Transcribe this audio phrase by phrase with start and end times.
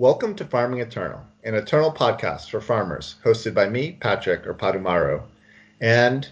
[0.00, 5.22] Welcome to Farming Eternal, an eternal podcast for farmers, hosted by me, Patrick or Padumaru.
[5.80, 6.28] And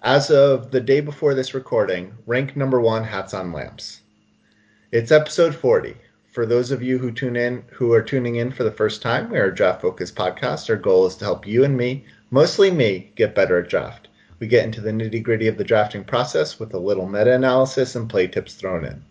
[0.00, 4.00] as of the day before this recording, rank number one hats on lamps.
[4.92, 5.94] It's episode 40.
[6.30, 9.28] For those of you who tune in who are tuning in for the first time,
[9.28, 10.70] we are a draft focused podcast.
[10.70, 14.08] Our goal is to help you and me, mostly me, get better at draft.
[14.38, 17.94] We get into the nitty gritty of the drafting process with a little meta analysis
[17.94, 19.04] and play tips thrown in.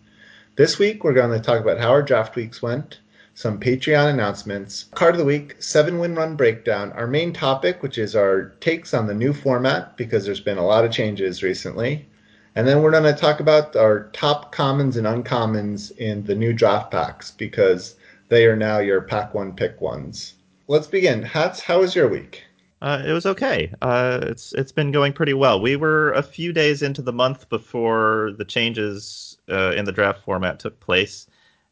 [0.55, 2.97] This week, we're going to talk about how our draft weeks went,
[3.33, 7.97] some Patreon announcements, card of the week, seven win run breakdown, our main topic, which
[7.97, 12.07] is our takes on the new format, because there's been a lot of changes recently.
[12.55, 16.51] And then we're going to talk about our top commons and uncommons in the new
[16.53, 17.95] draft packs, because
[18.27, 20.35] they are now your pack one pick ones.
[20.67, 21.23] Let's begin.
[21.23, 22.43] Hats, how was your week?
[22.81, 23.71] Uh, it was okay.
[23.81, 25.61] Uh, it's it's been going pretty well.
[25.61, 30.23] We were a few days into the month before the changes uh, in the draft
[30.23, 31.27] format took place,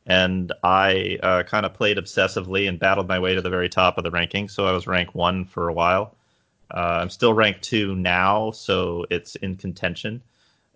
[0.05, 3.97] and I uh, kind of played obsessively and battled my way to the very top
[3.97, 4.49] of the ranking.
[4.49, 6.15] So I was rank one for a while.
[6.71, 10.21] Uh, I'm still rank two now, so it's in contention,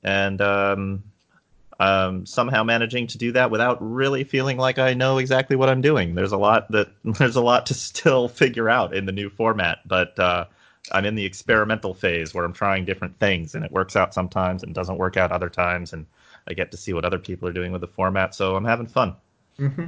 [0.03, 1.03] and um,
[1.79, 5.81] um, somehow managing to do that without really feeling like I know exactly what I'm
[5.81, 6.15] doing.
[6.15, 9.79] There's a lot that there's a lot to still figure out in the new format,
[9.85, 10.45] but uh,
[10.91, 14.63] I'm in the experimental phase where I'm trying different things, and it works out sometimes
[14.63, 16.05] and doesn't work out other times, and
[16.47, 18.87] I get to see what other people are doing with the format, so I'm having
[18.87, 19.15] fun.
[19.59, 19.85] Mm-hmm.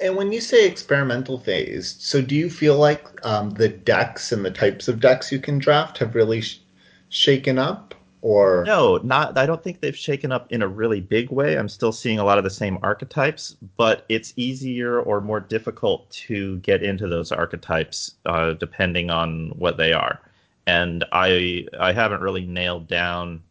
[0.00, 4.44] And when you say experimental phase, so do you feel like um, the decks and
[4.44, 6.60] the types of decks you can draft have really sh-
[7.08, 7.94] shaken up?
[8.22, 9.38] Or no, not.
[9.38, 11.56] I don't think they've shaken up in a really big way.
[11.56, 16.10] I'm still seeing a lot of the same archetypes, but it's easier or more difficult
[16.10, 20.20] to get into those archetypes uh, depending on what they are.
[20.66, 23.42] And I I haven't really nailed down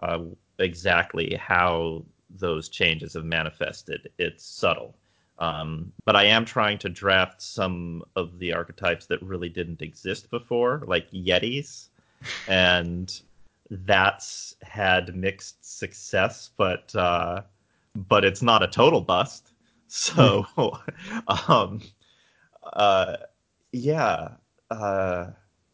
[0.00, 0.20] uh,
[0.58, 4.10] exactly how those changes have manifested.
[4.18, 4.96] It's subtle.
[5.38, 10.30] Um, but I am trying to draft some of the archetypes that really didn't exist
[10.30, 11.88] before, like Yetis.
[12.46, 13.20] And
[13.70, 17.42] that's had mixed success, but uh,
[17.96, 19.52] but it's not a total bust.
[19.88, 20.46] So,
[21.48, 21.80] um,
[22.72, 23.16] uh,
[23.72, 24.28] yeah,
[24.70, 25.26] uh,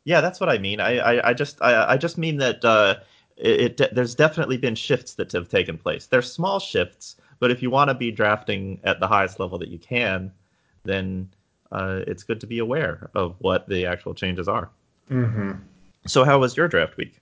[0.04, 0.80] yeah, that's what I mean.
[0.80, 2.96] I, I, I just I, I just mean that uh,
[3.38, 6.06] it, it, there's definitely been shifts that have taken place.
[6.06, 9.68] They're small shifts, but if you want to be drafting at the highest level that
[9.68, 10.32] you can,
[10.84, 11.28] then
[11.70, 14.70] uh, it's good to be aware of what the actual changes are.
[15.10, 15.52] Mm-hmm.
[16.06, 17.20] So, how was your draft week?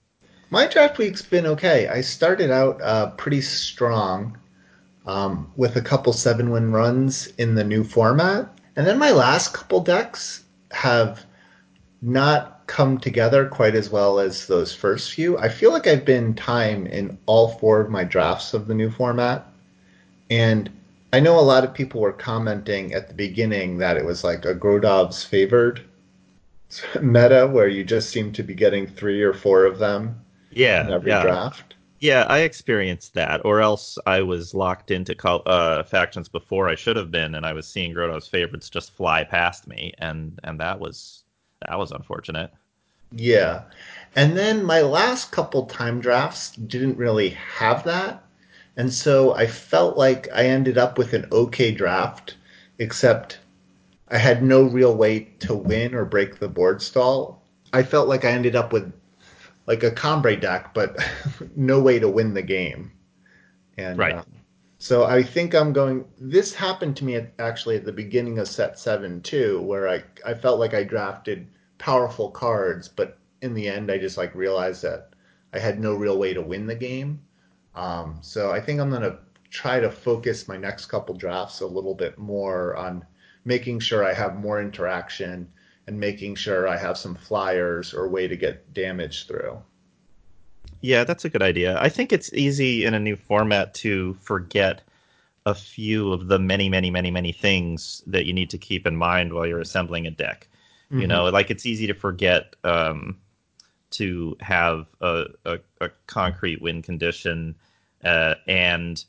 [0.49, 1.87] My draft week's been okay.
[1.87, 4.37] I started out uh, pretty strong
[5.05, 9.53] um, with a couple seven win runs in the new format, and then my last
[9.53, 11.25] couple decks have
[12.01, 15.37] not come together quite as well as those first few.
[15.37, 18.91] I feel like I've been time in all four of my drafts of the new
[18.91, 19.45] format.
[20.29, 20.69] And
[21.13, 24.45] I know a lot of people were commenting at the beginning that it was like
[24.45, 25.81] a Grodov's favored
[27.01, 30.19] meta where you just seem to be getting three or four of them
[30.51, 31.21] yeah, in every yeah.
[31.21, 31.75] draft.
[31.99, 36.95] Yeah, I experienced that, or else I was locked into uh, factions before I should
[36.95, 40.79] have been, and I was seeing Grodov's favorites just fly past me, and and that
[40.79, 41.23] was
[41.65, 42.51] that was unfortunate.
[43.11, 43.63] Yeah.
[44.15, 48.23] And then my last couple time drafts didn't really have that.
[48.75, 52.35] And so I felt like I ended up with an okay draft,
[52.77, 53.39] except
[54.09, 57.43] I had no real way to win or break the board stall.
[57.73, 58.91] I felt like I ended up with
[59.65, 60.97] like a Combrei deck, but
[61.55, 62.91] no way to win the game.
[63.77, 64.15] And right.
[64.15, 64.23] Uh,
[64.79, 66.05] so I think I'm going.
[66.19, 70.03] This happened to me at, actually at the beginning of set seven too, where I
[70.25, 74.83] I felt like I drafted powerful cards, but in the end, I just like realized
[74.83, 75.13] that
[75.53, 77.21] I had no real way to win the game.
[77.75, 81.95] Um, so I think I'm gonna try to focus my next couple drafts a little
[81.95, 83.05] bit more on
[83.45, 85.49] making sure I have more interaction
[85.87, 89.61] and making sure I have some flyers or way to get damage through.
[90.81, 91.77] Yeah, that's a good idea.
[91.79, 94.81] I think it's easy in a new format to forget
[95.45, 98.95] a few of the many, many, many, many things that you need to keep in
[98.95, 100.47] mind while you're assembling a deck.
[100.91, 101.01] Mm-hmm.
[101.01, 103.17] You know, like it's easy to forget um,
[103.91, 107.55] to have a, a, a, concrete win condition
[108.03, 109.03] uh, and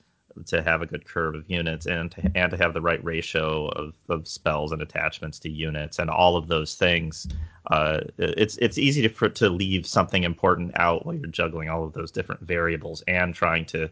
[0.46, 3.68] to have a good curve of units and to, and to have the right ratio
[3.68, 7.26] of, of spells and attachments to units and all of those things.
[7.70, 11.92] Uh, it's it's easy to to leave something important out while you're juggling all of
[11.92, 13.90] those different variables and trying to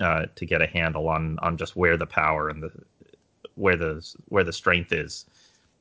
[0.00, 2.70] uh, to get a handle on on just where the power and the
[3.54, 5.26] where the where the strength is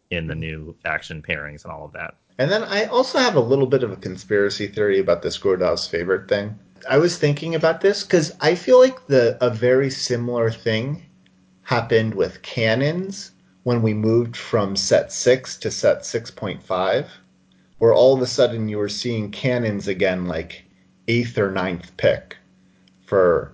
[0.09, 2.15] in the new action pairings and all of that.
[2.37, 5.87] And then I also have a little bit of a conspiracy theory about this Grodov's
[5.87, 6.57] favorite thing.
[6.89, 11.03] I was thinking about this because I feel like the a very similar thing
[11.63, 13.31] happened with cannons,
[13.63, 17.05] when we moved from set 6 to set 6.5
[17.83, 20.63] where all of a sudden you were seeing cannons again like
[21.09, 22.37] eighth or ninth pick
[23.05, 23.51] for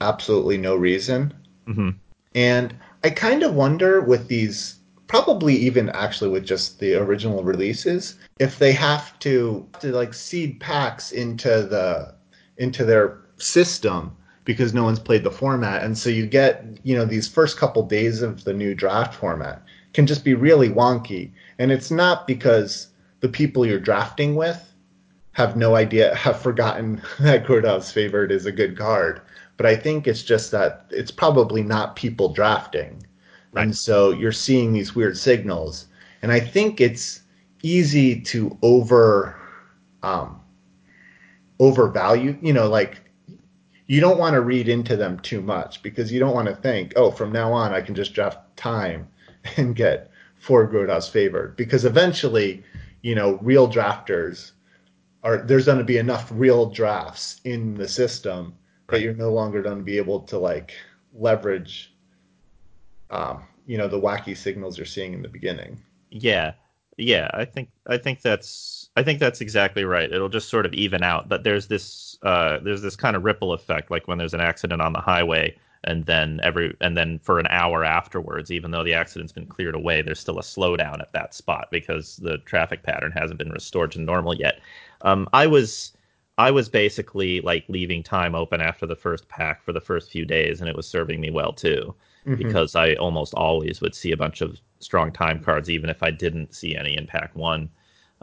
[0.00, 1.34] absolutely no reason.
[1.66, 1.90] Mm-hmm.
[2.34, 4.76] And I kind of wonder with these,
[5.08, 10.60] probably even actually with just the original releases, if they have to to like seed
[10.60, 12.14] packs into the
[12.62, 17.04] into their system because no one's played the format, and so you get you know
[17.04, 19.62] these first couple days of the new draft format
[19.92, 22.88] can just be really wonky, and it's not because
[23.20, 24.72] the people you're drafting with
[25.32, 29.20] have no idea, have forgotten that Grodov's favorite is a good card.
[29.56, 33.02] But I think it's just that it's probably not people drafting.
[33.52, 33.62] Right.
[33.62, 35.86] And so you're seeing these weird signals.
[36.22, 37.22] And I think it's
[37.62, 39.36] easy to over
[40.02, 40.40] um,
[41.62, 43.00] overvalue, you know, like
[43.86, 46.92] you don't want to read into them too much because you don't want to think,
[46.96, 49.08] oh, from now on I can just draft time
[49.56, 51.54] and get four Grodov's favored.
[51.54, 52.64] Because eventually,
[53.02, 54.50] you know, real drafters
[55.22, 58.54] are there's going to be enough real drafts in the system
[58.88, 60.74] that you're no longer going to be able to like
[61.14, 61.94] leverage
[63.10, 65.80] um, you know the wacky signals you're seeing in the beginning.
[66.10, 66.54] Yeah,
[66.96, 67.30] yeah.
[67.32, 70.10] I think I think that's I think that's exactly right.
[70.12, 71.28] It'll just sort of even out.
[71.28, 74.82] But there's this uh, there's this kind of ripple effect, like when there's an accident
[74.82, 78.94] on the highway, and then every and then for an hour afterwards, even though the
[78.94, 83.12] accident's been cleared away, there's still a slowdown at that spot because the traffic pattern
[83.12, 84.60] hasn't been restored to normal yet.
[85.02, 85.92] Um, I was
[86.38, 90.24] I was basically like leaving time open after the first pack for the first few
[90.24, 91.94] days, and it was serving me well too
[92.26, 92.36] Mhm.
[92.38, 96.10] because I almost always would see a bunch of strong time cards, even if I
[96.10, 97.68] didn't see any in pack one.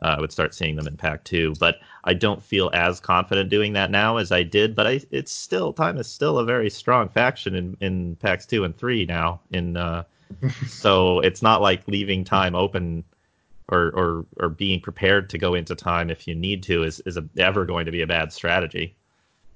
[0.02, 1.76] Uh, I would start seeing them in pack two, but
[2.06, 4.74] I don't feel as confident doing that now as I did.
[4.74, 8.64] But I, it's still time is still a very strong faction in, in packs two
[8.64, 9.42] and three now.
[9.52, 10.04] In uh,
[10.68, 13.04] so it's not like leaving time open
[13.68, 17.18] or, or or being prepared to go into time if you need to is is
[17.18, 18.96] a, ever going to be a bad strategy.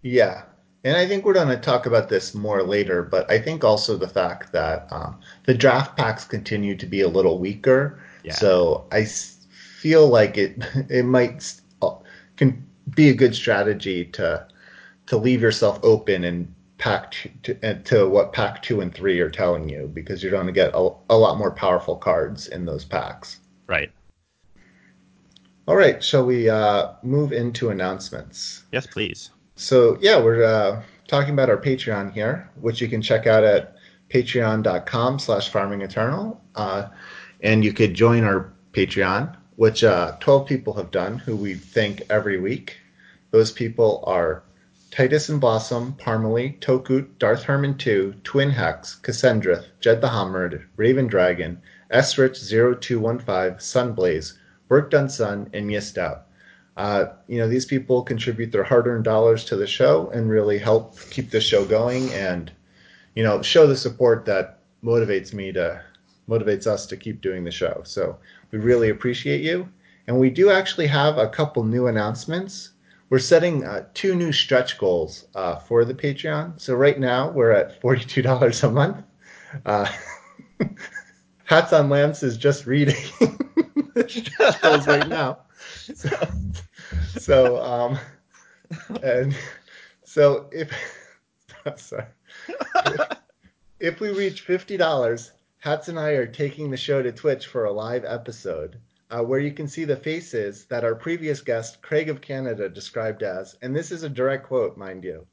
[0.01, 0.43] Yeah.
[0.83, 3.95] And I think we're going to talk about this more later, but I think also
[3.95, 8.01] the fact that um, the draft packs continue to be a little weaker.
[8.23, 8.33] Yeah.
[8.33, 9.45] So I s-
[9.79, 10.57] feel like it
[10.89, 11.95] it might uh,
[12.35, 12.65] can
[12.95, 14.45] be a good strategy to
[15.07, 19.19] to leave yourself open and pack t- to, uh, to what pack two and three
[19.21, 22.65] are telling you because you're going to get a, a lot more powerful cards in
[22.65, 23.39] those packs.
[23.67, 23.91] Right.
[25.65, 28.63] All right, shall we uh, move into announcements?
[28.73, 29.29] Yes, please.
[29.55, 33.75] So yeah, we're uh, talking about our Patreon here, which you can check out at
[34.09, 36.37] patreon.com slash farmingeternal.
[36.55, 36.87] Uh,
[37.41, 42.01] and you could join our Patreon, which uh, 12 people have done, who we thank
[42.09, 42.77] every week.
[43.31, 44.43] Those people are
[44.91, 51.07] Titus and Blossom, Parmalee, Tokut, Darth Herman 2, Twin Hex, Cassandrith, Jed the Hammered, Raven
[51.07, 51.61] Dragon,
[51.91, 54.33] Esrich0215, Sunblaze,
[54.69, 56.21] Work Done Sun, and Yistout.
[56.75, 60.99] Uh, you know, these people contribute their hard-earned dollars to the show and really help
[61.11, 62.51] keep the show going and,
[63.15, 65.81] you know, show the support that motivates me to
[66.29, 67.81] motivates us to keep doing the show.
[67.83, 68.17] So
[68.51, 69.69] we really appreciate you.
[70.07, 72.71] And we do actually have a couple new announcements.
[73.09, 76.59] We're setting uh, two new stretch goals uh, for the Patreon.
[76.59, 79.03] So right now we're at $42 a month.
[79.65, 79.91] Uh,
[81.45, 82.95] Hats on Lamps is just reading
[83.93, 85.39] the stretch goals right now.
[85.95, 86.09] So,
[87.19, 87.99] so um,
[89.01, 89.35] and
[90.03, 90.71] so if
[91.77, 92.05] sorry,
[93.79, 97.65] if we reach fifty dollars, Hats and I are taking the show to Twitch for
[97.65, 98.77] a live episode
[99.13, 103.21] uh, where you can see the faces that our previous guest Craig of Canada described
[103.21, 105.27] as, and this is a direct quote, mind you,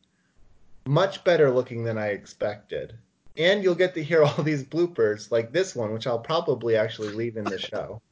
[0.86, 2.94] much better looking than I expected.
[3.36, 7.14] And you'll get to hear all these bloopers like this one, which I'll probably actually
[7.14, 8.02] leave in the show.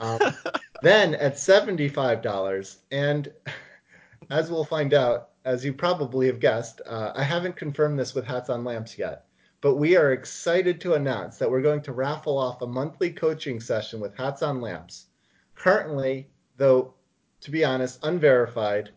[0.00, 0.20] Um,
[0.82, 3.32] then at $75, and
[4.30, 8.26] as we'll find out, as you probably have guessed, uh, I haven't confirmed this with
[8.26, 9.24] Hats on Lamps yet,
[9.60, 13.60] but we are excited to announce that we're going to raffle off a monthly coaching
[13.60, 15.06] session with Hats on Lamps.
[15.54, 16.94] Currently, though,
[17.40, 18.90] to be honest, unverified,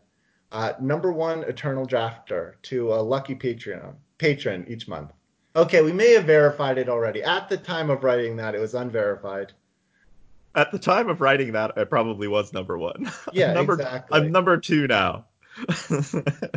[0.51, 5.13] uh, number one Eternal Drafter to a lucky Patreon patron each month.
[5.55, 7.23] Okay, we may have verified it already.
[7.23, 9.53] At the time of writing that, it was unverified.
[10.55, 13.10] At the time of writing that, I probably was number one.
[13.34, 14.20] Yeah, number, exactly.
[14.20, 15.25] I'm number two now.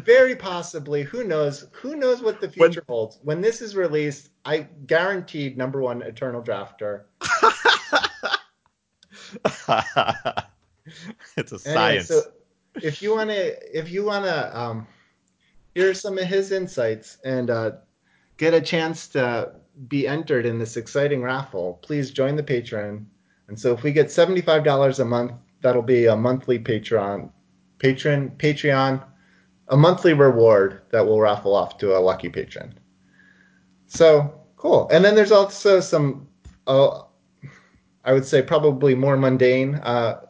[0.05, 1.03] Very possibly.
[1.03, 1.67] Who knows?
[1.73, 3.19] Who knows what the When- future holds?
[3.23, 7.05] When this is released, I guaranteed number one Eternal Drafter.
[11.37, 12.09] it's a Anyway, science.
[12.09, 12.21] so
[12.83, 14.87] if you wanna, if you wanna, um,
[15.75, 17.73] hear some of his insights and uh,
[18.37, 19.53] get a chance to
[19.89, 23.05] be entered in this exciting raffle, please join the Patreon.
[23.49, 27.31] And so if we get $75 a month, that'll be a monthly Patreon
[27.79, 29.03] patron Patreon
[29.69, 32.73] a monthly reward that we'll raffle off to a lucky patron.
[33.87, 34.89] So cool.
[34.91, 36.29] And then there's also some
[36.67, 37.03] uh,
[38.05, 40.21] I would say probably more mundane uh,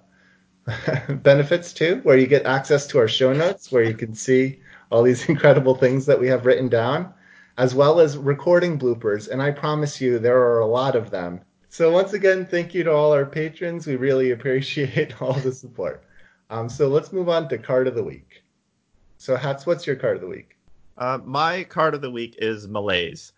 [1.09, 5.03] benefits too, where you get access to our show notes, where you can see all
[5.03, 7.13] these incredible things that we have written down,
[7.59, 9.29] as well as recording bloopers.
[9.29, 11.41] And I promise you, there are a lot of them.
[11.75, 13.85] So once again, thank you to all our patrons.
[13.85, 16.05] We really appreciate all the support.
[16.49, 18.45] Um, so let's move on to card of the week.
[19.19, 20.57] So Hats, what's your card of the week?
[20.99, 23.33] Uh, my card of the week is Malaise.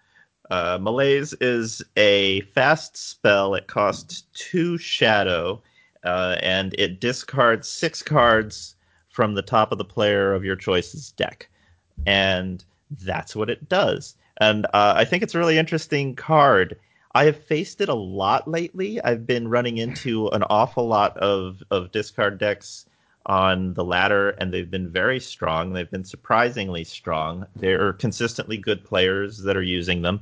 [0.51, 3.55] Uh, Malaise is a fast spell.
[3.55, 5.63] It costs two shadow,
[6.05, 8.77] uh, and it discards six cards
[9.09, 11.49] from the top of the player of your choice's deck.
[12.05, 12.63] And
[13.01, 14.15] that's what it does.
[14.43, 16.77] And uh, I think it's a really interesting card.
[17.17, 19.03] I have faced it a lot lately.
[19.03, 22.85] I've been running into an awful lot of, of discard decks
[23.25, 25.73] on the ladder, and they've been very strong.
[25.73, 27.47] They've been surprisingly strong.
[27.57, 30.21] They're consistently good players that are using them,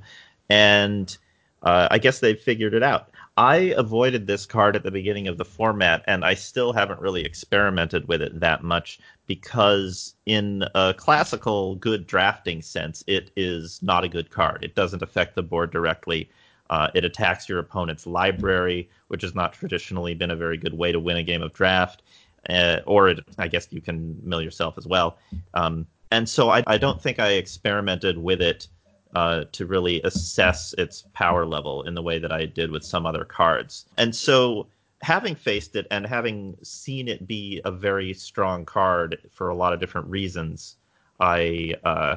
[0.48, 1.18] and
[1.64, 3.10] uh, I guess they've figured it out.
[3.36, 7.24] I avoided this card at the beginning of the format, and I still haven't really
[7.24, 14.04] experimented with it that much because, in a classical good drafting sense, it is not
[14.04, 14.62] a good card.
[14.62, 16.30] It doesn't affect the board directly.
[16.71, 20.92] Uh, it attacks your opponent's library, which has not traditionally been a very good way
[20.92, 22.02] to win a game of draft
[22.49, 25.18] uh, or it, I guess you can mill yourself as well.
[25.54, 28.68] Um, and so I, I, don't think I experimented with it
[29.14, 33.06] uh, to really assess its power level in the way that I did with some
[33.06, 33.87] other cards.
[33.97, 34.66] And so
[35.02, 39.73] having faced it and having seen it be a very strong card for a lot
[39.73, 40.76] of different reasons,
[41.21, 42.16] I uh,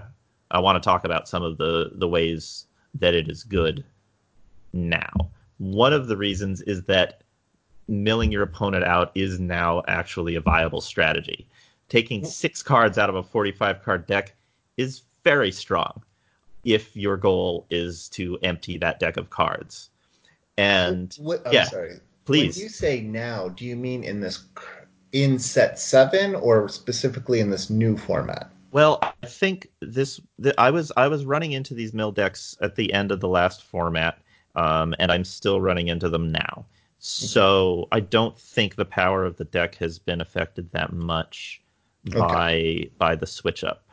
[0.50, 3.84] I want to talk about some of the the ways that it is good
[4.74, 5.32] now.
[5.58, 7.22] One of the reasons is that
[7.88, 11.48] milling your opponent out is now actually a viable strategy.
[11.90, 14.36] Taking six cards out of a 45 card deck
[14.76, 16.04] is very strong
[16.64, 19.90] if your goal is to empty that deck of cards.
[20.58, 22.00] And what, I'm yeah, sorry.
[22.26, 22.58] Please.
[22.58, 24.46] When you say now, do you mean in this
[25.14, 28.52] in set seven or specifically in this new format?
[28.72, 30.20] Well, I think this.
[30.38, 33.30] The, I was I was running into these mill decks at the end of the
[33.30, 34.20] last format,
[34.58, 36.66] um, and I'm still running into them now.
[37.00, 41.62] So I don't think the power of the deck has been affected that much
[42.12, 42.92] by okay.
[42.98, 43.84] by the switch up.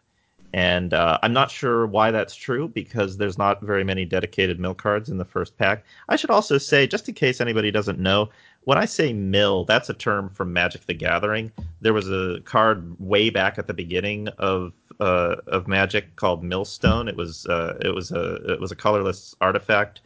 [0.54, 4.74] And uh, I'm not sure why that's true because there's not very many dedicated mill
[4.74, 5.84] cards in the first pack.
[6.08, 8.30] I should also say, just in case anybody doesn't know,
[8.62, 11.50] when I say mill, that's a term from Magic the Gathering.
[11.80, 17.08] There was a card way back at the beginning of uh, of Magic called Millstone.
[17.08, 20.00] It was uh, it was a it was a colorless artifact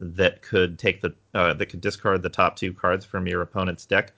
[0.00, 3.84] that could take the uh, that could discard the top two cards from your opponent's
[3.84, 4.12] deck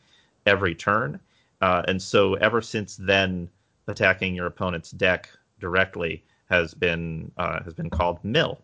[0.46, 1.18] every turn.
[1.60, 3.48] Uh, and so ever since then,
[3.88, 5.28] attacking your opponent's deck
[5.60, 8.60] directly has been uh, has been called mill.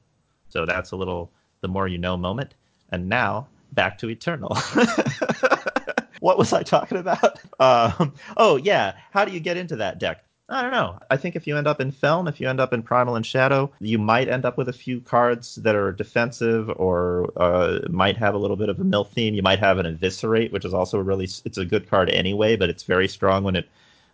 [0.49, 2.55] So that's a little the more you know moment.
[2.91, 4.55] And now back to eternal.
[6.21, 7.41] what was I talking about?
[7.61, 10.23] Um, oh yeah, how do you get into that deck?
[10.51, 10.99] I don't know.
[11.11, 13.27] I think if you end up in Feln, if you end up in Primal and
[13.27, 18.17] Shadow, you might end up with a few cards that are defensive or uh, might
[18.17, 19.35] have a little bit of a mill theme.
[19.35, 22.57] You might have an Eviscerate, which is also a really it's a good card anyway,
[22.57, 23.69] but it's very strong when it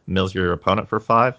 [0.08, 1.36] mills your opponent for five.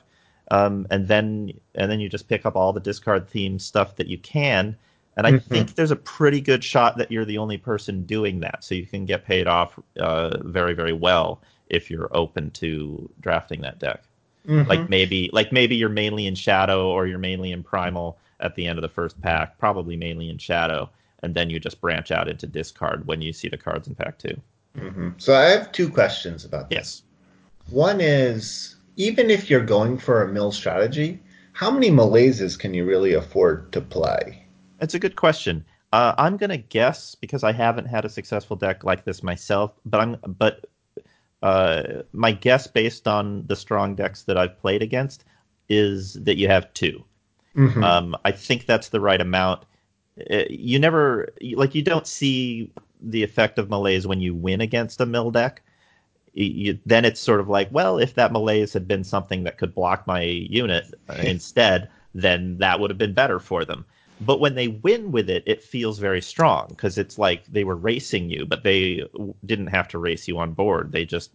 [0.52, 4.08] Um, and then and then you just pick up all the discard theme stuff that
[4.08, 4.78] you can.
[5.18, 5.54] And I mm-hmm.
[5.54, 8.86] think there's a pretty good shot that you're the only person doing that, so you
[8.86, 14.04] can get paid off uh, very very well if you're open to drafting that deck.
[14.48, 14.70] Mm-hmm.
[14.70, 18.68] Like maybe like maybe you're mainly in shadow or you're mainly in primal at the
[18.68, 20.90] end of the first pack, probably mainly in shadow,
[21.24, 24.18] and then you just branch out into discard when you see the cards in pack
[24.20, 24.42] 2
[24.78, 25.10] mm-hmm.
[25.18, 26.78] So I have two questions about this.
[26.78, 27.02] Yes.
[27.70, 31.20] One is even if you're going for a mill strategy,
[31.54, 34.46] how many malaises can you really afford to play?
[34.80, 35.66] That's a good question.
[35.94, 40.02] Uh, I'm gonna guess because I haven't had a successful deck like this myself, but
[40.02, 40.66] I'm but
[41.46, 45.26] uh, my guess, based on the strong decks that I've played against,
[45.70, 47.04] is that you have 2
[47.56, 47.84] mm-hmm.
[47.84, 49.64] um, I think that's the right amount.
[50.32, 55.02] Uh, you never like you don't see the effect of malaise when you win against
[55.02, 55.62] a mill deck.
[56.34, 59.76] You, then it's sort of like, well, if that malaise had been something that could
[59.76, 63.86] block my unit instead, then that would have been better for them.
[64.22, 67.76] But when they win with it, it feels very strong because it's like they were
[67.76, 69.04] racing you, but they
[69.46, 70.92] didn't have to race you on board.
[70.92, 71.32] They just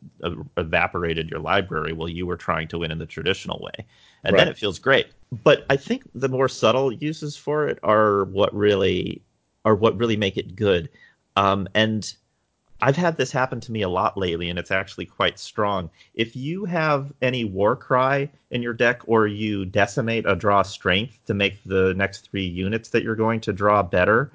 [0.57, 3.85] evaporated your library while you were trying to win in the traditional way.
[4.25, 4.39] And right.
[4.39, 5.09] then it feels great.
[5.45, 9.23] But I think the more subtle uses for it are what really
[9.65, 10.89] are what really make it good.
[11.37, 12.13] Um, and
[12.83, 15.91] I've had this happen to me a lot lately, and it's actually quite strong.
[16.15, 21.19] If you have any war cry in your deck, or you decimate a draw strength
[21.27, 24.31] to make the next three units that you're going to draw better,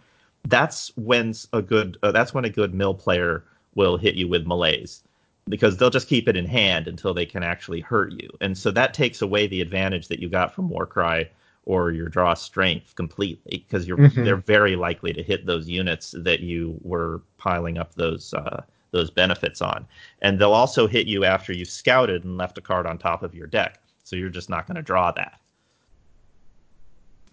[0.47, 4.45] that's when a good uh, that's when a good mill player will hit you with
[4.45, 5.01] malaise
[5.47, 8.29] because they'll just keep it in hand until they can actually hurt you.
[8.41, 11.29] And so that takes away the advantage that you got from Warcry
[11.65, 14.23] or your draw strength completely because you're mm-hmm.
[14.23, 19.09] they're very likely to hit those units that you were piling up those uh, those
[19.09, 19.85] benefits on.
[20.21, 23.35] And they'll also hit you after you've scouted and left a card on top of
[23.35, 23.79] your deck.
[24.03, 25.39] So you're just not going to draw that.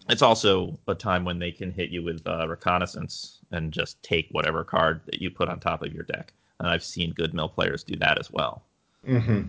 [0.09, 4.29] It's also a time when they can hit you with uh, reconnaissance and just take
[4.33, 7.49] whatever card that you put on top of your deck and I've seen good mill
[7.49, 8.63] players do that as well.
[9.07, 9.49] Mm-hmm.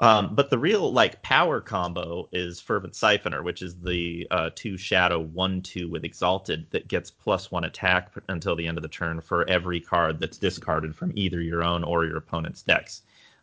[0.00, 4.78] Um, but the real like power combo is Fervent Siphoner, which is the uh, two
[4.78, 8.88] shadow one two with Exalted that gets plus one attack until the end of the
[8.88, 13.02] turn for every card that's discarded from either your own or your opponent's decks.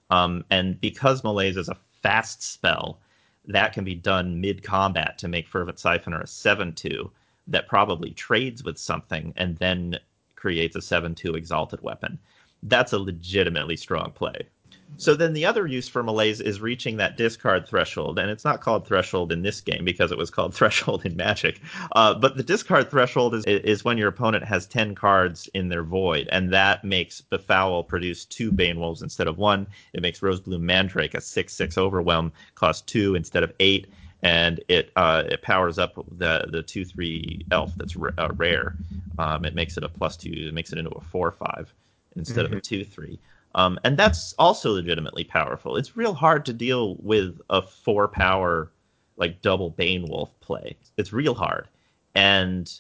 [0.09, 2.99] Um, and because Malaise is a fast spell,
[3.45, 7.11] that can be done mid combat to make Fervent Siphoner a seven two
[7.47, 9.97] that probably trades with something and then
[10.35, 12.19] creates a 7 2 exalted weapon.
[12.63, 14.47] That's a legitimately strong play.
[14.95, 18.61] So then the other use for malaise is reaching that discard threshold, and it's not
[18.61, 21.61] called threshold in this game because it was called threshold in Magic.
[21.91, 25.83] Uh, but the discard threshold is is when your opponent has ten cards in their
[25.83, 29.67] void, and that makes Befoul produce two Bane Wolves instead of one.
[29.93, 33.87] It makes Rosebloom Mandrake a six six overwhelm cost two instead of eight,
[34.23, 38.75] and it uh, it powers up the the two three elf that's r- uh, rare.
[39.19, 40.31] Um, it makes it a plus two.
[40.31, 41.73] It makes it into a four five
[42.15, 42.45] instead mm-hmm.
[42.45, 42.75] of a mm-hmm.
[42.75, 43.19] two three.
[43.57, 45.75] Um, and that's also legitimately powerful.
[45.77, 48.71] It's real hard to deal with a four power
[49.17, 50.77] like double Bane Wolf play.
[50.97, 51.67] It's real hard,
[52.15, 52.71] and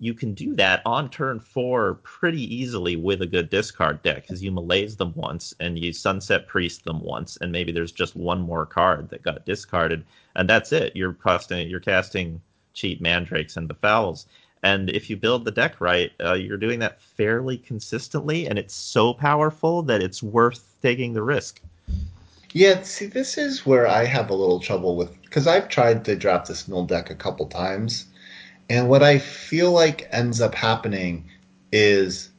[0.00, 4.42] you can do that on turn four pretty easily with a good discard deck because
[4.42, 8.40] you malaise them once and you sunset priest them once, and maybe there's just one
[8.42, 10.04] more card that got discarded,
[10.36, 10.96] and that's it.
[10.96, 12.42] You're casting you're casting
[12.74, 14.26] cheap mandrakes and befouls.
[14.64, 18.74] And if you build the deck right, uh, you're doing that fairly consistently, and it's
[18.74, 21.60] so powerful that it's worth taking the risk.
[22.52, 26.16] Yeah, see, this is where I have a little trouble with because I've tried to
[26.16, 28.06] draft this mill deck a couple times,
[28.70, 31.28] and what I feel like ends up happening
[31.70, 32.30] is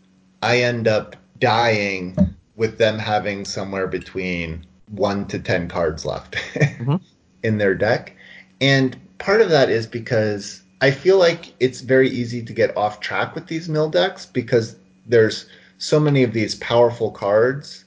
[0.41, 2.17] I end up dying
[2.55, 6.95] with them having somewhere between one to 10 cards left mm-hmm.
[7.43, 8.15] in their deck.
[8.61, 12.99] And part of that is because I feel like it's very easy to get off
[12.99, 14.75] track with these mill decks because
[15.07, 15.47] there's
[15.79, 17.85] so many of these powerful cards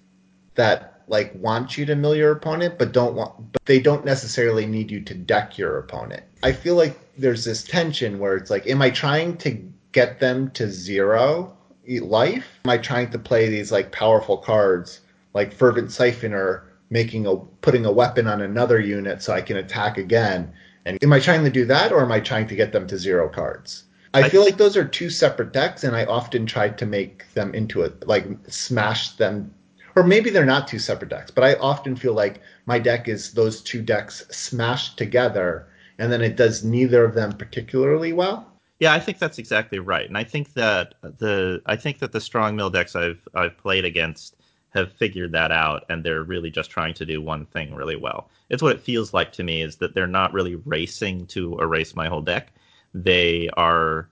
[0.57, 4.67] that like want you to mill your opponent but don't want but they don't necessarily
[4.67, 6.25] need you to deck your opponent.
[6.43, 10.51] I feel like there's this tension where it's like, am I trying to get them
[10.51, 11.57] to zero
[11.87, 12.59] life?
[12.65, 15.03] Am I trying to play these like powerful cards
[15.35, 19.99] like Fervent Siphoner, making a putting a weapon on another unit so I can attack
[19.99, 20.53] again?
[20.89, 22.99] And am I trying to do that or am I trying to get them to
[22.99, 23.85] zero cards?
[24.15, 27.55] I feel like those are two separate decks, and I often try to make them
[27.55, 29.53] into a like smash them,
[29.95, 33.35] or maybe they're not two separate decks, but I often feel like my deck is
[33.35, 38.51] those two decks smashed together and then it does neither of them particularly well.
[38.81, 42.21] Yeah, I think that's exactly right, and I think that the I think that the
[42.21, 44.37] strong mill decks I've I've played against
[44.71, 48.29] have figured that out, and they're really just trying to do one thing really well.
[48.51, 51.97] It's what it feels like to me is that they're not really racing to erase
[51.97, 52.53] my whole deck.
[52.95, 54.09] They are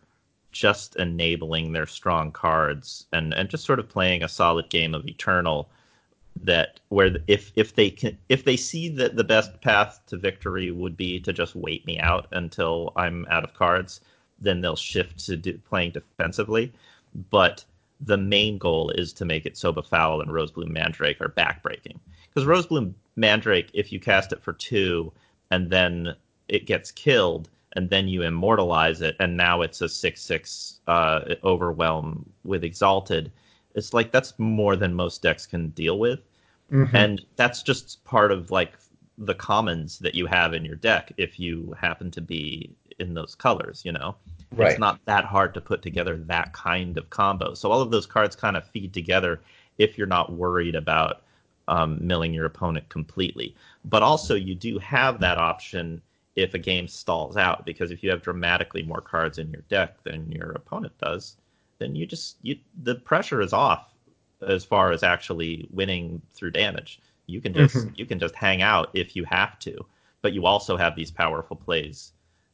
[0.53, 5.07] just enabling their strong cards and and just sort of playing a solid game of
[5.07, 5.69] Eternal
[6.43, 10.71] that where if if they can if they see that the best path to victory
[10.71, 14.01] would be to just wait me out until I'm out of cards,
[14.39, 16.73] then they'll shift to do, playing defensively.
[17.31, 17.65] But
[18.01, 21.99] the main goal is to make it so Befoul and Rosebloom Mandrake are backbreaking.
[22.29, 25.13] Because Rosebloom Mandrake, if you cast it for two
[25.51, 26.15] and then
[26.49, 31.35] it gets killed, and then you immortalize it, and now it's a six six uh,
[31.45, 33.31] overwhelm with Exalted
[33.77, 36.21] it's like that's more than most decks can deal with.
[36.73, 36.97] Mm-hmm.
[36.97, 38.73] And that's just part of like
[39.19, 43.35] the commons that you have in your deck if you happen to be in those
[43.35, 44.17] colors, you know.
[44.53, 44.71] Right.
[44.71, 47.55] It's not that hard to put together that kind of combo.
[47.55, 49.41] So all of those cards kind of feed together
[49.79, 51.23] if you're not worried about
[51.69, 53.55] um, milling your opponent completely.
[53.85, 56.01] But also you do have that option
[56.37, 60.03] if a game stalls out because if you have dramatically more cards in your deck
[60.05, 61.37] than your opponent does,
[61.79, 63.93] then you just you the pressure is off
[64.47, 67.01] as far as actually winning through damage.
[67.27, 67.95] You can just mm-hmm.
[67.97, 69.85] you can just hang out if you have to,
[70.23, 72.13] but you also have these powerful plays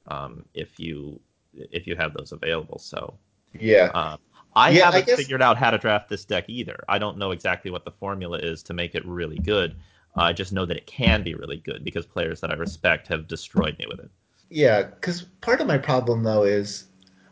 [0.09, 1.21] um, if you
[1.55, 2.79] if you have those available.
[2.79, 3.15] So
[3.59, 3.91] Yeah.
[3.95, 4.17] uh,
[4.55, 6.83] I Yeah, haven't guess- figured out how to draft this deck either.
[6.88, 9.77] I don't know exactly what the formula is to make it really good.
[10.15, 13.29] I just know that it can be really good because players that I respect have
[13.29, 14.11] destroyed me with it.
[14.51, 16.85] Yeah, because part of my problem though is,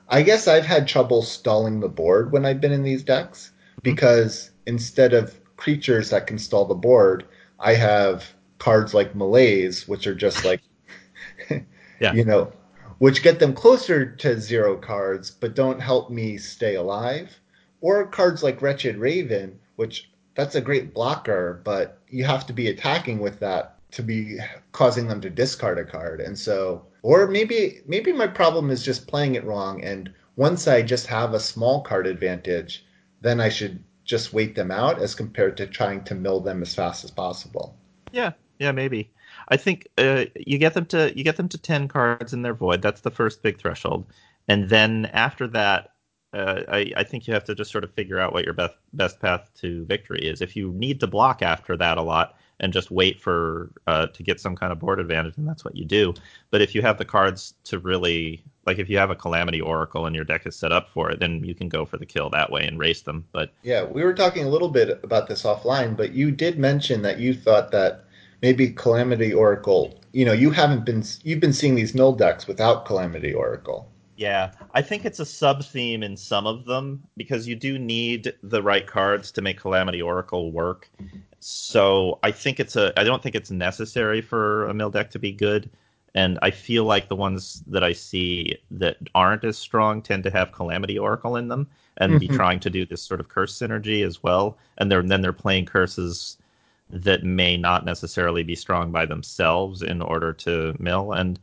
[0.09, 3.53] I guess I've had trouble stalling the board when I've been in these decks
[3.83, 7.27] because instead of creatures that can stall the board,
[7.59, 10.61] I have cards like Malaise, which are just like,
[12.01, 12.13] Yeah.
[12.15, 12.51] you know,
[13.01, 17.41] which get them closer to zero cards but don't help me stay alive,
[17.81, 22.69] or cards like Wretched Raven, which that's a great blocker, but you have to be
[22.69, 24.39] attacking with that to be
[24.73, 26.21] causing them to discard a card.
[26.21, 29.83] And so, or maybe maybe my problem is just playing it wrong.
[29.83, 32.85] And once I just have a small card advantage,
[33.23, 36.75] then I should just wait them out as compared to trying to mill them as
[36.75, 37.75] fast as possible.
[38.13, 39.11] Yeah, yeah, maybe.
[39.51, 42.55] I think uh, you get them to you get them to ten cards in their
[42.55, 42.83] void.
[42.83, 44.07] That's the first big threshold,
[44.49, 45.91] and then after that,
[46.33, 48.75] uh, I, I think you have to just sort of figure out what your best
[48.93, 50.41] best path to victory is.
[50.41, 54.23] If you need to block after that a lot and just wait for uh, to
[54.23, 56.15] get some kind of board advantage, then that's what you do.
[56.51, 60.07] But if you have the cards to really like, if you have a Calamity Oracle
[60.07, 62.31] and your deck is set up for it, then you can go for the kill
[62.31, 63.27] that way and race them.
[63.33, 67.03] But Yeah, we were talking a little bit about this offline, but you did mention
[67.03, 68.05] that you thought that
[68.43, 72.85] maybe Calamity Oracle, you know, you haven't been you've been seeing these mill decks without
[72.87, 73.93] Calamity Oracle.
[74.17, 78.35] Yeah, I think it's a sub theme in some of them because you do need
[78.43, 80.91] the right cards to make Calamity Oracle work.
[81.41, 82.93] So I think it's a.
[83.01, 85.71] I don't think it's necessary for a mill deck to be good,
[86.15, 90.31] and I feel like the ones that I see that aren't as strong tend to
[90.31, 92.35] have Calamity Oracle in them and be Mhm.
[92.37, 94.59] trying to do this sort of curse synergy as well.
[94.77, 96.37] And they're then they're playing curses
[96.93, 101.13] that may not necessarily be strong by themselves in order to mill.
[101.13, 101.39] And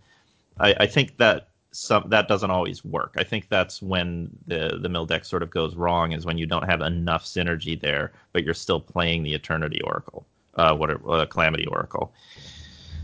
[0.60, 3.14] I, I think that some that doesn't always work.
[3.18, 6.46] I think that's when the the mill deck sort of goes wrong is when you
[6.46, 10.96] don't have enough synergy there, but you're still playing the Eternity Oracle, uh, what a
[11.06, 12.14] uh, Calamity Oracle.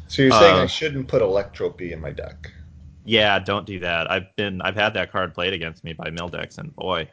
[0.07, 2.51] So you're saying Uh, I shouldn't put Electropy in my deck.
[3.05, 4.09] Yeah, don't do that.
[4.09, 7.09] I've been I've had that card played against me by mill decks, and boy,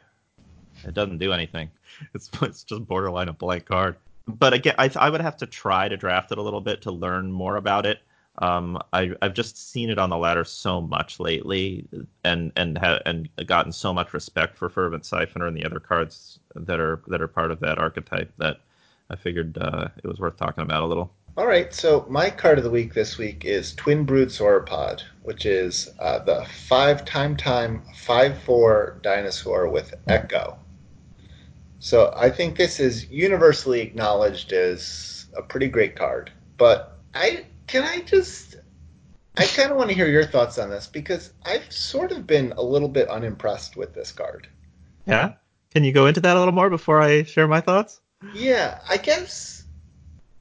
[0.83, 1.69] it doesn't do anything.
[2.15, 3.97] It's it's just borderline a blank card.
[4.27, 6.91] But again, I I would have to try to draft it a little bit to
[6.91, 7.99] learn more about it.
[8.37, 11.87] Um, I I've just seen it on the ladder so much lately,
[12.23, 16.39] and and ha- and gotten so much respect for Fervent Siphoner and the other cards
[16.55, 18.61] that are that are part of that archetype that
[19.09, 21.11] I figured uh, it was worth talking about a little.
[21.37, 25.45] All right, so my card of the week this week is Twin Brood Sauropod, which
[25.45, 30.57] is uh, the five time time five four dinosaur with Echo.
[31.81, 36.31] So I think this is universally acknowledged as a pretty great card.
[36.57, 38.55] But I can I just
[39.35, 42.53] I kind of want to hear your thoughts on this because I've sort of been
[42.53, 44.47] a little bit unimpressed with this card.
[45.07, 45.33] Yeah,
[45.71, 47.99] can you go into that a little more before I share my thoughts?
[48.35, 49.63] Yeah, I guess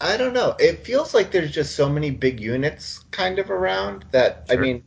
[0.00, 0.56] I don't know.
[0.58, 4.82] It feels like there's just so many big units kind of around that I mean,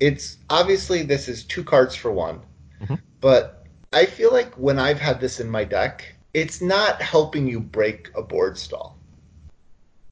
[0.00, 2.40] it's obviously this is two cards for one,
[2.80, 3.00] Mhm.
[3.20, 3.63] but
[3.94, 8.10] I feel like when I've had this in my deck, it's not helping you break
[8.16, 8.98] a board stall.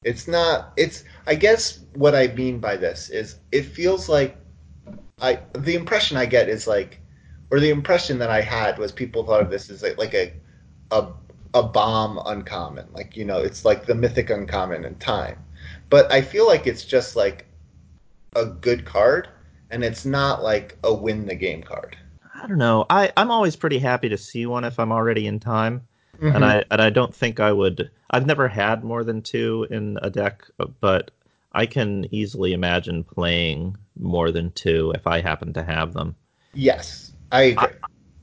[0.03, 0.71] It's not.
[0.77, 1.03] It's.
[1.27, 4.37] I guess what I mean by this is it feels like
[5.21, 5.39] I.
[5.53, 7.01] The impression I get is like,
[7.51, 10.33] or the impression that I had was people thought of this as like, like a
[10.91, 11.07] a
[11.53, 12.87] a bomb uncommon.
[12.93, 15.37] Like you know, it's like the mythic uncommon in time.
[15.89, 17.45] But I feel like it's just like
[18.35, 19.27] a good card,
[19.71, 21.97] and it's not like a win the game card.
[22.43, 22.85] I don't know.
[22.89, 25.87] I I'm always pretty happy to see one if I'm already in time.
[26.17, 26.35] Mm-hmm.
[26.35, 27.89] and I and I don't think I would.
[28.11, 30.45] I've never had more than two in a deck,
[30.81, 31.11] but
[31.53, 36.15] I can easily imagine playing more than two if I happen to have them.
[36.53, 37.69] yes, I agree.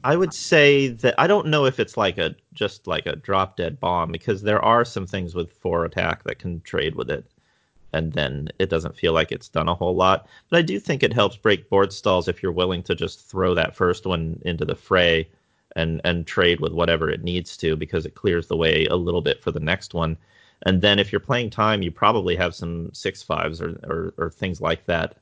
[0.04, 3.56] I would say that I don't know if it's like a just like a drop
[3.56, 7.24] dead bomb because there are some things with four attack that can trade with it,
[7.92, 10.26] and then it doesn't feel like it's done a whole lot.
[10.48, 13.54] But I do think it helps break board stalls if you're willing to just throw
[13.54, 15.28] that first one into the fray
[15.76, 19.22] and and trade with whatever it needs to because it clears the way a little
[19.22, 20.16] bit for the next one.
[20.62, 24.30] And then if you're playing time, you probably have some six fives or or, or
[24.30, 25.16] things like that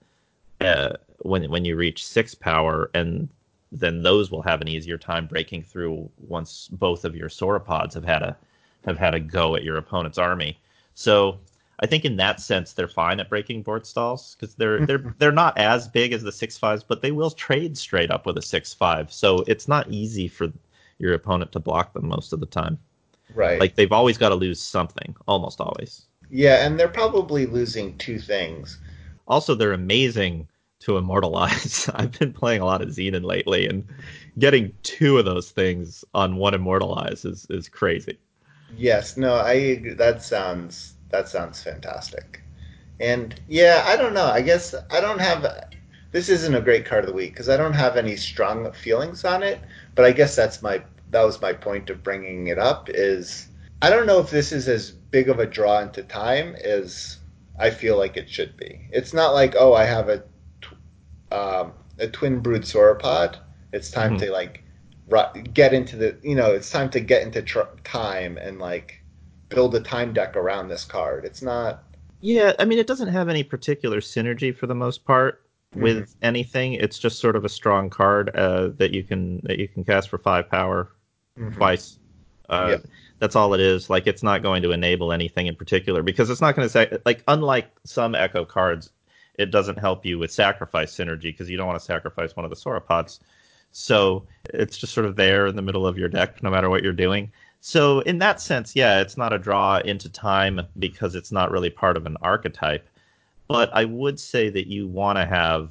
[0.61, 3.28] uh, when when you reach six power, and
[3.70, 8.04] then those will have an easier time breaking through once both of your sauropods have
[8.04, 8.37] had a
[8.85, 10.59] have had a go at your opponent's army.
[10.94, 11.38] So
[11.81, 14.87] I think in that sense they're fine at breaking board stalls because they're mm-hmm.
[14.87, 18.27] they're they're not as big as the six fives, but they will trade straight up
[18.27, 19.12] with a six five.
[19.12, 20.53] So it's not easy for
[20.99, 22.79] your opponent to block them most of the time.
[23.35, 23.61] right.
[23.61, 26.07] Like they've always got to lose something, almost always.
[26.31, 28.81] yeah, and they're probably losing two things.
[29.29, 30.49] Also, they're amazing
[30.81, 31.88] to immortalize.
[31.95, 33.87] I've been playing a lot of Xenan lately, and
[34.38, 38.19] getting two of those things on one immortalize is, is crazy.
[38.77, 42.42] Yes, no, I that sounds that sounds fantastic.
[43.01, 44.27] And yeah, I don't know.
[44.27, 45.68] I guess I don't have
[46.11, 49.25] this isn't a great card of the week because I don't have any strong feelings
[49.25, 49.61] on it,
[49.94, 53.49] but I guess that's my that was my point of bringing it up is
[53.81, 57.18] I don't know if this is as big of a draw into time as
[57.59, 58.88] I feel like it should be.
[58.90, 60.23] It's not like oh I have a
[61.31, 63.37] um, a twin brood sauropod.
[63.73, 64.27] It's time mm-hmm.
[64.27, 64.64] to like
[65.55, 68.97] get into the you know it's time to get into tr- time and like
[69.48, 71.24] build a time deck around this card.
[71.24, 71.84] It's not.
[72.20, 75.42] Yeah, I mean it doesn't have any particular synergy for the most part
[75.74, 76.18] with mm-hmm.
[76.22, 76.74] anything.
[76.74, 80.08] It's just sort of a strong card uh, that you can that you can cast
[80.08, 80.90] for five power
[81.38, 81.54] mm-hmm.
[81.56, 81.98] twice.
[82.48, 82.78] Uh.
[83.20, 83.90] That's all it is.
[83.90, 86.98] Like it's not going to enable anything in particular because it's not going to say
[87.04, 88.90] like unlike some Echo cards,
[89.34, 92.50] it doesn't help you with sacrifice synergy because you don't want to sacrifice one of
[92.50, 93.18] the sauropods.
[93.72, 96.82] So it's just sort of there in the middle of your deck, no matter what
[96.82, 97.32] you're doing.
[97.61, 101.71] So in that sense, yeah, it's not a draw into time because it's not really
[101.71, 102.88] part of an archetype.
[103.49, 105.71] But I would say that you want to have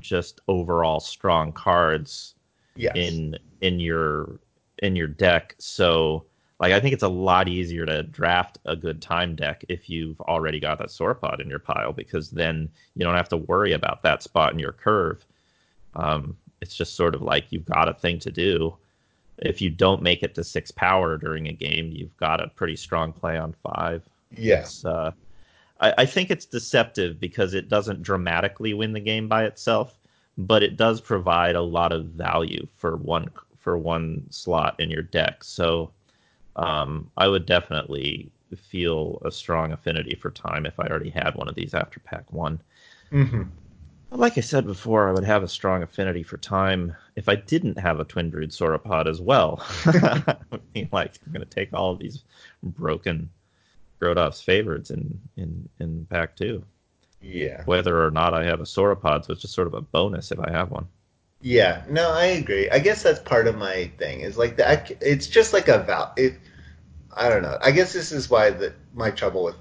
[0.00, 2.34] just overall strong cards
[2.76, 2.92] yes.
[2.94, 4.38] in in your
[4.78, 5.54] in your deck.
[5.58, 6.24] So
[6.60, 10.20] like I think it's a lot easier to draft a good time deck if you've
[10.22, 14.02] already got that sauropod in your pile because then you don't have to worry about
[14.02, 15.24] that spot in your curve.
[15.94, 18.76] Um, it's just sort of like you've got a thing to do.
[19.38, 22.76] If you don't make it to six power during a game, you've got a pretty
[22.76, 24.02] strong play on five.
[24.36, 24.82] Yes.
[24.84, 24.90] Yeah.
[24.90, 25.10] Uh,
[25.80, 29.98] I, I think it's deceptive because it doesn't dramatically win the game by itself,
[30.36, 35.02] but it does provide a lot of value for one for one slot in your
[35.02, 35.44] deck.
[35.44, 35.90] So
[36.56, 41.48] um, I would definitely feel a strong affinity for time if I already had one
[41.48, 42.60] of these after pack one.
[43.12, 43.42] Mm-hmm.
[44.10, 47.78] Like I said before, I would have a strong affinity for time if I didn't
[47.78, 49.62] have a twin brood sauropod as well.
[49.84, 50.36] I
[50.74, 52.24] mean, like I'm going to take all of these
[52.62, 53.28] broken
[54.00, 56.64] Grodov's favorites in in in pack two.
[57.20, 57.62] Yeah.
[57.64, 60.38] Whether or not I have a sauropod, so it's just sort of a bonus if
[60.38, 60.86] I have one.
[61.40, 62.68] Yeah, no, I agree.
[62.70, 64.20] I guess that's part of my thing.
[64.22, 66.12] Is like the it's just like a val.
[66.16, 66.34] It,
[67.14, 67.58] I don't know.
[67.60, 69.56] I guess this is why the my trouble with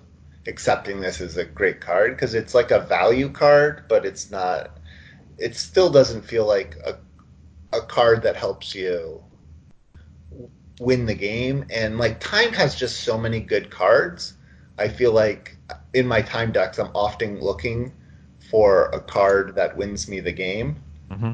[0.47, 4.77] accepting this as a great card because it's like a value card, but it's not.
[5.37, 6.97] It still doesn't feel like a
[7.73, 9.23] a card that helps you
[10.79, 11.65] win the game.
[11.69, 14.33] And like time has just so many good cards.
[14.77, 15.57] I feel like
[15.93, 17.91] in my time decks, I'm often looking
[18.49, 20.77] for a card that wins me the game.
[21.11, 21.33] Mm-hmm.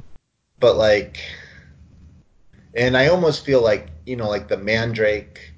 [0.60, 1.20] But like,
[2.74, 5.54] and I almost feel like you know, like the Mandrake.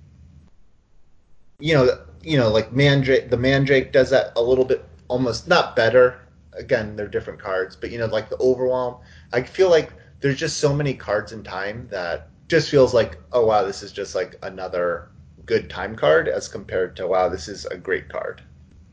[1.60, 3.30] You know, you know, like Mandrake.
[3.30, 6.20] The Mandrake does that a little bit, almost not better.
[6.54, 8.98] Again, they're different cards, but you know, like the Overwhelm.
[9.32, 13.46] I feel like there's just so many cards in time that just feels like, oh
[13.46, 15.10] wow, this is just like another
[15.46, 18.42] good time card as compared to wow, this is a great card.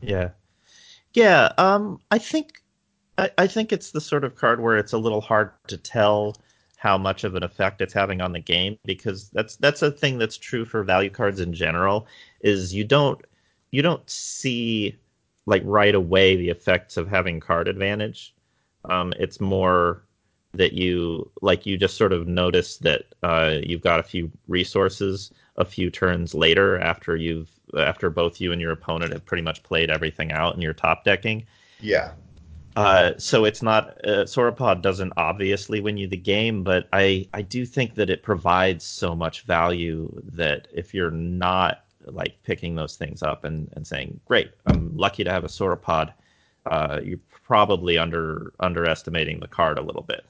[0.01, 0.29] Yeah,
[1.13, 1.51] yeah.
[1.57, 2.61] Um, I think
[3.17, 6.35] I, I think it's the sort of card where it's a little hard to tell
[6.77, 10.17] how much of an effect it's having on the game because that's that's a thing
[10.17, 12.07] that's true for value cards in general
[12.43, 13.19] is you don't
[13.71, 14.95] you don't see
[15.45, 18.33] like right away the effects of having card advantage.
[18.85, 20.03] Um, it's more
[20.53, 25.31] that you like you just sort of notice that uh, you've got a few resources
[25.57, 29.63] a few turns later after you've after both you and your opponent have pretty much
[29.63, 31.43] played everything out in your top decking.
[31.79, 32.11] Yeah.
[32.75, 37.41] Uh, so it's not uh, Sauropod doesn't obviously win you the game, but I I
[37.41, 42.95] do think that it provides so much value that if you're not like picking those
[42.95, 46.13] things up and, and saying, great, I'm lucky to have a Sauropod,
[46.65, 50.25] uh, you're probably under underestimating the card a little bit.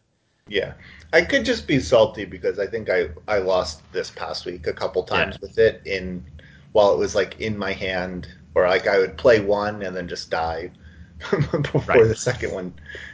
[0.48, 0.74] Yeah,
[1.14, 4.74] I could just be salty because I think I I lost this past week a
[4.74, 5.48] couple times yeah.
[5.48, 6.26] with it in
[6.74, 10.08] while it was like in my hand, or like I would play one and then
[10.08, 10.72] just die
[11.32, 12.08] before right.
[12.08, 12.74] the second one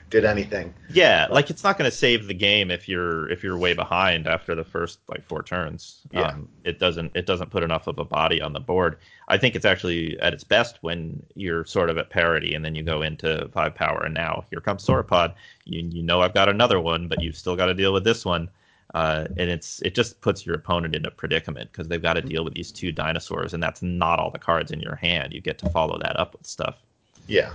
[0.09, 0.73] did anything.
[0.91, 3.73] Yeah, but, like it's not going to save the game if you're if you're way
[3.73, 6.01] behind after the first like four turns.
[6.11, 6.21] Yeah.
[6.21, 8.97] Um, it doesn't it doesn't put enough of a body on the board.
[9.27, 12.75] I think it's actually at its best when you're sort of at parity and then
[12.75, 15.33] you go into five power and now here comes Sauropod.
[15.65, 18.25] You you know I've got another one, but you've still got to deal with this
[18.25, 18.49] one.
[18.95, 22.21] Uh, and it's it just puts your opponent in a predicament because they've got to
[22.21, 25.31] deal with these two dinosaurs, and that's not all the cards in your hand.
[25.31, 26.81] You get to follow that up with stuff.
[27.27, 27.51] Yeah,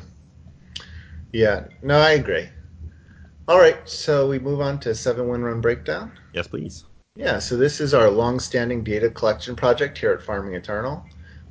[1.34, 2.48] yeah, no, I agree.
[3.48, 6.12] All right, so we move on to seven win run breakdown.
[6.32, 6.84] Yes, please.
[7.16, 11.04] Yeah, so this is our long-standing data collection project here at Farming Eternal.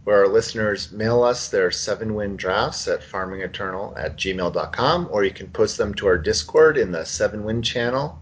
[0.04, 5.32] where our listeners mail us their seven win drafts at farmingeternal at gmail.com, or you
[5.32, 8.20] can post them to our Discord in the seven win channel.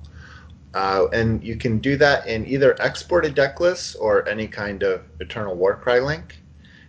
[0.73, 5.01] Uh, and you can do that in either exported deck lists or any kind of
[5.19, 6.40] Eternal Warcry link.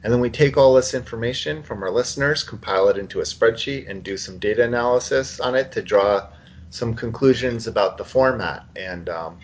[0.05, 3.88] And then we take all this information from our listeners, compile it into a spreadsheet,
[3.88, 6.29] and do some data analysis on it to draw
[6.71, 8.65] some conclusions about the format.
[8.75, 9.38] And um,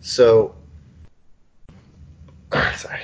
[0.00, 0.54] so,
[2.76, 3.00] sorry.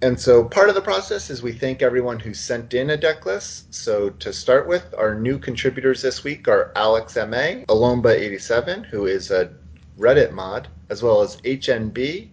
[0.00, 3.26] And so part of the process is we thank everyone who sent in a deck
[3.26, 3.74] list.
[3.74, 9.30] So to start with, our new contributors this week are Alex MA, Alomba87, who is
[9.30, 9.50] a
[9.98, 12.28] Reddit mod, as well as HNB,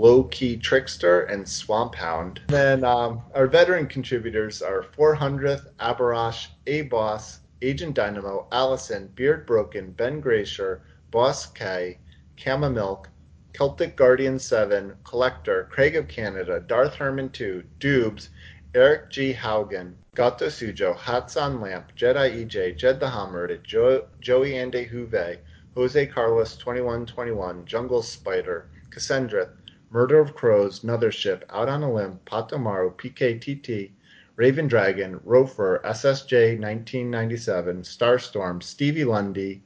[0.00, 2.40] Low Key Trickster, and Swamp Hound.
[2.48, 9.90] Then um, our veteran contributors are 400th, Abarash, A Boss, Agent Dynamo, Allison, Beard Broken,
[9.90, 11.98] Ben Gracier, Boss K,
[12.42, 13.10] Kama Milk,
[13.52, 18.30] Celtic Guardian 7, Collector, Craig of Canada, Darth Herman 2, Dubes,
[18.74, 19.34] Eric G.
[19.34, 25.40] Haugen, Gato Sujo, Hatsan Lamp, Jedi EJ, Jed the Hammer, jo- Joey Ande Huve,
[25.74, 29.50] Jose Carlos 2121, Jungle Spider, Cassandra,
[29.90, 33.90] Murder of Crows, Nother Ship, Out on a Limb, Patomaru, PKTT,
[34.36, 39.62] Raven Dragon, Rofer, SSJ 1997, Starstorm, Stevie Lundy,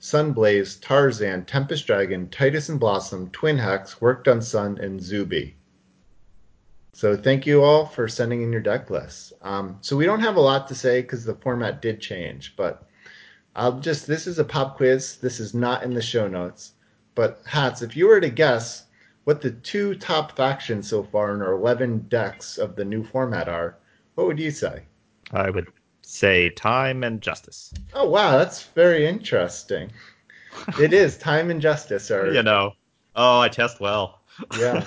[0.00, 5.54] Sunblaze, Tarzan, Tempest Dragon, Titus and Blossom, Twin Hex, Work Done Sun, and Zuby.
[6.94, 9.32] So thank you all for sending in your deck lists.
[9.42, 12.86] Um, so we don't have a lot to say because the format did change, but
[13.54, 15.16] I'll just this is a pop quiz.
[15.16, 16.72] This is not in the show notes.
[17.14, 18.86] But Hats, if you were to guess
[19.24, 23.48] what the two top factions so far in our 11 decks of the new format
[23.48, 23.76] are,
[24.14, 24.82] what would you say?
[25.32, 25.68] I would
[26.02, 27.72] say time and justice.
[27.94, 29.90] Oh, wow, that's very interesting.
[30.80, 32.72] it is time and justice are You know.
[33.14, 34.20] Oh, I test well.
[34.58, 34.86] Yeah.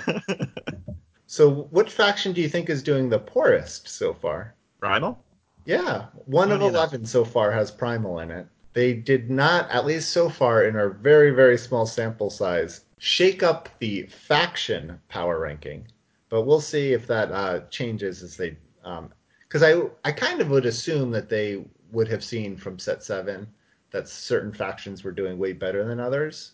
[1.26, 4.54] so, what faction do you think is doing the poorest so far?
[4.80, 5.22] Primal?
[5.64, 8.46] Yeah, one of 11 so far has Primal in it.
[8.72, 13.42] They did not, at least so far in our very, very small sample size, shake
[13.42, 15.86] up the faction power ranking,
[16.28, 18.56] but we'll see if that uh, changes as they.
[18.82, 23.02] Because um, I I kind of would assume that they would have seen from set
[23.02, 23.46] seven
[23.90, 26.52] that certain factions were doing way better than others,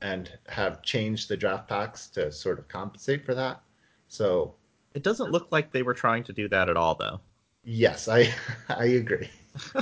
[0.00, 3.60] and have changed the draft packs to sort of compensate for that.
[4.08, 4.54] So
[4.94, 7.20] it doesn't look like they were trying to do that at all, though.
[7.64, 8.32] Yes, I
[8.68, 9.30] I agree.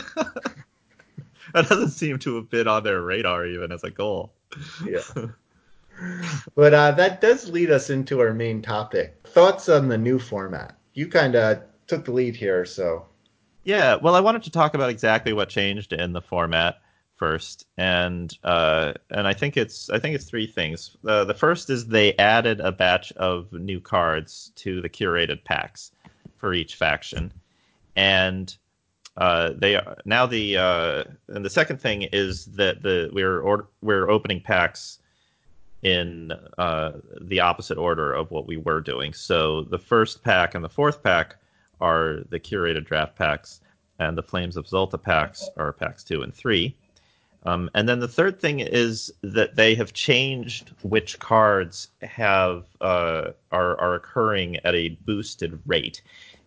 [1.52, 4.32] that doesn't seem to have been on their radar even as a goal.
[4.84, 5.00] Yeah.
[6.54, 9.16] but uh, that does lead us into our main topic.
[9.24, 10.76] Thoughts on the new format?
[10.94, 13.06] You kind of took the lead here, so.
[13.64, 16.78] Yeah, well, I wanted to talk about exactly what changed in the format
[17.16, 20.96] first, and uh, and I think it's I think it's three things.
[21.06, 25.92] Uh, the first is they added a batch of new cards to the curated packs
[26.36, 27.32] for each faction,
[27.96, 28.54] and
[29.16, 33.68] uh, they are now the uh, and the second thing is that the we're or,
[33.80, 34.98] we're opening packs
[35.84, 39.12] in uh, the opposite order of what we were doing.
[39.12, 41.36] So the first pack and the fourth pack
[41.80, 43.60] are the curated draft packs,
[43.98, 46.74] and the Flames of Xulta packs are packs two and three.
[47.46, 53.32] Um, and then the third thing is that they have changed which cards have uh,
[53.52, 56.00] are are occurring at a boosted rate,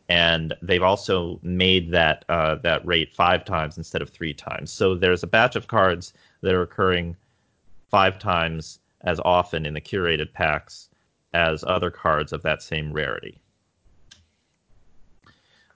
[0.10, 4.71] and they've also made that uh, that rate five times instead of three times.
[4.71, 7.15] So there's a batch of cards that are occurring
[7.91, 10.89] five times as often in the curated packs
[11.33, 13.39] as other cards of that same rarity.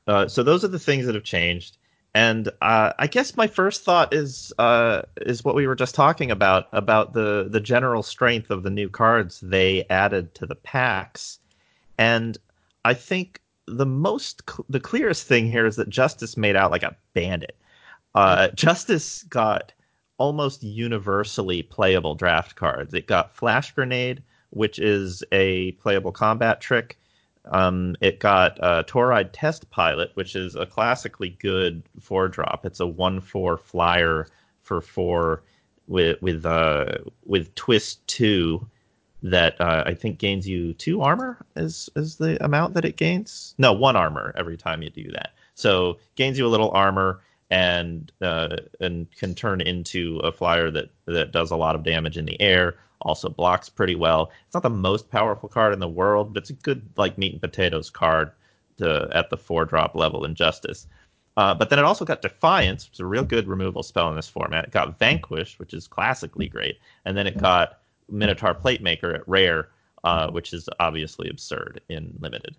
[0.07, 1.77] Uh, so those are the things that have changed,
[2.13, 6.31] and uh, I guess my first thought is uh, is what we were just talking
[6.31, 11.39] about about the the general strength of the new cards they added to the packs,
[11.97, 12.37] and
[12.83, 16.83] I think the most cl- the clearest thing here is that Justice made out like
[16.83, 17.55] a bandit.
[18.15, 19.71] Uh, Justice got
[20.21, 22.93] almost universally playable draft cards.
[22.93, 26.99] It got Flash Grenade, which is a playable combat trick.
[27.45, 32.67] Um, it got uh, Toride Test Pilot, which is a classically good four drop.
[32.67, 34.27] It's a one four flyer
[34.61, 35.41] for four
[35.87, 38.67] with with uh, with twist two
[39.23, 43.55] that uh, I think gains you two armor is is the amount that it gains.
[43.57, 45.31] No, one armor every time you do that.
[45.55, 47.21] So gains you a little armor
[47.51, 52.17] and uh, and can turn into a flyer that that does a lot of damage
[52.17, 52.75] in the air.
[53.01, 54.31] Also blocks pretty well.
[54.45, 57.33] It's not the most powerful card in the world, but it's a good like meat
[57.33, 58.31] and potatoes card
[58.77, 60.87] to, at the four drop level in Justice.
[61.35, 64.15] Uh, but then it also got Defiance, which is a real good removal spell in
[64.15, 64.65] this format.
[64.65, 67.79] It got Vanquish, which is classically great, and then it got
[68.09, 69.69] Minotaur Platemaker at rare,
[70.03, 72.55] uh, which is obviously absurd in limited.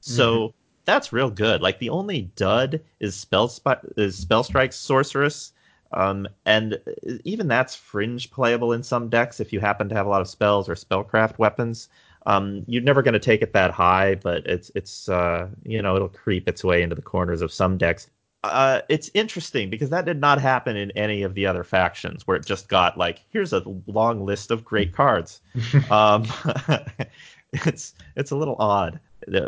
[0.00, 0.48] So.
[0.48, 1.62] Mm-hmm that's real good.
[1.62, 3.50] Like the only dud is spell
[3.96, 5.52] is spell strike sorceress,
[5.92, 6.78] um, and
[7.24, 10.28] even that's fringe playable in some decks if you happen to have a lot of
[10.28, 11.88] spells or spellcraft weapons.
[12.26, 15.96] Um, you're never going to take it that high, but it's it's uh, you know
[15.96, 18.08] it'll creep its way into the corners of some decks.
[18.44, 22.36] Uh, it's interesting because that did not happen in any of the other factions where
[22.36, 25.40] it just got like here's a long list of great cards.
[25.90, 26.26] um,
[27.52, 29.00] it's it's a little odd,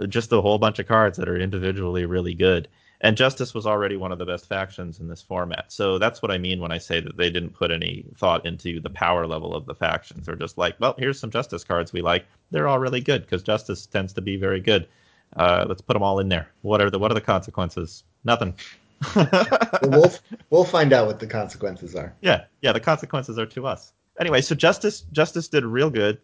[0.09, 2.68] just a whole bunch of cards that are individually really good.
[3.01, 5.70] And Justice was already one of the best factions in this format.
[5.70, 8.81] So that's what I mean when I say that they didn't put any thought into
[8.81, 10.24] the power level of the factions.
[10.24, 12.24] They're just like, well, here's some Justice cards we like.
[12.51, 14.89] They're all really good because Justice tends to be very good.
[15.37, 16.49] Uh, let's put them all in there.
[16.62, 18.05] What are the what are the consequences?
[18.24, 18.55] Nothing.
[19.83, 20.12] we'll
[20.49, 22.14] we'll find out what the consequences are.
[22.22, 23.93] Yeah, yeah, the consequences are to us.
[24.18, 26.18] Anyway, so Justice Justice did real good,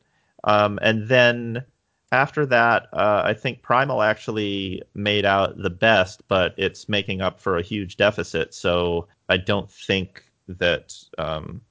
[0.45, 1.65] um, and then
[2.13, 7.41] after that, uh, I think Primal actually made out the best, but it's making up
[7.41, 8.53] for a huge deficit.
[8.53, 11.63] So I don't think that um,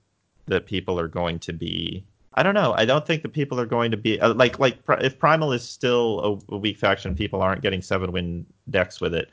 [0.47, 2.03] that people are going to be.
[2.33, 2.73] I don't know.
[2.75, 5.67] I don't think that people are going to be uh, like like if Primal is
[5.67, 9.29] still a, a, weak faction, people aren't getting seven win decks with it.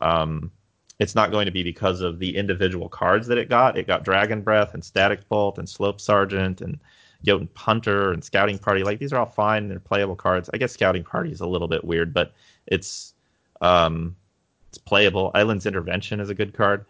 [0.00, 0.50] Um,
[0.98, 3.78] it's not going to be because of the individual cards that it got.
[3.78, 6.78] It got Dragon Breath and Static Bolt and Slope Sergeant and
[7.24, 8.82] Jotun Punter and Scouting Party.
[8.82, 9.68] Like these are all fine.
[9.68, 10.50] They're playable cards.
[10.52, 12.32] I guess Scouting Party is a little bit weird, but
[12.66, 13.14] it's
[13.60, 14.16] um,
[14.68, 15.30] it's playable.
[15.34, 16.86] Island's Intervention is a good card.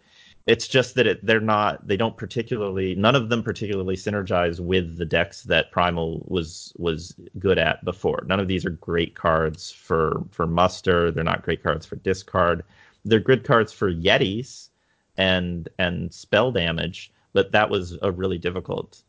[0.47, 1.87] It's just that it, they're not.
[1.87, 2.95] They don't particularly.
[2.95, 8.23] None of them particularly synergize with the decks that Primal was was good at before.
[8.25, 11.11] None of these are great cards for for muster.
[11.11, 12.63] They're not great cards for discard.
[13.05, 14.69] They're good cards for Yetis
[15.17, 19.03] and and spell damage, but that was a really difficult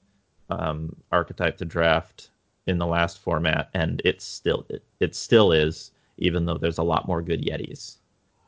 [0.61, 2.31] um, archetype to draft
[2.67, 6.83] in the last format, and it's still it, it still is, even though there's a
[6.83, 7.97] lot more good Yetis.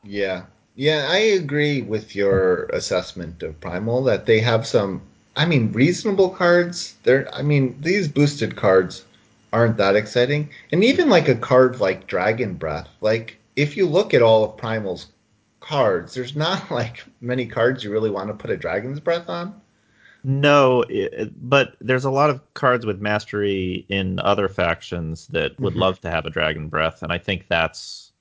[0.03, 0.43] Yeah,
[0.75, 5.01] yeah, I agree with your assessment of Primal that they have some.
[5.37, 6.95] I mean, reasonable cards.
[7.03, 7.33] They're.
[7.33, 9.05] I mean, these boosted cards
[9.53, 12.89] aren't that exciting, and even like a card like Dragon Breath.
[13.01, 15.07] Like, if you look at all of Primal's
[15.61, 19.59] cards, there's not like many cards you really want to put a Dragon's Breath on.
[20.27, 25.73] No, it, but there's a lot of cards with mastery in other factions that would
[25.73, 25.81] mm-hmm.
[25.81, 28.11] love to have a Dragon Breath, and I think that's,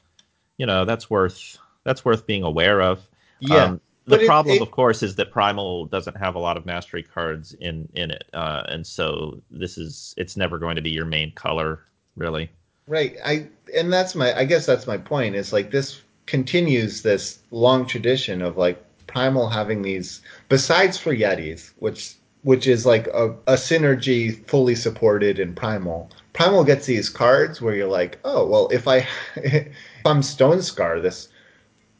[0.58, 3.08] you know, that's worth that's worth being aware of.
[3.40, 3.64] Yeah.
[3.64, 6.66] Um, the problem, it, it, of course, is that Primal doesn't have a lot of
[6.66, 10.90] mastery cards in in it, uh, and so this is it's never going to be
[10.90, 11.80] your main color,
[12.16, 12.50] really.
[12.86, 13.16] Right.
[13.24, 15.36] I and that's my I guess that's my point.
[15.36, 18.84] Is like this continues this long tradition of like
[19.14, 25.38] Primal having these besides for Yetis, which which is like a, a synergy fully supported
[25.38, 26.10] in Primal.
[26.32, 29.06] Primal gets these cards where you're like, oh well, if I
[29.36, 29.68] if
[30.04, 31.28] I'm Stone Scar, this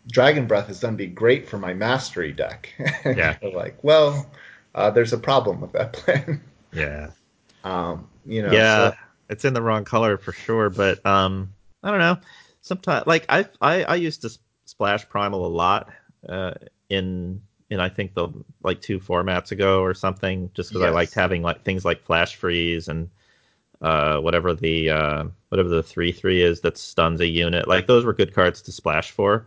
[0.09, 2.69] Dragon Breath is going to be great for my Mastery deck.
[3.05, 3.37] Yeah.
[3.55, 4.29] like, well,
[4.75, 6.43] uh, there's a problem with that plan.
[6.73, 7.11] Yeah.
[7.63, 8.51] Um, you know.
[8.51, 8.97] Yeah, so.
[9.31, 11.55] it's in the wrong color for sure, but um,
[11.85, 12.19] I don't know.
[12.63, 15.93] Sometimes, like I, I, I used to splash Primal a lot.
[16.29, 16.55] Uh,
[16.89, 18.29] in in I think the
[18.63, 20.91] like two formats ago or something, just because yes.
[20.91, 23.09] I liked having like things like flash freeze and
[23.81, 27.69] uh, whatever the uh, whatever the three three is that stuns a unit.
[27.69, 29.47] Like those were good cards to splash for.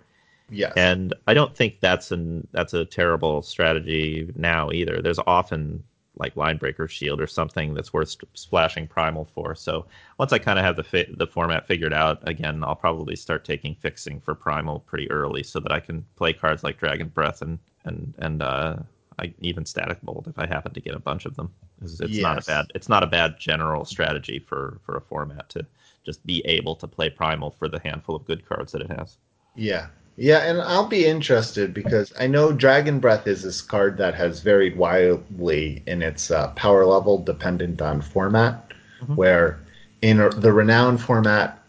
[0.49, 0.71] Yeah.
[0.77, 5.01] And I don't think that's an that's a terrible strategy now either.
[5.01, 5.83] There's often
[6.19, 9.55] like Linebreaker Shield or something that's worth splashing Primal for.
[9.55, 9.85] So
[10.17, 13.45] once I kind of have the fi- the format figured out, again, I'll probably start
[13.45, 17.41] taking fixing for Primal pretty early so that I can play cards like Dragon Breath
[17.41, 18.77] and and and uh,
[19.19, 21.51] I, even Static Bolt if I happen to get a bunch of them.
[21.81, 22.23] It's, it's yes.
[22.23, 25.65] not a bad it's not a bad general strategy for for a format to
[26.05, 29.17] just be able to play Primal for the handful of good cards that it has.
[29.55, 29.87] Yeah,
[30.17, 34.41] yeah, and I'll be interested because I know Dragon Breath is this card that has
[34.41, 38.73] varied wildly in its uh, power level dependent on format.
[39.01, 39.15] Mm-hmm.
[39.15, 39.59] Where
[40.01, 41.61] in the renowned format,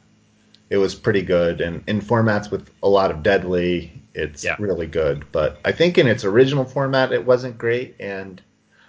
[0.71, 4.57] it was pretty good, and in formats with a lot of deadly, it's yeah.
[4.59, 5.25] really good.
[5.31, 8.41] But I think in its original format, it wasn't great, and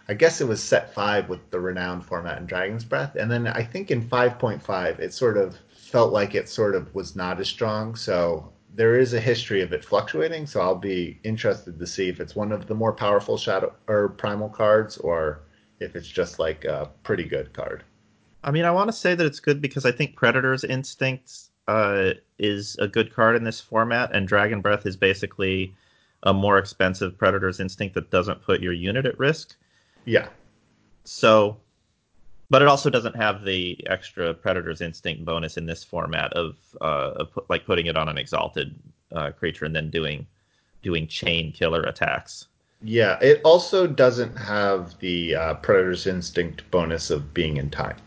[0.07, 3.45] I guess it was set five with the renowned format in Dragon's Breath, and then
[3.45, 7.47] I think in 5.5, it sort of felt like it sort of was not as
[7.47, 7.95] strong.
[7.95, 12.19] So there is a history of it fluctuating, so I'll be interested to see if
[12.19, 15.41] it's one of the more powerful shadow or primal cards, or
[15.79, 17.83] if it's just like a pretty good card.
[18.43, 22.11] I mean, I want to say that it's good because I think Predator's Instincts uh,
[22.37, 25.73] is a good card in this format, and Dragon Breath is basically
[26.23, 29.55] a more expensive Predator's Instinct that doesn't put your unit at risk.
[30.05, 30.29] Yeah.
[31.03, 31.57] So
[32.49, 37.11] but it also doesn't have the extra Predator's Instinct bonus in this format of, uh,
[37.17, 38.75] of pu- like putting it on an exalted
[39.11, 40.25] uh, creature and then doing
[40.81, 42.47] doing chain killer attacks.
[42.81, 47.97] Yeah, it also doesn't have the uh, Predator's Instinct bonus of being in time.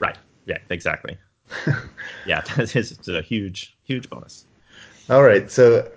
[0.00, 0.18] Right.
[0.46, 0.58] Yeah.
[0.70, 1.16] Exactly.
[2.26, 4.46] yeah, it's, it's a huge huge bonus.
[5.10, 5.90] All right, so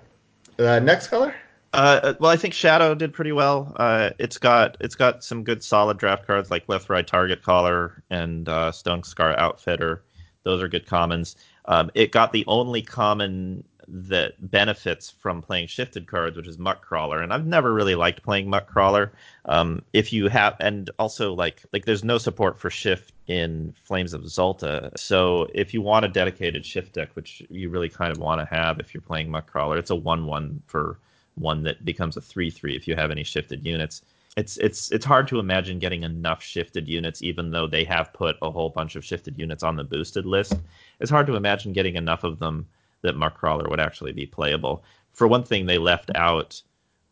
[0.59, 1.33] uh, next color.
[1.77, 3.71] Uh, well, I think Shadow did pretty well.
[3.75, 8.49] Uh, it's got it's got some good solid draft cards like Lethrai Target Caller and
[8.49, 10.01] uh, Stone Scar Outfitter.
[10.41, 11.35] Those are good commons.
[11.65, 16.81] Um, it got the only common that benefits from playing shifted cards, which is Muck
[16.81, 19.13] Crawler, and I've never really liked playing Muck Crawler.
[19.45, 24.15] Um, if you have, and also like like there's no support for shift in Flames
[24.15, 28.17] of Xulta, so if you want a dedicated shift deck, which you really kind of
[28.17, 30.97] want to have if you're playing Muck Crawler, it's a one-one for
[31.37, 34.01] one that becomes a three-three if you have any shifted units.
[34.35, 38.35] It's it's it's hard to imagine getting enough shifted units, even though they have put
[38.41, 40.53] a whole bunch of shifted units on the boosted list.
[40.99, 42.67] It's hard to imagine getting enough of them
[43.01, 44.83] that Muck Crawler would actually be playable.
[45.13, 46.61] For one thing, they left out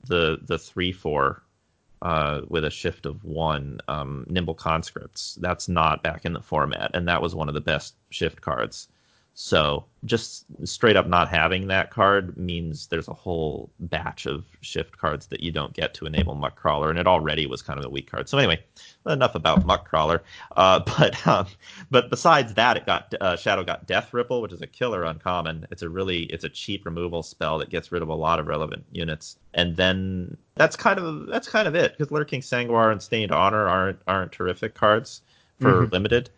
[0.06, 1.42] the the three four
[2.04, 5.36] uh, with a shift of one um, nimble conscripts.
[5.42, 8.88] That's not back in the format, and that was one of the best shift cards.
[9.38, 14.98] So just straight up not having that card means there's a whole batch of shift
[14.98, 17.86] cards that you don't get to enable Muck Crawler, and it already was kind of
[17.86, 18.30] a weak card.
[18.30, 18.64] So anyway,
[19.06, 20.24] enough about Muck Crawler.
[20.56, 21.48] Uh, but um,
[21.92, 25.68] but besides that, it got uh, Shadow got Death Ripple, which is a killer uncommon.
[25.70, 28.48] It's a really it's a cheap removal spell that gets rid of a lot of
[28.48, 33.02] relevant units, and then that's kind of that's kind of it because Lurking Sanguar and
[33.04, 35.22] Stained Honor aren't aren't terrific cards
[35.60, 35.92] for Mhm.
[35.92, 36.30] limited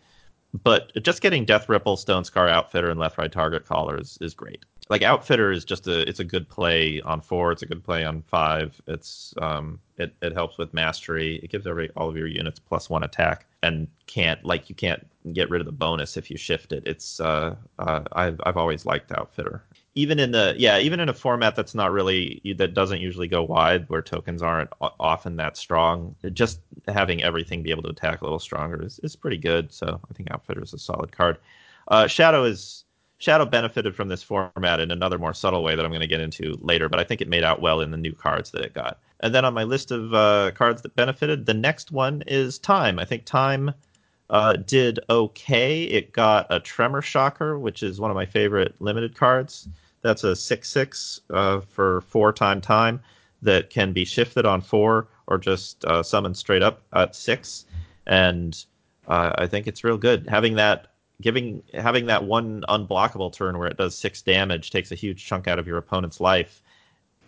[0.62, 4.64] but just getting Death Ripple, Stone Scar, Outfitter, and Lethrai Target Caller is, is great.
[4.90, 7.52] Like Outfitter is just a it's a good play on four.
[7.52, 8.80] It's a good play on five.
[8.86, 11.36] It's um it, it helps with mastery.
[11.42, 15.06] It gives every all of your units plus one attack and can't like you can't
[15.34, 16.84] get rid of the bonus if you shift it.
[16.86, 19.62] It's uh, uh I've I've always liked Outfitter.
[19.94, 23.42] Even in the yeah even in a format that's not really that doesn't usually go
[23.42, 26.14] wide where tokens aren't often that strong.
[26.32, 29.72] Just having everything be able to attack a little stronger is, is pretty good.
[29.72, 31.38] So I think Outfitter is a solid card.
[31.88, 32.84] Uh, Shadow is
[33.18, 36.20] Shadow benefited from this format in another more subtle way that I'm going to get
[36.20, 38.74] into later, but I think it made out well in the new cards that it
[38.74, 39.00] got.
[39.20, 43.00] And then on my list of uh, cards that benefited, the next one is Time.
[43.00, 43.74] I think Time
[44.30, 45.84] uh, did okay.
[45.84, 49.68] It got a Tremor Shocker, which is one of my favorite limited cards.
[50.02, 53.00] That's a 6 6 uh, for four time time
[53.42, 57.66] that can be shifted on four or just uh, summoned straight up at six.
[58.06, 58.64] And
[59.06, 60.26] uh, I think it's real good.
[60.28, 60.88] Having that
[61.20, 65.48] giving having that one unblockable turn where it does six damage takes a huge chunk
[65.48, 66.62] out of your opponent's life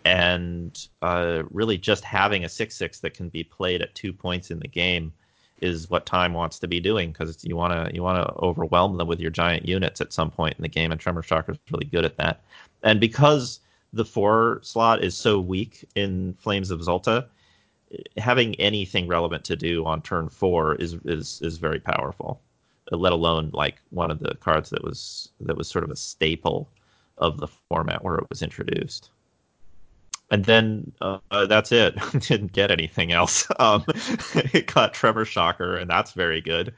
[0.05, 4.49] and uh, really just having a six six that can be played at two points
[4.49, 5.11] in the game
[5.61, 8.97] is what time wants to be doing because you want to you want to overwhelm
[8.97, 11.59] them with your giant units at some point in the game and tremor shocker is
[11.71, 12.41] really good at that
[12.83, 13.59] and because
[13.93, 17.27] the four slot is so weak in flames of Xulta
[18.17, 22.41] having anything relevant to do on turn four is is is very powerful
[22.91, 26.69] let alone like one of the cards that was that was sort of a staple
[27.17, 29.11] of the format where it was introduced.
[30.31, 31.95] And then uh, that's it.
[32.19, 33.47] Didn't get anything else.
[33.59, 33.83] Um,
[34.53, 36.73] it got Tremor Shocker, and that's very good.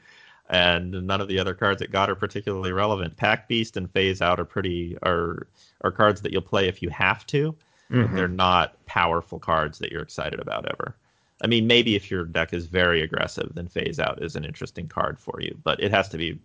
[0.50, 3.16] And none of the other cards it got are particularly relevant.
[3.16, 5.46] Pack Beast and Phase Out are pretty are
[5.82, 7.56] are cards that you'll play if you have to.
[7.90, 8.14] Mhm.
[8.14, 10.96] They're not powerful cards that you're excited about ever.
[11.42, 14.88] I mean, maybe if your deck is very aggressive, then Phase Out is an interesting
[14.88, 16.38] card for you, but it has to be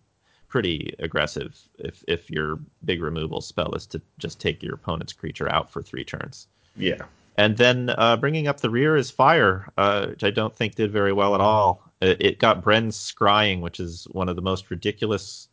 [0.47, 5.51] pretty aggressive if if your big removal spell is to just take your opponent's creature
[5.51, 6.47] out for three turns.
[6.75, 7.03] Yeah.
[7.37, 10.91] And then uh, bringing up the rear is Fire, uh, which I don't think did
[10.91, 11.83] very well at all.
[12.01, 15.47] It, it got Bren's Scrying, which is one of the most ridiculous.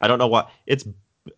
[0.00, 0.86] I don't know what it's.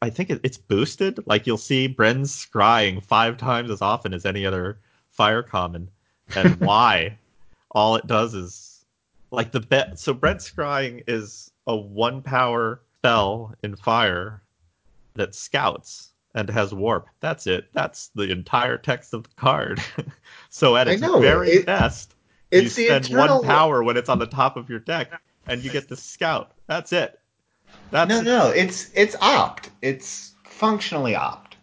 [0.01, 1.21] I think it, it's boosted.
[1.27, 4.79] Like you'll see Bren's Scrying five times as often as any other
[5.11, 5.89] Fire common,
[6.35, 7.19] and why?
[7.75, 8.85] all it does is
[9.31, 9.99] like the bet.
[9.99, 14.43] So Brent Scrying is a one power spell in Fire
[15.15, 17.07] that scouts and has warp.
[17.21, 17.69] That's it.
[17.73, 19.81] That's the entire text of the card.
[20.51, 22.15] so at its know, very it- best,
[22.51, 23.39] you spend eternal.
[23.39, 25.13] one power when it's on the top of your deck,
[25.47, 26.53] and you get the scout.
[26.67, 27.19] That's it.
[27.91, 29.71] That's No, no, it's it's opt.
[29.83, 31.57] It's functionally opt.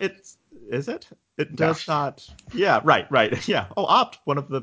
[0.00, 0.36] It's
[0.70, 1.08] is it?
[1.38, 1.56] It No.
[1.68, 2.28] does not.
[2.52, 3.46] Yeah, right, right.
[3.48, 3.66] Yeah.
[3.76, 4.62] Oh, opt one of the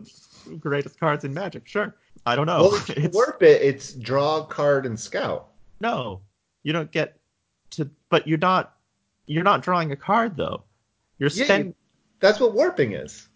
[0.60, 1.68] greatest cards in Magic.
[1.68, 1.96] Sure.
[2.26, 2.62] I don't know.
[2.64, 5.50] well, if you It's- warp it, it's draw card and scout.
[5.82, 6.22] No,
[6.64, 7.20] you don't get
[7.72, 7.90] to.
[8.10, 8.73] But you're not.
[9.26, 10.64] You're not drawing a card though.
[11.20, 11.76] You're Yeah, spending you-
[12.20, 13.28] That's what warping is.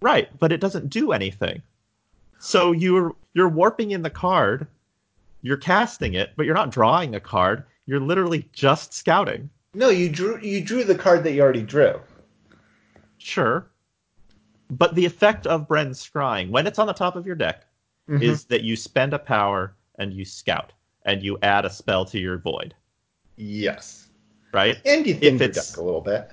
[0.00, 1.62] right, but it doesn't do anything.
[2.38, 4.66] So you're you're warping in the card,
[5.42, 7.64] you're casting it, but you're not drawing a card.
[7.86, 9.48] You're literally just scouting.
[9.74, 12.00] No, you drew you drew the card that you already drew.
[13.18, 13.66] Sure.
[14.70, 17.66] But the effect of Bren's Scrying, when it's on the top of your deck,
[18.08, 18.22] Mhm.
[18.22, 20.72] is that you spend a power and you scout
[21.04, 22.74] and you add a spell to your void,
[23.36, 24.08] Yes.
[24.52, 24.80] Right?
[24.84, 26.30] And you thin If your deck a little bit.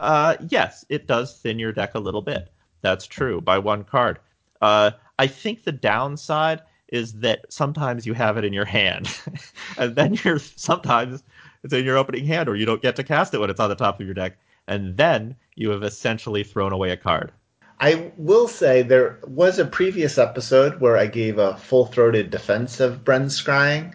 [0.00, 2.52] Uh, yes, it does thin your deck a little bit.
[2.80, 4.18] That's true by one card.
[4.60, 9.08] Uh, I think the downside is that sometimes you have it in your hand,
[9.78, 11.22] and then you're sometimes
[11.64, 13.68] it's in your opening hand, or you don't get to cast it when it's on
[13.68, 14.36] the top of your deck,
[14.66, 17.32] and then you have essentially thrown away a card.
[17.80, 22.78] I will say there was a previous episode where I gave a full throated defense
[22.78, 23.94] of Bren's scrying,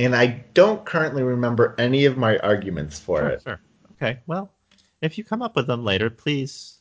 [0.00, 3.42] and I don't currently remember any of my arguments for it.
[3.42, 3.60] Sure.
[3.92, 4.18] Okay.
[4.26, 4.50] Well,
[5.02, 6.78] if you come up with them later, please.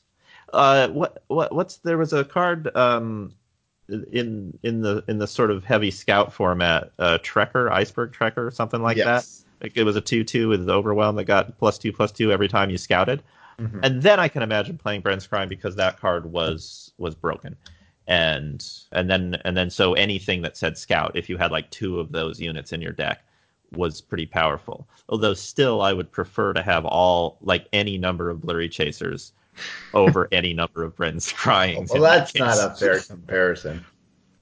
[0.53, 3.33] Uh, what what what's there was a card um
[3.89, 8.81] in in the in the sort of heavy scout format, uh, Trekker, Iceberg Trekker, something
[8.81, 9.05] like that.
[9.05, 9.45] yes.
[9.61, 12.47] Like it was a two two with overwhelm that got plus two plus two every
[12.47, 13.21] time you scouted.
[13.59, 13.81] Mhm.
[13.83, 17.57] And then I can imagine playing Brent's Crime because that card was was broken.
[18.09, 21.99] And and then and then so anything that said scout, if you had like two
[21.99, 23.23] of those units in your deck,
[23.71, 24.87] was pretty powerful.
[25.09, 29.31] Although still I would prefer to have all like any number of blurry chasers
[29.93, 31.87] over any number of Brent's crying.
[31.87, 33.85] Well, that's not a fair comparison.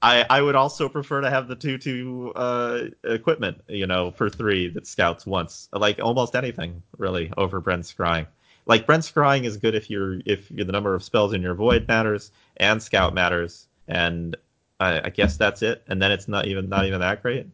[0.00, 4.30] I, I would also prefer to have the two two uh, equipment, you know, for
[4.30, 8.28] three that scouts once, like almost anything really over Brent's scrying.
[8.68, 11.54] Like Brent's scrying is good if you're if you're the number of spells in your
[11.54, 14.36] void matters and scout matters, and
[14.80, 15.82] I, I guess that's it.
[15.88, 17.46] And then it's not even not even that great,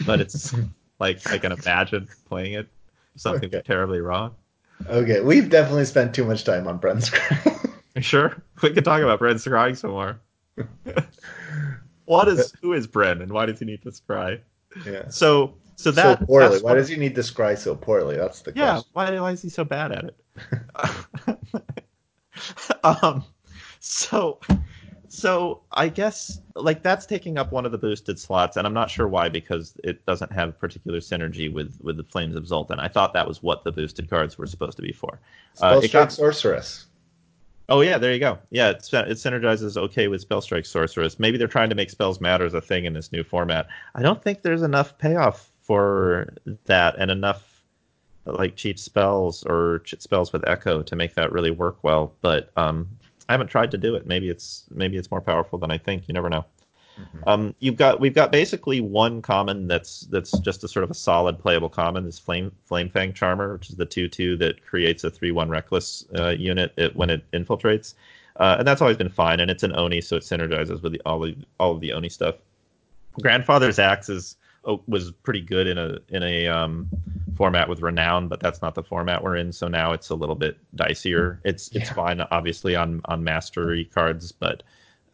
[0.00, 0.54] but it's
[1.00, 2.68] like I can imagine playing it
[3.14, 3.62] if something Okay.
[3.64, 4.34] terribly wrong.
[4.88, 7.70] Okay, we've definitely spent too much time on Bren's scrying.
[8.00, 10.20] Sure, we could talk about Brent scrying some more.
[12.04, 14.40] what is who is Brent and why does he need to scry?
[14.84, 15.08] yeah.
[15.08, 16.60] So so that so poorly.
[16.60, 18.16] Why does he need to scry so poorly?
[18.16, 18.90] That's the yeah question.
[18.92, 20.16] why why is he so bad at it?
[22.84, 23.24] um,
[23.80, 24.38] so
[25.08, 28.90] so I guess like that's taking up one of the boosted slots, and I'm not
[28.90, 32.78] sure why because it doesn't have particular synergy with with the Flames of Zoltan.
[32.78, 35.20] I thought that was what the boosted cards were supposed to be for.
[35.54, 36.86] Uh, Spell it strike got- sorceress.
[37.68, 38.38] Oh yeah, there you go.
[38.50, 41.20] Yeah, it, it synergizes okay with Spellstrike Sorceress.
[41.20, 43.68] Maybe they're trying to make spells matter as a thing in this new format.
[43.94, 46.34] I don't think there's enough payoff for
[46.64, 47.49] that and enough
[48.26, 52.12] like cheap spells or ch- spells with Echo to make that really work well.
[52.20, 52.88] But um,
[53.28, 54.06] I haven't tried to do it.
[54.06, 56.08] Maybe it's maybe it's more powerful than I think.
[56.08, 56.44] You never know.
[57.26, 60.94] Um, you've got we've got basically one common that's that's just a sort of a
[60.94, 62.04] solid playable common.
[62.04, 65.48] This flame flame fang charmer, which is the two two that creates a three one
[65.48, 67.94] reckless uh, unit it, when it infiltrates,
[68.36, 69.40] uh, and that's always been fine.
[69.40, 72.08] And it's an oni, so it synergizes with the, all of all of the oni
[72.08, 72.36] stuff.
[73.20, 76.88] Grandfather's axe is was pretty good in a in a um,
[77.36, 79.52] format with renown, but that's not the format we're in.
[79.52, 81.38] So now it's a little bit dicier.
[81.44, 84.62] It's it's fine, obviously on on mastery cards, but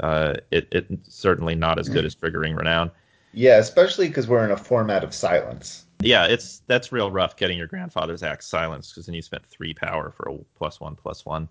[0.00, 2.90] uh, it it certainly not as good as triggering renown.
[3.32, 5.84] Yeah, especially because we're in a format of silence.
[6.00, 9.74] Yeah, it's that's real rough getting your grandfather's axe silenced because then you spent three
[9.74, 11.48] power for a plus one plus one.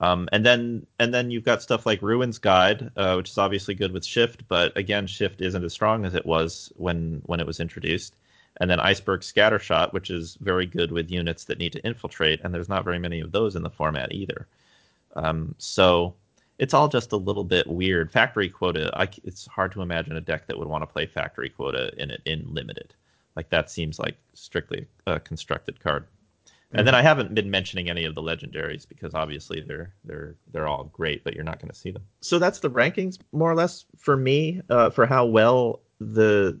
[0.00, 3.74] Um, and then and then you've got stuff like Ruin's Guide, uh, which is obviously
[3.74, 7.46] good with Shift, but again, Shift isn't as strong as it was when when it
[7.46, 8.14] was introduced.
[8.60, 12.52] And then Iceberg Scattershot, which is very good with units that need to infiltrate, and
[12.52, 14.46] there's not very many of those in the format either.
[15.14, 16.14] Um, so
[16.58, 18.10] it's all just a little bit weird.
[18.12, 21.48] Factory quota, I it's hard to imagine a deck that would want to play factory
[21.48, 22.94] quota in it in limited.
[23.36, 26.06] Like that seems like strictly a constructed card.
[26.72, 30.68] And then I haven't been mentioning any of the legendaries because obviously they're they're they're
[30.68, 32.02] all great, but you're not going to see them.
[32.20, 36.58] So that's the rankings more or less for me uh, for how well the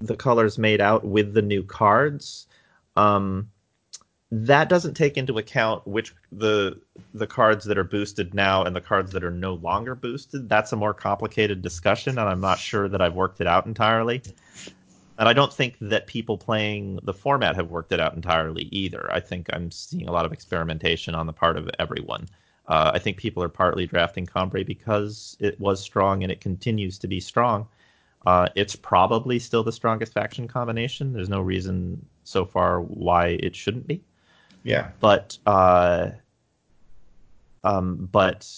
[0.00, 2.46] the colors made out with the new cards.
[2.96, 3.50] Um,
[4.32, 6.80] that doesn't take into account which the
[7.12, 10.48] the cards that are boosted now and the cards that are no longer boosted.
[10.48, 14.22] That's a more complicated discussion, and I'm not sure that I've worked it out entirely.
[15.20, 19.12] And I don't think that people playing the format have worked it out entirely either.
[19.12, 22.26] I think I'm seeing a lot of experimentation on the part of everyone.
[22.66, 26.98] Uh, I think people are partly drafting Combrei because it was strong and it continues
[27.00, 27.68] to be strong.
[28.24, 31.12] Uh, it's probably still the strongest faction combination.
[31.12, 34.02] There's no reason so far why it shouldn't be
[34.64, 34.88] Yeah.
[35.00, 36.12] but uh,
[37.62, 38.48] um, but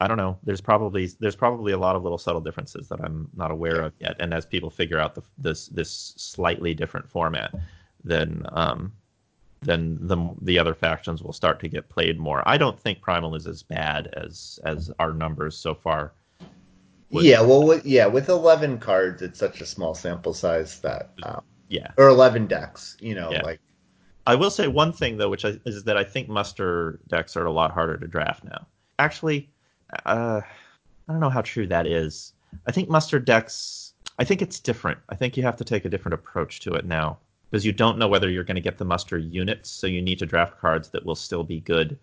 [0.00, 0.38] I don't know.
[0.42, 3.92] There's probably there's probably a lot of little subtle differences that I'm not aware of
[4.00, 4.16] yet.
[4.18, 7.54] And as people figure out the, this this slightly different format,
[8.02, 8.92] then um,
[9.62, 12.42] then the the other factions will start to get played more.
[12.46, 16.12] I don't think Primal is as bad as as our numbers so far
[17.10, 21.12] would- yeah, well, with, yeah, with eleven cards, it's such a small sample size that,
[21.22, 21.92] um, yeah.
[21.96, 23.42] or eleven decks, you know, Yeah.
[23.42, 23.60] like
[24.26, 27.44] I will say one thing though, which I, is that I think muster decks are
[27.46, 28.66] a lot harder to draft now.
[28.98, 29.50] Actually,
[30.06, 30.40] uh,
[31.08, 32.32] I don't know how true that is.
[32.66, 33.94] I think muster decks.
[34.18, 34.98] I think it's different.
[35.08, 37.18] I think you have to take a different approach to it now
[37.50, 40.18] because you don't know whether you're going to get the muster units, so you need
[40.20, 41.98] to draft cards that will still be good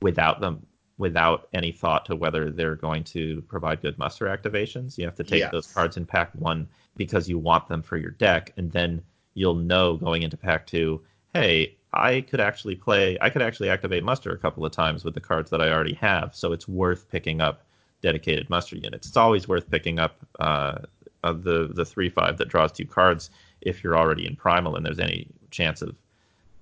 [0.00, 0.64] without them,
[0.98, 4.96] without any thought to whether they're going to provide good muster activations.
[4.96, 5.52] You have to take Yes.
[5.52, 9.02] those cards in pack one because you want them for your deck, and then
[9.34, 11.02] you'll know going into pack two,
[11.36, 15.14] hey, I could actually play, I could actually activate muster a couple of times with
[15.14, 17.62] the cards that I already have, so it's worth picking up
[18.02, 19.08] dedicated muster units.
[19.08, 20.78] It's always worth picking up uh,
[21.22, 23.30] the the three five that draws two cards
[23.60, 25.96] if you're already in primal and there's any chance of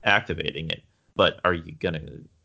[0.04, 0.82] activating it.
[1.16, 2.02] But are you gonna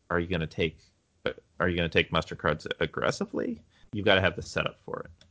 [0.09, 0.77] are you gonna take
[1.25, 3.59] uh, are you gonna take muster cards aggressively?
[3.93, 5.25] You've got to have the setup for it.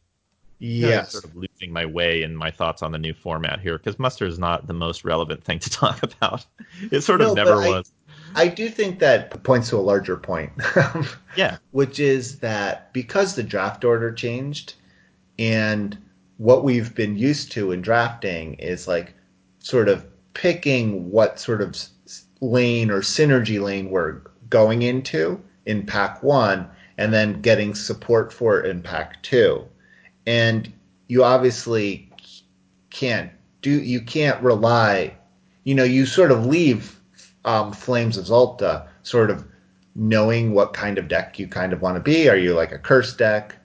[0.61, 3.99] Yes, sort of losing my way in my thoughts on the new format here because
[3.99, 6.45] muster is not the most relevant thing to talk about.
[6.91, 7.93] It sort of No, but never I- was.
[8.35, 10.53] I do think that points to a larger point,
[11.37, 14.75] Yeah, which is that because the draft order changed,
[15.39, 15.97] and
[16.37, 19.15] what we've been used to in drafting is like
[19.61, 20.05] sort of
[20.35, 21.75] picking what sort of
[22.41, 28.61] lane or synergy lane we're going into in pack one, and then getting support for
[28.61, 29.65] it in pack two.
[30.29, 30.71] And
[31.09, 32.13] you obviously
[32.91, 33.31] can't
[33.63, 35.15] do you can't rely
[35.65, 37.01] you know you sort of leave
[37.45, 39.45] um, flames of Xulta sort of
[39.95, 42.29] knowing what kind of deck you kind of want to be.
[42.29, 43.57] Are you like a curse deck?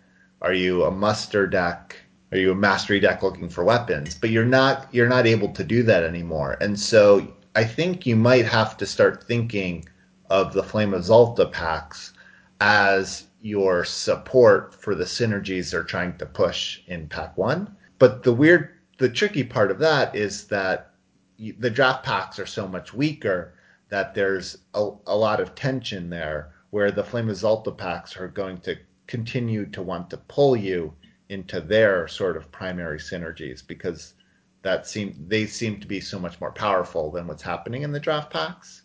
[0.41, 1.95] Are you a muster deck?
[2.31, 4.15] Are you a mastery deck looking for weapons?
[4.15, 6.57] But you're not you're not able to do that anymore.
[6.61, 9.85] And so i think you might have to start thinking
[10.29, 12.13] of the flame of Xulta packs
[12.59, 17.75] as your support for the synergies they're trying to push in pack one.
[17.99, 20.93] But the weird, the tricky part of that is that
[21.37, 23.53] the draft packs are so much weaker
[23.89, 28.29] that there's a, a lot of tension there where the Flame of Xulta packs are
[28.29, 28.77] going to
[29.07, 30.93] continue to want to pull you
[31.27, 34.13] into their sort of primary synergies because
[34.61, 37.99] that seem they seem to be so much more powerful than what's happening in the
[37.99, 38.83] draft packs.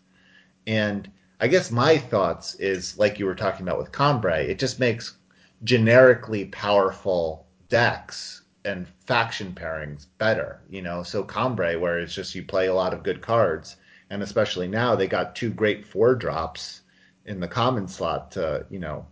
[0.67, 1.09] And
[1.39, 5.17] I guess my thoughts is like you were talking about with Combrei, it just makes
[5.63, 11.03] generically powerful decks and faction pairings better, you know.
[11.03, 13.77] So Combrei, where it's just you play a lot of good cards,
[14.09, 16.81] and especially now they got two great four drops
[17.25, 19.05] in the common slot to, you know,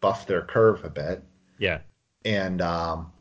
[0.00, 1.22] buff their curve a bit.
[1.58, 1.80] yeah,
[2.24, 3.12] And um,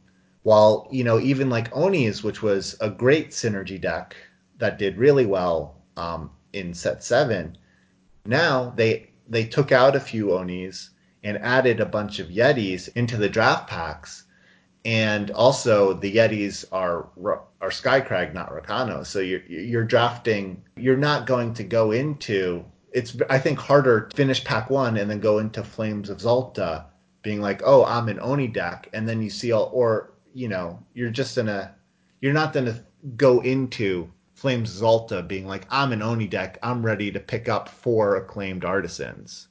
[0.43, 4.15] while you know, even like Oni's, which was a great synergy deck
[4.57, 7.57] that did really well um, in set seven,
[8.25, 10.89] now they they took out a few Onis
[11.23, 14.25] and added a bunch of Yetis into the draft packs.
[14.85, 17.07] And also, the Yetis are
[17.61, 19.05] are Skycrag, not Rakano.
[19.05, 20.63] So you're you're drafting.
[20.75, 22.65] You're not going to go into.
[22.91, 26.85] It's I think harder to finish pack one and then go into Flames of Xulta,
[27.21, 30.79] being like, oh, I'm an Oni deck, and then you see all, or you know,
[30.93, 31.73] you're just gonna,
[32.19, 32.83] you're not gonna
[33.15, 37.47] go into Flames of Xulta being like, I'm an Oni deck, I'm ready to pick
[37.47, 39.47] up four acclaimed artisans,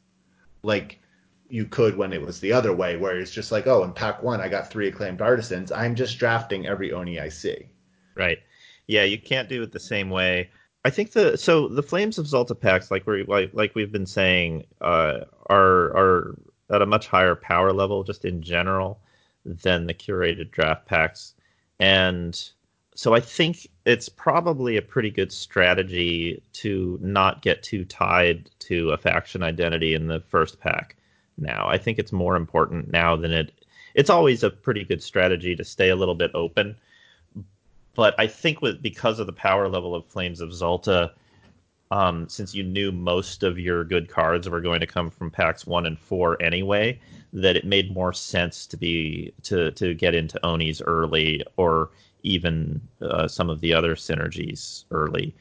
[0.62, 1.00] like
[1.48, 4.22] you could when it was the other way, where it's just like, oh, in pack
[4.22, 7.68] one I got three acclaimed artisans, I'm just drafting every Oni I see.
[8.14, 8.38] Right.
[8.86, 10.50] Yeah, you can't do it the same way.
[10.84, 14.06] I think the so the Flames of Xulta packs, like we like, like we've been
[14.06, 16.38] saying, uh, are are
[16.70, 19.00] at a much higher power level just in general
[19.44, 21.34] than the curated draft packs,
[21.78, 22.50] and
[22.94, 28.90] so I think it's probably a pretty good strategy to not get too tied to
[28.90, 30.96] a faction identity in the first pack.
[31.38, 33.52] Now, I think it's more important now than it.
[33.94, 36.76] It's always a pretty good strategy to stay a little bit open
[37.94, 41.10] but I think with because of the power level of Flames of Xulta,
[41.90, 45.66] um, since you knew most of your good cards were going to come from packs
[45.66, 46.98] one and four anyway,
[47.34, 51.90] that it made more sense to be to to get into Onis early or
[52.22, 55.34] even uh, some of the other synergies early.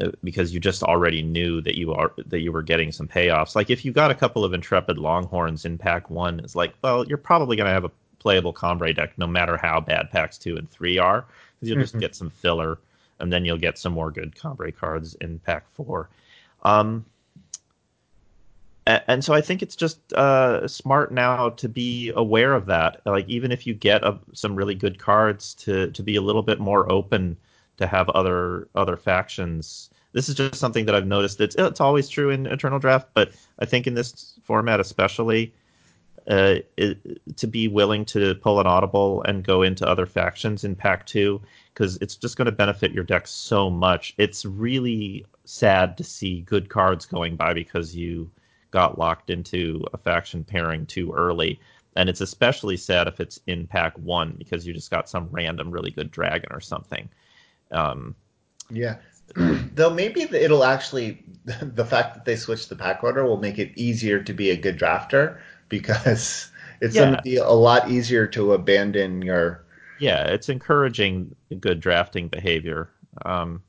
[0.00, 3.54] uh, Because you just already knew that you are that you were getting some payoffs.
[3.56, 7.04] Like if you got a couple of intrepid longhorns in pack one, it's like, well,
[7.06, 10.56] you're probably going to have a playable Combrei deck no matter how bad packs two
[10.56, 11.24] and three are
[11.54, 12.00] because you'll just Mhm.
[12.00, 12.78] get some filler,
[13.20, 16.08] and then you'll get some more good Combrei cards in pack four.
[16.62, 17.04] Um,
[18.88, 23.02] and so I think it's just uh, smart now to be aware of that.
[23.04, 26.42] Like even if you get a, some really good cards, to to be a little
[26.42, 27.36] bit more open
[27.76, 29.90] to have other other factions.
[30.12, 31.40] This is just something that I've noticed.
[31.40, 35.52] It's it's always true in Eternal Draft, but I think in this format especially,
[36.26, 40.74] uh, it, to be willing to pull an audible and go into other factions in
[40.74, 41.42] Pack Two
[41.74, 44.14] because it's just going to benefit your deck so much.
[44.16, 48.30] It's really sad to see good cards going by because you
[48.70, 51.60] got locked into a faction pairing too early.
[51.96, 55.70] And it's especially sad if it's in pack one because you just got some random
[55.70, 57.08] really good dragon or something.
[57.70, 58.14] Um,
[58.70, 58.96] yeah.
[59.34, 63.72] Though maybe it'll actually, the fact that they switched the pack order will make it
[63.76, 65.38] easier to be a good drafter
[65.68, 66.50] because
[66.80, 67.02] it's yeah.
[67.02, 69.64] going to be a lot easier to abandon your.
[69.98, 72.90] Yeah, it's encouraging good drafting behavior.
[73.24, 73.62] Um,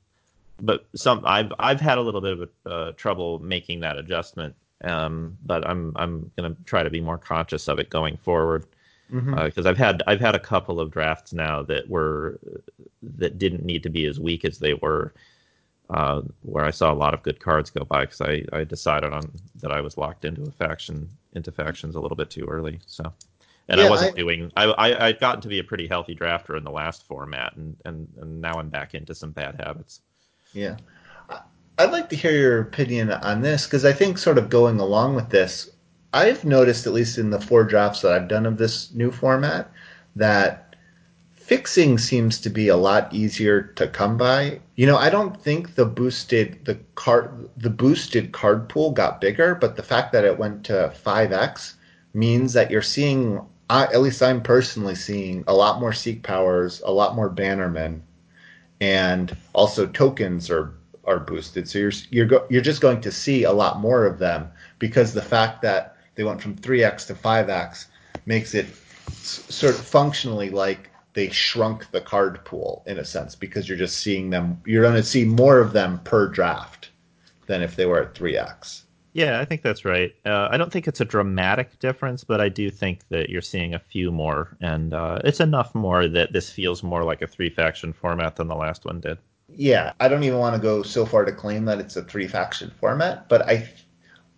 [0.62, 5.38] but some I've I've had a little bit of uh, trouble making that adjustment um,
[5.46, 8.66] but I'm I'm gonna try to be more conscious of it going forward
[9.10, 9.68] because mm-hmm.
[9.68, 12.40] uh, I've had I've had a couple of drafts now that were
[13.02, 15.14] that didn't need to be as weak as they were,
[15.90, 19.12] uh, where I saw a lot of good cards go by because I, I decided
[19.12, 22.80] on that I was locked into a faction into factions a little bit too early.
[22.86, 23.12] So,
[23.68, 26.16] and yeah, I wasn't I, doing I, I I'd gotten to be a pretty healthy
[26.16, 30.02] drafter in the last format, and and and now I'm back into some bad habits.
[30.54, 30.78] Yeah,
[31.80, 35.16] I'd like to hear your opinion on this because I think, sort of going along
[35.16, 35.70] with this,
[36.12, 39.72] I've noticed, at least in the four drafts that I've done of this new format,
[40.18, 40.76] that
[41.32, 44.60] fixing seems to be a lot easier to come by.
[44.76, 49.56] You know, I don't think the boosted the card the boosted card pool got bigger,
[49.56, 51.76] but the fact that it went to five x
[52.14, 53.40] means that you're seeing.
[53.70, 58.02] At least I'm personally seeing a lot more seek powers, a lot more bannermen,
[58.82, 60.74] and also tokens are
[61.10, 61.68] are boosted.
[61.68, 65.14] So you're you're go, you're just going to see a lot more of them because
[65.14, 67.88] the fact that they went from 3x to 5x
[68.26, 68.68] makes it
[69.12, 73.98] sort of functionally like they shrunk the card pool in a sense because you're just
[73.98, 74.62] seeing them.
[74.66, 76.92] You're going to see more of them per draft
[77.48, 78.84] than if they were at 3x.
[79.14, 80.14] Yeah, I think that's right.
[80.24, 83.74] Uh, I don't think it's a dramatic difference, but I do think that you're seeing
[83.74, 87.50] a few more, and uh, it's enough more that this feels more like a three
[87.50, 89.18] faction format than the last one did
[89.56, 92.28] yeah, I don't even want to go so far to claim that it's a three
[92.28, 93.70] faction format, but I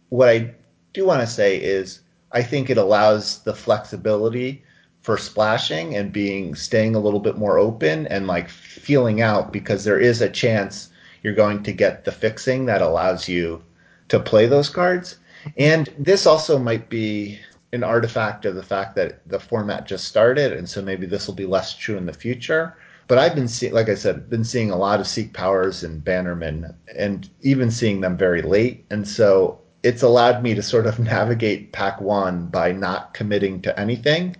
[0.09, 0.53] what I
[0.93, 2.01] do want to say is
[2.31, 4.63] I think it allows the flexibility
[5.01, 9.83] for splashing and being staying a little bit more open and like feeling out because
[9.83, 10.89] there is a chance
[11.23, 13.63] you're going to get the fixing that allows you
[14.09, 15.17] to play those cards.
[15.57, 17.39] And this also might be
[17.73, 21.35] an artifact of the fact that the format just started and so maybe this will
[21.35, 22.75] be less true in the future
[23.11, 26.01] but I've been seeing, like I said, been seeing a lot of Seek Powers and
[26.01, 28.85] Bannermen, and even seeing them very late.
[28.89, 33.77] And so it's allowed me to sort of navigate Pack One by not committing to
[33.77, 34.37] anything,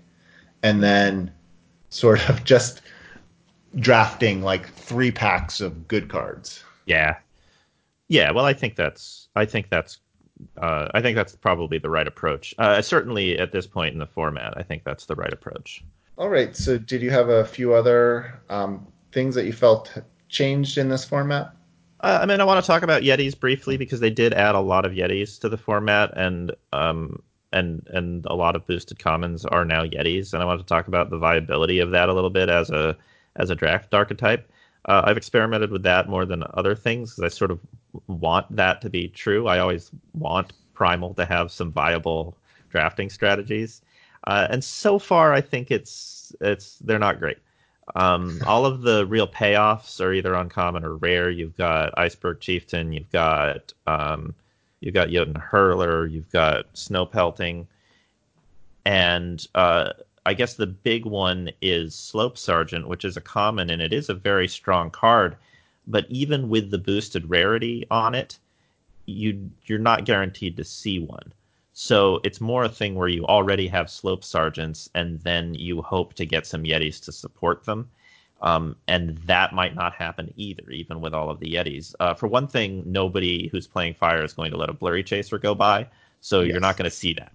[0.63, 1.34] and then
[1.89, 2.82] sort of just
[3.76, 6.63] drafting like three packs of good cards.
[6.86, 7.17] Yeah,
[8.07, 8.32] yeah.
[8.32, 9.99] Well, I think that's I think that's
[10.61, 12.55] uh, I think that's probably the right approach.
[12.57, 15.84] Uh, certainly at this point in the format, I think that's the right approach.
[16.22, 16.55] All right.
[16.55, 19.91] So, did you have a few other um, things that you felt
[20.30, 21.51] changed in this format?
[21.99, 24.59] Uh, I mean, I want to talk about Yetis briefly because they did add a
[24.59, 29.45] lot of Yetis to the format, and um, and and a lot of boosted commons
[29.45, 32.30] are now Yetis, and I want to talk about the viability of that a little
[32.30, 32.95] bit as a
[33.36, 34.47] as a draft archetype.
[34.86, 37.59] Uh, I've experimented with that more than other things because I sort of
[38.05, 39.47] want that to be true.
[39.47, 42.38] I always want Primal to have some viable
[42.69, 43.82] drafting strategies.
[44.26, 47.38] Uh, and so far, I think it's it's they're not great.
[47.95, 51.30] Um, all of the real payoffs are either uncommon or rare.
[51.30, 54.34] You've got Iceberg Chieftain, you've got um,
[54.80, 57.67] you've got Jotun Hurler, you've got Snow Pelting,
[58.86, 59.93] and uh,
[60.26, 64.09] I guess the big one is Slope Sergeant, which is a common and it is
[64.09, 65.36] a very strong card.
[65.88, 68.38] But even with the boosted rarity on it,
[69.07, 71.34] you you're not guaranteed to see one.
[71.74, 76.13] So it's more a thing where you already have slope sergeants, and then you hope
[76.15, 77.89] to get some Yetis to support them.
[78.41, 81.93] Um, and that might not happen either, even with all of the Yetis.
[81.99, 85.38] Uh, for one thing, nobody who's playing fire is going to let a blurry chaser
[85.38, 85.88] go by,
[86.22, 86.51] so yes.
[86.51, 87.32] you're not going to see that.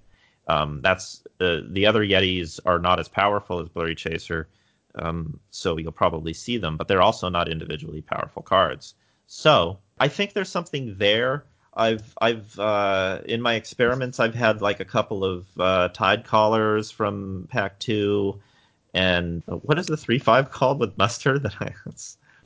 [0.49, 4.49] Um, that's uh, the other Yetis are not as powerful as blurry chaser,
[4.97, 8.95] um, so you'll probably see them, but they're also not individually powerful cards.
[9.27, 11.45] So I think there's something there
[11.77, 16.91] I've I've uh, in my experiments I've had like a couple of uh, tide collars
[16.91, 18.41] from Pack Two,
[18.95, 21.73] and what is the three five called with mustard that I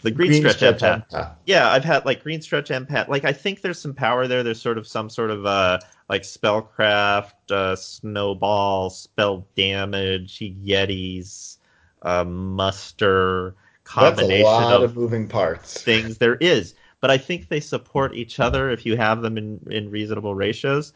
[0.03, 1.35] the green, green stretch, stretch empath.
[1.47, 3.09] Yeah, I've had like green stretch empath.
[3.09, 4.43] Like I think there's some power there.
[4.43, 5.79] There's sort of some sort of uh
[6.09, 11.59] like spellcraft, uh, snowball, spell damage, yetis,
[12.03, 13.55] uh, muster
[13.85, 15.83] combination That's a lot of, of moving parts.
[15.83, 19.61] Things there is but I think they support each other if you have them in,
[19.71, 20.93] in reasonable ratios.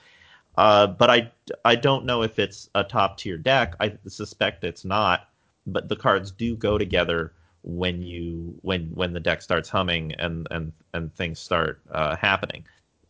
[0.56, 1.30] Uh, but I
[1.64, 3.74] I don't know if it's a top tier deck.
[3.80, 5.28] I suspect it's not.
[5.66, 7.32] But the cards do go together
[7.62, 12.64] when you when when the deck starts humming and and and things start uh, happening.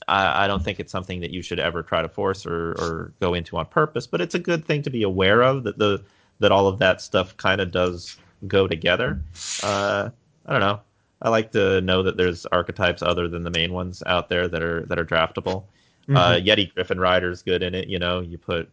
[0.07, 3.15] I, I, don't think it's something that you should ever try to force or, or
[3.21, 6.03] go into on purpose, but it's a good thing to be aware of that the
[6.41, 8.17] that all of that stuff kind of does
[8.47, 9.21] go together.
[9.63, 10.11] Uh,
[10.47, 10.81] I don't know.
[11.23, 14.63] I like to know that there's archetypes other than the main ones out there that
[14.63, 15.65] are that are draftable.
[16.09, 16.17] Mm-hmm.
[16.17, 17.89] Uh, Yeti Griffin Rider's good in it.
[17.89, 18.69] You know, you put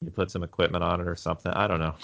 [0.00, 1.52] you put some equipment on it or something.
[1.52, 1.94] I don't know.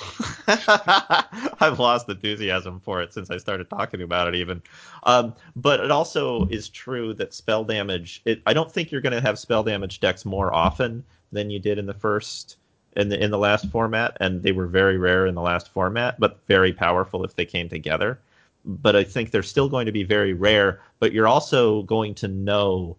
[1.61, 4.63] I've lost enthusiasm for it since I started talking about it, even.
[5.05, 8.23] Um, but it also is true that spell damage.
[8.25, 11.61] It, I don't think you're going to have spell damage decks more often than you
[11.61, 12.57] did in the first
[12.97, 16.19] in the in the last format, and they were very rare in the last format,
[16.19, 18.19] but very powerful if they came together.
[18.65, 20.81] But I think they're still going to be very rare.
[20.99, 22.97] But you're also going to know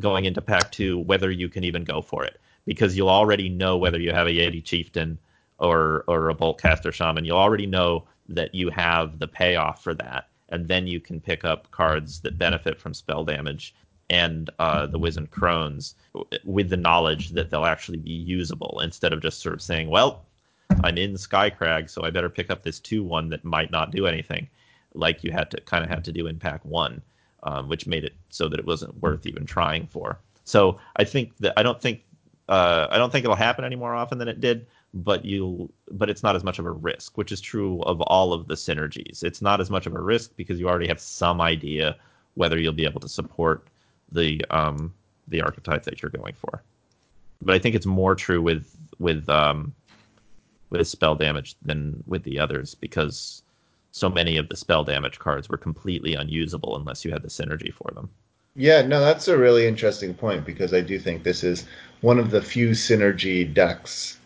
[0.00, 3.76] going into pack two whether you can even go for it because you'll already know
[3.76, 5.18] whether you have a Yeti Chieftain
[5.58, 7.24] or or a Boltcaster Shaman.
[7.24, 11.44] You'll already know that you have the payoff for that, and then you can pick
[11.44, 13.74] up cards that benefit from spell damage
[14.10, 15.94] and uh, the Wizened Crones
[16.44, 20.24] with the knowledge that they'll actually be usable instead of just sort of saying, well,
[20.82, 24.06] I'm in Skycrag, so I better pick up this 2 1 that might not do
[24.06, 24.48] anything,
[24.94, 27.02] like you had to kind of have to do in pack 1,
[27.42, 30.18] um, which made it so that it wasn't worth even trying for.
[30.44, 32.02] So I think that I don't think
[32.48, 36.10] uh, I don't think it'll happen any more often than it did, but you but
[36.10, 39.24] it's not as much of a risk, which is true of all of the synergies.
[39.24, 41.96] It's not as much of a risk because you already have some idea
[42.34, 43.66] whether you'll be able to support
[44.12, 44.92] the um,
[45.28, 46.62] the archetype that you're going for.
[47.40, 49.74] But I think it's more true with with um,
[50.70, 53.42] with spell damage than with the others because
[53.94, 57.72] so many of the spell damage cards were completely unusable unless you had the synergy
[57.72, 58.10] for them.
[58.56, 61.64] Yeah, no, that's a really interesting point because I do think this is
[62.00, 64.18] one of the few synergy decks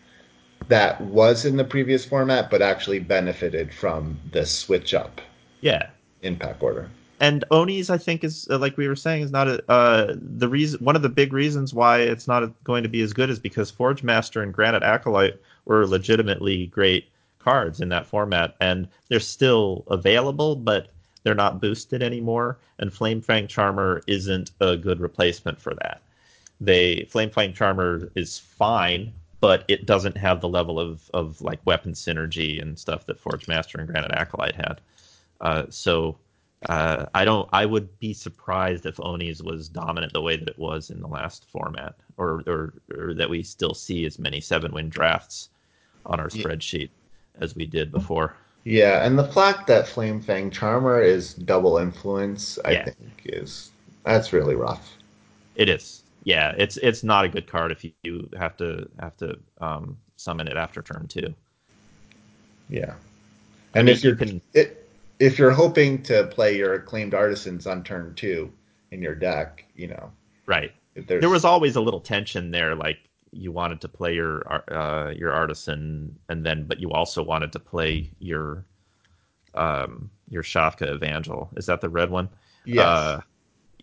[0.69, 5.21] that was in the previous format but actually benefited from the switch up.
[5.61, 5.89] Yeah.
[6.23, 6.89] In pack order
[7.19, 10.47] and Onis, I think, is uh, like we were saying, is not a, uh, the
[10.47, 10.83] reason.
[10.83, 13.69] One of the big reasons why it's not going to be as good is because
[13.69, 17.05] Forge Master and Granite Acolyte were legitimately great
[17.49, 20.89] cards in that format, and they're still available, but
[21.23, 22.59] they're not boosted anymore.
[22.77, 26.01] And Flame Fang Charmer isn't a good replacement for that.
[26.61, 31.59] They Flame Fang Charmer is fine, but it doesn't have the level of of like
[31.65, 34.81] weapon synergy and stuff that Forge Master and Granite Acolyte had.
[35.41, 36.17] Uh, so
[36.67, 37.49] uh, I don't.
[37.51, 41.07] I would be surprised if Onis was dominant the way that it was in the
[41.07, 45.49] last format, or or, or that we still see as many seven win drafts
[46.05, 46.89] on our spreadsheet
[47.39, 48.35] as we did before.
[48.63, 52.85] Yeah, and the fact that Flame Fang Charmer is double influence, I yeah.
[52.85, 53.71] think, is
[54.03, 54.95] that's really rough.
[55.55, 56.03] It is.
[56.23, 60.47] Yeah, it's it's not a good card if you, have to have to um, summon
[60.47, 61.33] it after turn two.
[62.69, 62.93] Yeah,
[63.73, 67.65] and I mean, if you can, it, if you're hoping to play your acclaimed artisans
[67.65, 68.51] on turn two
[68.91, 70.11] in your deck, you know.
[70.45, 70.71] Right.
[70.95, 72.97] There was always a little tension there, like
[73.31, 77.59] you wanted to play your uh, your artisan, and then but you also wanted to
[77.59, 78.65] play your
[79.55, 81.49] um, your Shafka Evangel.
[81.55, 82.29] Is that the red one?
[82.65, 82.85] Yes.
[82.85, 83.21] Uh,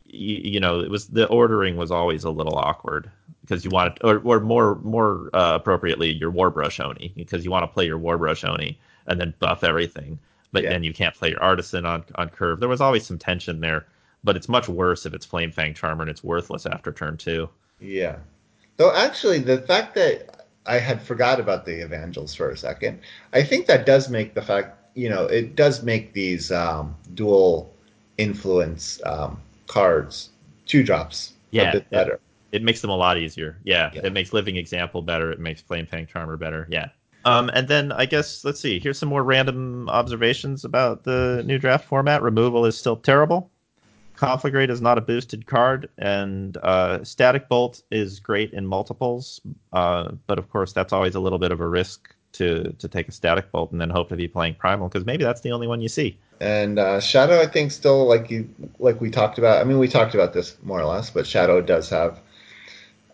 [0.09, 3.99] you, you, know, it was the ordering was always a little awkward because you wanted,
[4.05, 7.99] or, or more more uh, appropriately, your Warbrush Oni because you want to play your
[7.99, 8.79] Warbrush Oni
[9.09, 10.19] and then buff everything
[10.57, 10.71] but yeah.
[10.71, 12.61] then you can't play your artisan on on curve.
[12.61, 13.87] There was always some tension there,
[14.25, 17.49] but it's much worse if it's Flame Fang Charmer and it's worthless after turn two.
[17.79, 18.17] Yeah.
[18.77, 23.01] Though actually, the fact that I had forgot about the Evangels for a second,
[23.33, 27.75] I think that does make the fact you know it does make these um, dual
[28.19, 30.31] influence um, cards
[30.67, 32.15] two drops yeah, a bit better.
[32.15, 33.59] It, it, makes them a lot easier.
[33.65, 35.31] Yeah, yeah, it makes Living Example better.
[35.31, 36.67] It makes Flame Fang Charmer better.
[36.71, 36.89] Yeah.
[37.25, 38.79] Um, and then I guess let's see.
[38.79, 42.23] Here's some more random observations about the new draft format.
[42.23, 43.51] Removal is still terrible.
[44.17, 49.41] Conflagrate is not a boosted card, and uh, Static Bolt is great in multiples,
[49.73, 53.09] uh, but of course that's always a little bit of a risk to to take
[53.09, 55.67] a Static Bolt and then hope to be playing Primal because maybe that's the only
[55.67, 56.19] one you see.
[56.41, 58.49] And uh, Shadow, I think, still like you
[58.79, 59.61] like we talked about.
[59.61, 62.21] I mean, we talked about this more or less, but Shadow does have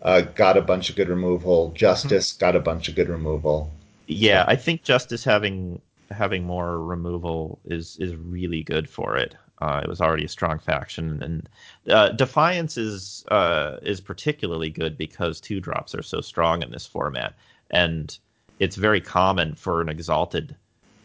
[0.01, 1.71] uh, got a bunch of good removal.
[1.71, 2.39] Justice mm-hmm.
[2.39, 3.71] got a bunch of good removal.
[4.07, 5.81] Yeah, I think Justice having
[6.11, 9.35] having more removal is is really good for it.
[9.63, 11.47] Uh, it was already a strong faction, and
[11.87, 16.85] uh, Defiance is uh, is particularly good because two drops are so strong in this
[16.85, 17.33] format,
[17.71, 18.17] and
[18.59, 20.53] it's very common for an exalted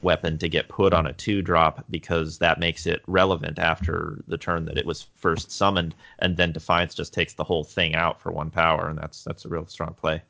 [0.03, 4.39] weapon to get put on a two drop because that makes it relevant after the
[4.39, 8.21] turn that it was first summoned, and then Defiance just takes the whole thing out
[8.21, 10.21] for one power, and that's that's a real strong play.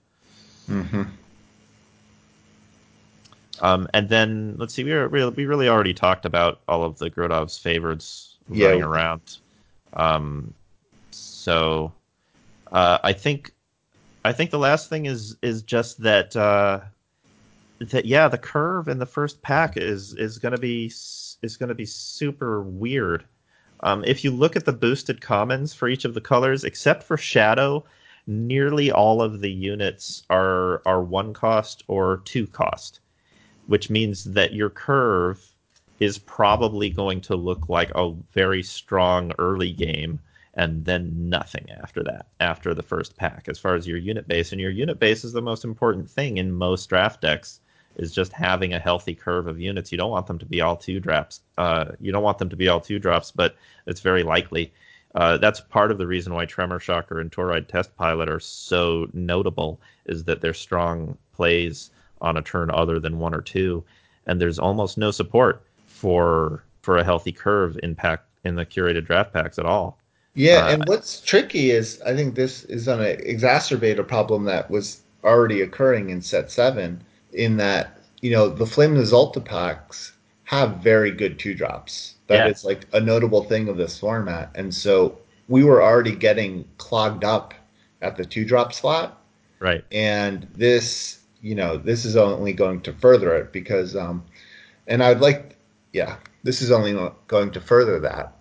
[0.68, 1.04] Mm-hmm.
[3.60, 7.10] Um, and then let's see, we were, we really already talked about all of the
[7.10, 8.68] Grodov's favorites Yeah.
[8.68, 9.38] running around.
[9.94, 10.54] Um,
[11.10, 11.92] so
[12.72, 13.52] uh, I think
[14.24, 16.80] I think the last thing is is just that uh,
[17.80, 21.68] that yeah, the curve in the first pack is is going to be is going
[21.68, 23.24] to be super weird.
[23.80, 27.16] Um, if you look at the boosted commons for each of the colors, except for
[27.16, 27.84] Shadow,
[28.26, 33.00] nearly all of the units are are one cost or two cost,
[33.68, 35.54] which means that your curve
[36.00, 40.18] is probably going to look like a very strong early game
[40.54, 44.50] and then nothing after that, after the first pack, as far as your unit base.
[44.50, 47.60] And your unit base is the most important thing in most draft decks,
[47.96, 49.92] is just having a healthy curve of units.
[49.92, 51.42] You don't want them to be all two drops.
[51.58, 53.54] Uh, you don't want them to be all two drops, but
[53.86, 54.72] it's very likely.
[55.14, 59.08] Uh, that's part of the reason why Tremor Shocker and Toroid Test Pilot are so
[59.12, 61.90] notable, is that they're strong plays
[62.20, 63.84] on a turn other than one or two,
[64.26, 69.04] and there's almost no support for for a healthy curve in pack in the curated
[69.04, 69.98] draft packs at all.
[70.34, 74.44] Yeah, Uh, and what's tricky is I think this is going to exacerbate a problem
[74.44, 77.00] that was already occurring in set seven.
[77.32, 80.12] In that you know the Flame of Xulta packs
[80.44, 82.14] have very good two drops.
[82.28, 82.68] That is Yeah.
[82.68, 87.54] like a notable thing of this format, and so we were already getting clogged up
[88.00, 89.20] at the two drop slot,
[89.60, 89.84] Right.
[89.92, 94.24] and this you know this is only going to further it because um,
[94.86, 95.56] and I'd like
[95.92, 98.38] yeah this is only going to further that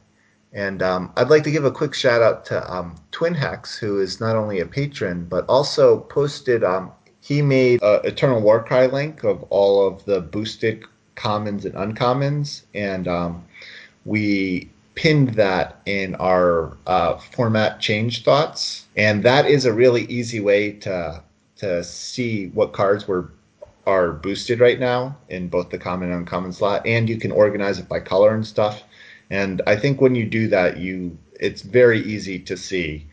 [0.54, 4.00] and um, I'd like to give a quick shout out to um, Twin Hex, who
[4.00, 6.64] is not only a patron but also posted.
[6.64, 6.92] Um,
[7.22, 10.84] he made a Eternal Warcry link of all of the boosted
[11.16, 13.44] commons and uncommons, and um,
[14.06, 18.86] we pinned that in our uh, format change thoughts.
[18.96, 21.22] And that is a really easy way to
[21.58, 23.32] to see what cards were
[23.86, 27.80] are boosted right now in both the common and uncommon slot, and you can organize
[27.80, 28.84] it by color and stuff.
[29.30, 33.06] And I think when you do that, you it's very easy to see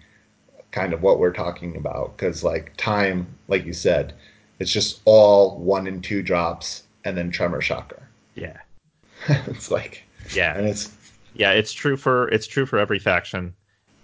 [0.72, 4.14] kind of what we're talking about because like time, like you said,
[4.58, 8.08] it's just all one and two drops and then tremor shocker.
[8.34, 8.58] Yeah.
[9.28, 10.02] it's like
[10.34, 10.56] Yeah.
[10.56, 10.90] and it's
[11.34, 13.54] Yeah, it's true for it's true for every faction,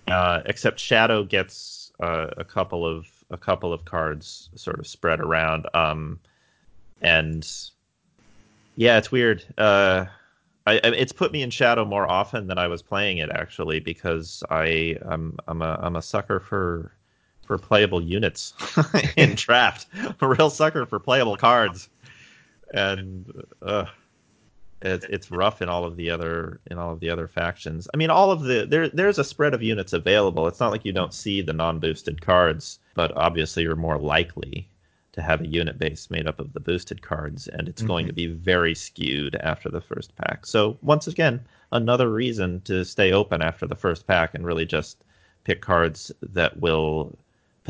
[0.06, 5.20] uh, except Shadow gets uh, a couple of a couple of cards sort of spread
[5.20, 5.66] around.
[5.74, 6.18] Um,
[7.02, 7.48] and
[8.76, 9.44] yeah, it's weird.
[9.58, 10.06] Uh,
[10.66, 14.42] I, it's put me in Shadow more often than I was playing it actually because
[14.50, 16.92] I I'm I'm a I'm a sucker for
[17.46, 18.54] for playable units
[19.16, 19.86] in draft.
[20.20, 21.88] a real sucker for playable cards,
[22.72, 23.44] and.
[23.62, 23.86] Uh,
[24.82, 27.88] it's it's rough in all of the other in all of the other factions.
[27.92, 30.46] I mean, all of the there there's a spread of units available.
[30.46, 34.68] It's not like you don't see the non-boosted cards, but obviously you're more likely
[35.12, 38.12] to have a unit base made up of the boosted cards, and it's going to
[38.12, 38.34] mm-hmm.
[38.34, 40.46] be very skewed after the first pack.
[40.46, 41.40] So once again,
[41.72, 45.02] another reason to stay open after the first pack and really just
[45.44, 47.18] pick cards that will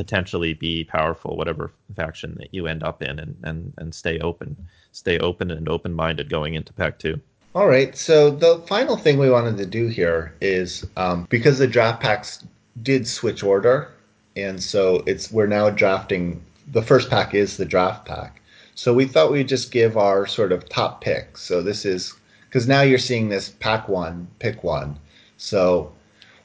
[0.01, 4.57] potentially be powerful, whatever faction that you end up in, and and and stay open,
[4.93, 7.21] stay open and open minded going into pack two.
[7.55, 7.95] All right.
[7.95, 12.47] So the final thing we wanted to do here is um, because the draft packs
[12.83, 13.91] did switch order,
[14.37, 16.43] and so it's we're now drafting.
[16.73, 18.41] The first pack is the draft pack.
[18.75, 21.37] So we thought we'd just give our sort of top pick.
[21.37, 22.15] So this is
[22.49, 24.97] because now you're seeing this pack one, pick one.
[25.37, 25.93] So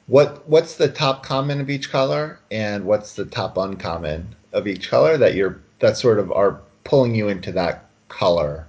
[0.08, 4.90] what what's the top common of each color, and what's the top uncommon of each
[4.90, 8.68] color that you're that sort of are pulling you into that color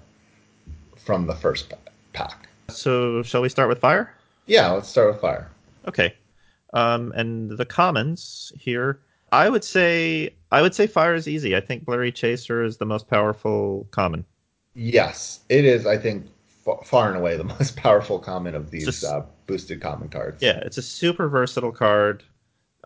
[0.96, 1.72] from the first
[2.12, 2.48] pack.
[2.68, 4.12] So shall we start with fire?
[4.46, 5.50] Yeah, let's start with fire.
[5.86, 6.14] Okay.
[6.72, 9.00] Um, and the commons here,
[9.32, 11.54] I would say I would say fire is easy.
[11.54, 14.24] I think Blurry Chaser is the most powerful common.
[14.74, 15.86] Yes, it is.
[15.86, 16.26] I think
[16.64, 20.42] fa- far and away the most powerful common of these Just- uh, boosted common cards.
[20.42, 22.22] Yeah, it's a super versatile card.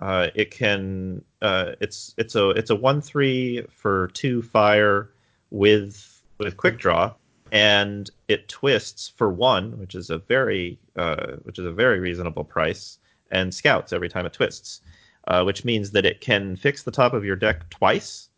[0.00, 5.10] Uh, it can uh, it's it's a it's a one three for two fire
[5.50, 7.12] with with quick draw,
[7.52, 12.44] and it twists for one, which is a very uh, which is a very reasonable
[12.44, 12.98] price,
[13.30, 14.80] and scouts every time it twists,
[15.28, 18.30] uh, which means that it can fix the top of your deck twice.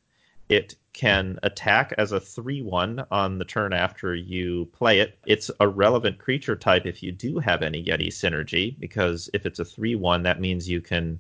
[0.52, 5.18] It can attack as a 3 1 on the turn after you play it.
[5.24, 9.60] It's a relevant creature type if you do have any Yeti synergy, because if it's
[9.60, 11.18] a 3 1, that means you can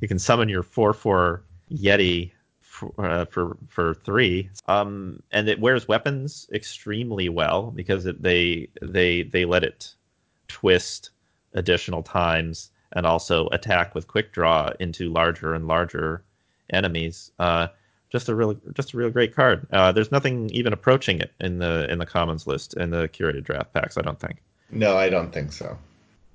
[0.00, 2.30] you can summon your 4 4 Yeti
[2.62, 4.48] for uh, for, for three.
[4.68, 9.94] Um, and it wears weapons extremely well because it, they they they let it
[10.48, 11.10] twist
[11.52, 16.24] additional times and also attack with quick draw into larger and larger
[16.70, 17.30] enemies.
[17.38, 17.68] Uh,
[18.12, 19.66] just a real just a real great card.
[19.72, 23.42] Uh, there's nothing even approaching it in the in the commons list in the curated
[23.42, 23.96] draft packs.
[23.96, 24.42] I don't think.
[24.70, 25.76] No, I don't think so.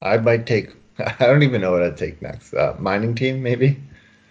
[0.01, 0.71] I might take.
[0.99, 2.53] I don't even know what I'd take next.
[2.53, 3.79] Uh, mining team, maybe.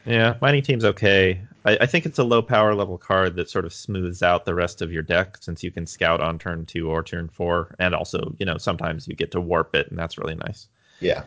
[0.05, 1.41] Yeah, mining team's okay.
[1.65, 4.55] I, I, think it's a low power level card that sort of smooths out the
[4.55, 7.95] rest of your deck since you can scout on turn two or turn four, and
[7.95, 10.69] also you know sometimes you get to warp it, and that's really nice.
[11.01, 11.25] Yeah.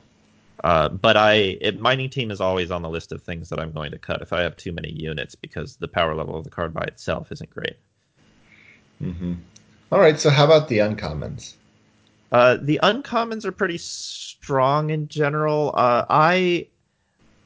[0.63, 3.71] Uh, but I it, mining team is always on the list of things that I'm
[3.71, 6.49] going to cut if I have too many units because the power level of the
[6.49, 7.77] card by itself isn't great.
[9.01, 9.35] Mm-hmm.
[9.91, 11.55] All right, so how about the uncommons?
[12.31, 15.71] Uh, the uncommons are pretty strong in general.
[15.75, 16.67] Uh, I,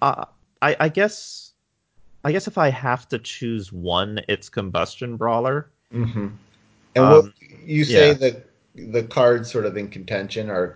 [0.01, 0.25] uh,
[0.61, 1.53] I, I guess,
[2.25, 5.69] I guess if I have to choose one, it's combustion brawler.
[5.93, 6.27] Mm-hmm.
[6.95, 7.33] And um, what
[7.63, 8.13] you say yeah.
[8.13, 10.75] that the cards sort of in contention are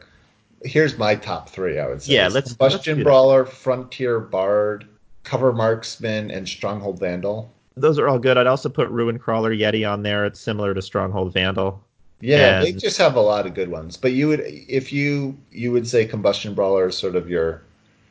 [0.64, 1.80] here's my top three.
[1.80, 2.14] I would say.
[2.14, 4.88] Yeah, let's combustion let's brawler, frontier bard,
[5.24, 7.54] cover marksman, and stronghold vandal.
[7.76, 8.38] Those are all good.
[8.38, 10.26] I'd also put ruin crawler yeti on there.
[10.26, 11.84] It's similar to stronghold vandal.
[12.22, 12.66] Yeah, and...
[12.66, 13.98] they just have a lot of good ones.
[13.98, 17.62] But you would, if you you would say combustion brawler is sort of your.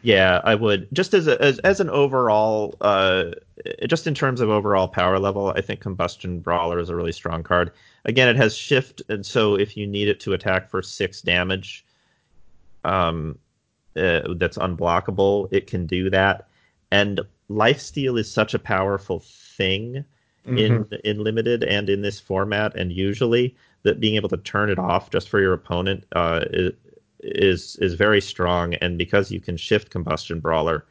[0.02, 0.86] Yeah, I would.
[0.92, 3.32] Just as a, as as an overall, uh,
[3.88, 7.42] just in terms of overall power level, I think combustion brawler is a really strong
[7.42, 7.72] card.
[8.04, 11.84] Again, it has shift, and so if you need it to attack for six damage,
[12.86, 13.38] um,
[13.96, 16.48] uh, that's unblockable, it can do that.
[16.90, 20.04] And lifesteal is such a powerful thing
[20.46, 20.58] mm-hmm.
[20.58, 24.78] in in limited and in this format, and usually that being able to turn it
[24.78, 26.44] off just for your opponent uh,
[27.20, 28.74] is is very strong.
[28.74, 30.84] And because you can shift combustion brawler,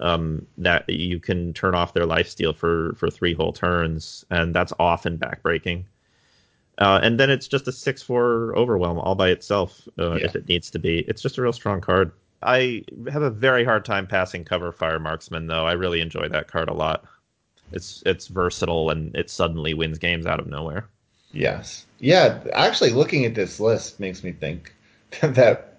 [0.00, 4.72] um, that you can turn off their lifesteal for for three whole turns, and that's
[4.78, 5.84] often backbreaking.
[6.78, 10.24] Uh, and then it's just a six four overwhelm all by itself uh, yeah.
[10.24, 11.00] if it needs to be.
[11.00, 12.12] It's just a real strong card.
[12.42, 15.66] I have a very hard time passing cover fire marksman though.
[15.66, 17.04] I really enjoy that card a lot.
[17.72, 20.88] It's it's versatile and it suddenly wins games out of nowhere.
[21.32, 21.84] Yes.
[21.98, 24.72] Yeah, actually looking at this list makes me think
[25.20, 25.78] that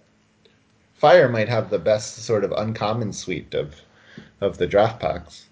[0.96, 3.76] fire might have the best sort of uncommon suite of
[4.42, 5.46] of the draft packs.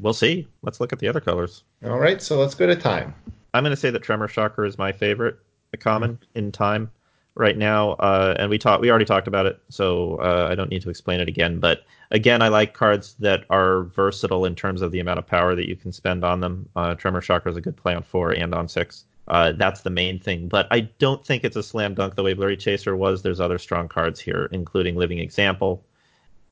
[0.00, 0.48] We'll see.
[0.62, 1.64] Let's look at the other colors.
[1.84, 3.14] All right, so let's go to time.
[3.54, 5.38] I'm going to say that Tremor Shocker is my favorite
[5.80, 6.38] common mm-hmm.
[6.38, 6.90] in time
[7.34, 8.80] right now, uh, and we talked.
[8.80, 11.60] We already talked about it, so uh, I don't need to explain it again.
[11.60, 15.54] But again, I like cards that are versatile in terms of the amount of power
[15.54, 16.68] that you can spend on them.
[16.76, 19.04] Uh, Tremor Shocker is a good play on four and on six.
[19.28, 22.32] Uh, that's the main thing, but I don't think it's a slam dunk the way
[22.32, 23.22] Blurry Chaser was.
[23.22, 25.84] There's other strong cards here, including Living Example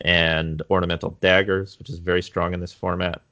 [0.03, 3.23] and Ornamental Daggers, which is very strong in this format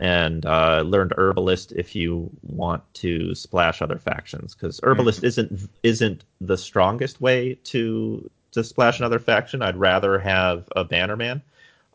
[0.00, 5.26] and uh, learned herbalist if you want to splash other factions because herbalist mm-hmm.
[5.26, 9.62] isn't isn't the strongest way to to splash another faction.
[9.62, 11.42] I'd rather have a bannerman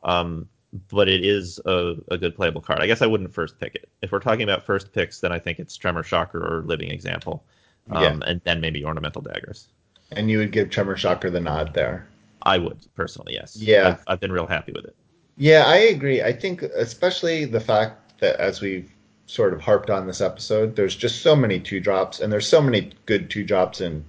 [0.03, 0.47] um,
[0.89, 2.79] but it is a, a good playable card.
[2.79, 3.89] I guess i wouldn't first pick it.
[4.01, 7.43] If we're talking about first picks then i think it's tremor shocker or living example
[7.89, 8.29] um, yeah.
[8.29, 9.67] and then maybe ornamental daggers.
[10.11, 12.07] And you would give tremor shocker the nod there?
[12.43, 13.57] I would personally yes.
[13.57, 13.87] Yeah.
[13.87, 14.95] I've, I've been real happy with it
[15.37, 16.21] yeah, I agree.
[16.21, 18.89] I think especially the fact that as we've
[19.27, 22.61] sort of harped on this episode, there's just so many two drops, and there's so
[22.61, 24.05] many good two drops in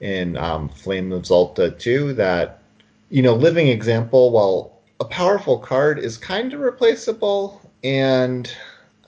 [0.00, 2.12] in um, Flame of Xulta too.
[2.14, 2.62] That
[3.10, 8.52] you know, living example, while a powerful card is kind of replaceable, and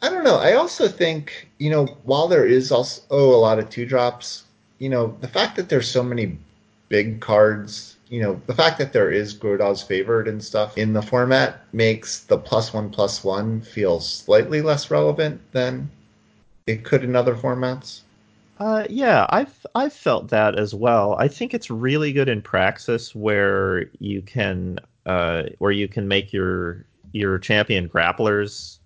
[0.00, 0.38] I don't know.
[0.38, 4.44] I also think you know, while there is also oh, a lot of two drops,
[4.78, 6.38] you know, the fact that there's so many
[6.88, 11.00] big cards you know, the fact that there is Grodov's favored and stuff in the
[11.00, 15.90] format makes the plus one plus one feel slightly less relevant than
[16.66, 18.02] it could in other formats.
[18.58, 21.16] Uh, yeah, I've I've felt that as well.
[21.18, 26.34] I think it's really good in Praxis where you can uh, where you can make
[26.34, 28.76] your your champion grapplers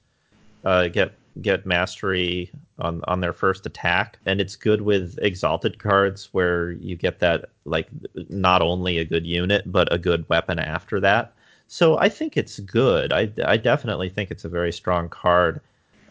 [0.64, 4.18] uh, get get mastery on on their first attack.
[4.26, 7.88] And it's good with exalted cards where you get that like
[8.28, 11.32] not only a good unit but a good weapon after that.
[11.68, 13.12] So i think it's good.
[13.12, 15.60] I, I definitely think it's a very strong card.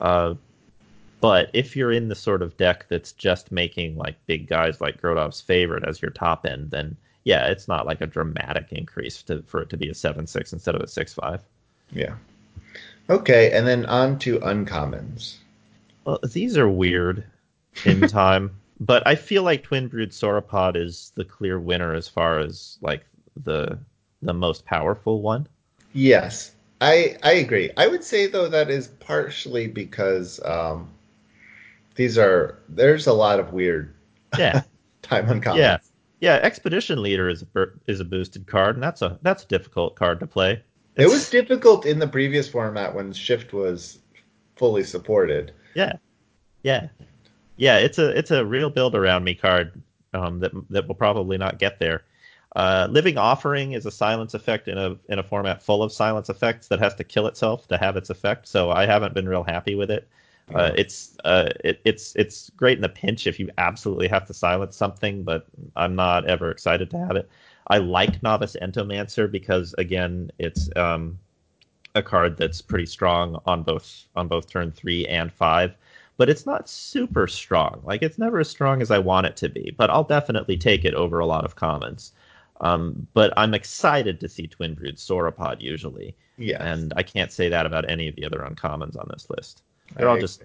[0.02, 0.36] Uh,
[1.22, 5.02] but if you're in the sort of deck that's just making like big guys like
[5.02, 9.42] Grodov's favorite as your top end then yeah it's not like a dramatic increase to,
[9.44, 11.40] for it to be a 7-6 instead of a 6-5
[11.92, 12.16] yeah
[13.10, 15.38] Okay, and then on to uncommons.
[16.04, 17.26] Well, these are weird
[17.84, 22.40] in time, but I feel like Twin Brood Sauropod is the clear winner as far
[22.40, 23.06] as like
[23.36, 23.78] the
[24.22, 25.48] the most powerful one.
[25.94, 27.72] Yes, I I agree.
[27.76, 30.92] I would say though that is partially because um,
[31.96, 33.94] these are there's a lot of weird
[34.36, 34.64] Yeah.
[35.02, 35.64] time uncommons.
[35.64, 35.78] Yeah.
[36.22, 39.96] Yeah, Expedition Leader is a is a boosted card, and that's a that's a difficult
[39.96, 40.64] card to play.
[40.98, 44.00] It was difficult in the previous format when Shift was
[44.56, 45.52] fully supported.
[45.74, 45.94] Yeah,
[46.64, 46.88] yeah,
[47.58, 47.78] yeah.
[47.78, 49.82] It's a it's a real build around me card
[50.14, 52.04] um, that that will probably not get there.
[52.56, 56.30] Uh, Living Offering is a silence effect in a in a format full of silence
[56.30, 58.48] effects that has to kill itself to have its effect.
[58.48, 60.08] So I haven't been real happy with it.
[60.54, 64.34] Uh, it's uh, it, it's it's great in a pinch if you absolutely have to
[64.34, 67.30] silence something, but I'm not ever excited to have it.
[67.68, 71.18] I like Novice Entomancer because again, it's um,
[71.96, 75.76] a card that's pretty strong on both on both turn three and five,
[76.18, 77.82] but it's not super strong.
[77.84, 80.86] Like it's never as strong as I want it to be, but I'll definitely take
[80.86, 82.14] it over a lot of commons.
[82.62, 86.64] Um, but I'm excited to see Twin Brood Sauropod usually, Yeah.
[86.64, 89.64] and I can't say that about any of the other uncommons on this list.
[89.96, 90.44] They're I all just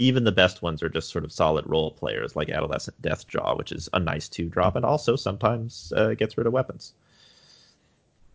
[0.00, 3.70] even the best ones are just sort of solid role players like Adolescent Deathjaw, which
[3.70, 6.94] is a nice two drop, and also sometimes uh, gets rid of weapons.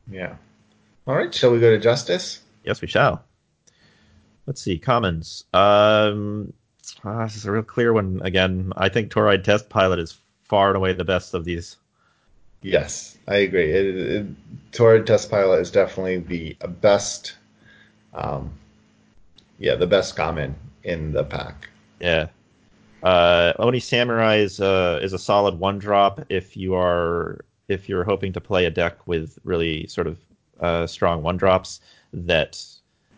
[0.09, 0.35] Yeah.
[1.07, 1.33] All right.
[1.33, 2.41] Shall we go to Justice?
[2.63, 3.23] Yes, we shall.
[4.45, 5.43] Let's see commons.
[5.53, 6.53] Um,
[7.03, 8.71] ah, this is a real clear one again.
[8.77, 11.77] I think Toroid Test Pilot is far and away the best of these.
[12.61, 13.71] Yes, I agree.
[13.71, 14.25] It, it,
[14.71, 17.35] Torrid Test Pilot is definitely the best.
[18.13, 18.51] Um,
[19.57, 20.55] yeah, the best common
[20.85, 21.69] in the pack.
[21.99, 22.27] Yeah.
[23.03, 28.03] Uh, Oni Samurai is uh, is a solid one drop if you are if you're
[28.03, 30.17] hoping to play a deck with really sort of
[30.61, 31.81] uh, strong one drops
[32.13, 32.63] that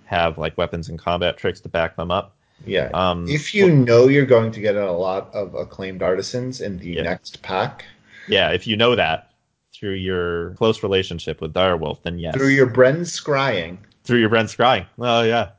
[0.05, 2.35] have like weapons and combat tricks to back them up.
[2.65, 2.89] Yeah.
[2.93, 6.93] Um, if you know you're going to get a lot of acclaimed artisans in the
[6.93, 7.03] Yeah.
[7.03, 7.85] next pack
[8.27, 9.31] yeah, if you know that
[9.73, 12.35] through your close relationship with Direwolf, then yes.
[12.35, 14.85] through your Bren scrying, through your Bren Scrying.
[14.99, 15.51] Oh yeah,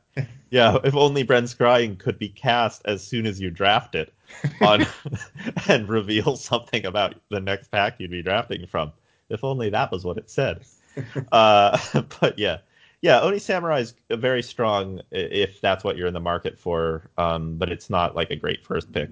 [0.49, 0.77] yeah.
[0.83, 4.13] If only Bren Scrying could be cast as soon as you draft it,
[4.61, 4.85] on
[5.67, 8.91] and reveal something about the next pack you'd be drafting from.
[9.29, 10.63] If only that was what it said.
[11.31, 11.77] uh,
[12.19, 12.57] but yeah,
[13.01, 13.21] yeah.
[13.21, 17.09] Oni Samurai is very strong if that's what you're in the market for.
[17.17, 19.11] Um, but it's not like a great first pick.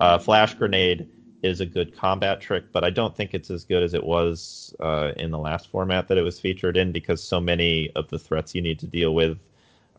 [0.00, 1.08] Uh, Flash Grenade
[1.42, 4.74] is a good combat trick, but I don't think it's as good as it was
[4.80, 8.18] uh, in the last format that it was featured in because so many of the
[8.18, 9.38] threats you need to deal with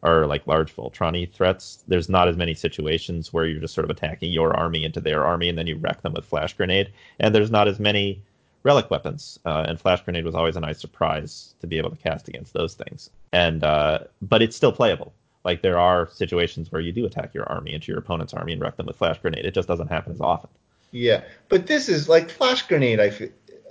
[0.06, 1.84] are like large Voltron threats.
[1.88, 5.26] There's not as many situations where you're just sort of attacking your army into their
[5.26, 6.92] army and then you wreck them with Flash Grenade.
[7.20, 8.22] And there's not as many
[8.64, 9.40] relic weapons.
[9.46, 12.54] Uh, and Flash Grenade was always a nice surprise to be able to cast against
[12.54, 13.10] those things.
[13.32, 15.14] And uh, but it's still playable.
[15.44, 18.62] Like there are situations where you do attack your army into your opponent's army and
[18.62, 19.46] wreck them with Flash Grenade.
[19.46, 20.50] It just doesn't happen as often.
[20.92, 21.24] yeah.
[21.50, 23.00] But this is like Flash Grenade.
[23.00, 23.12] I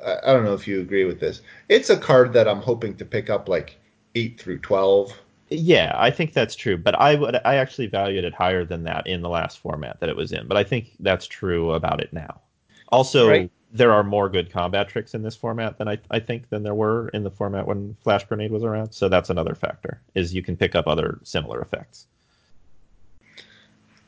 [0.05, 1.40] I don't know if you agree with this.
[1.69, 3.78] It's a card that I'm hoping to pick up like
[4.15, 5.12] eight through twelve.
[5.59, 9.06] Yeah, I think that's true, but I would I actually valued it higher than that
[9.06, 10.47] in the last format that it was in.
[10.47, 12.40] But I think that's true about it now.
[12.89, 13.51] Also, Right.
[13.72, 16.74] there are more good combat tricks in this format than I, I think than there
[16.74, 18.93] were in the format when Flash Grenade was around.
[18.93, 22.06] So that's another factor is you can pick up other similar effects.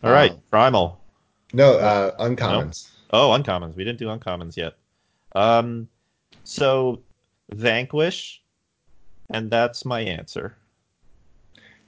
[0.05, 1.01] All right, Um, Primal.
[1.53, 2.91] No, uh, uncommons.
[3.13, 3.75] Oh, uncommons.
[3.77, 4.75] We didn't do uncommons yet.
[5.35, 5.89] Um,
[6.45, 7.01] so
[7.53, 8.43] Vanquish,
[9.31, 10.57] and that's my answer.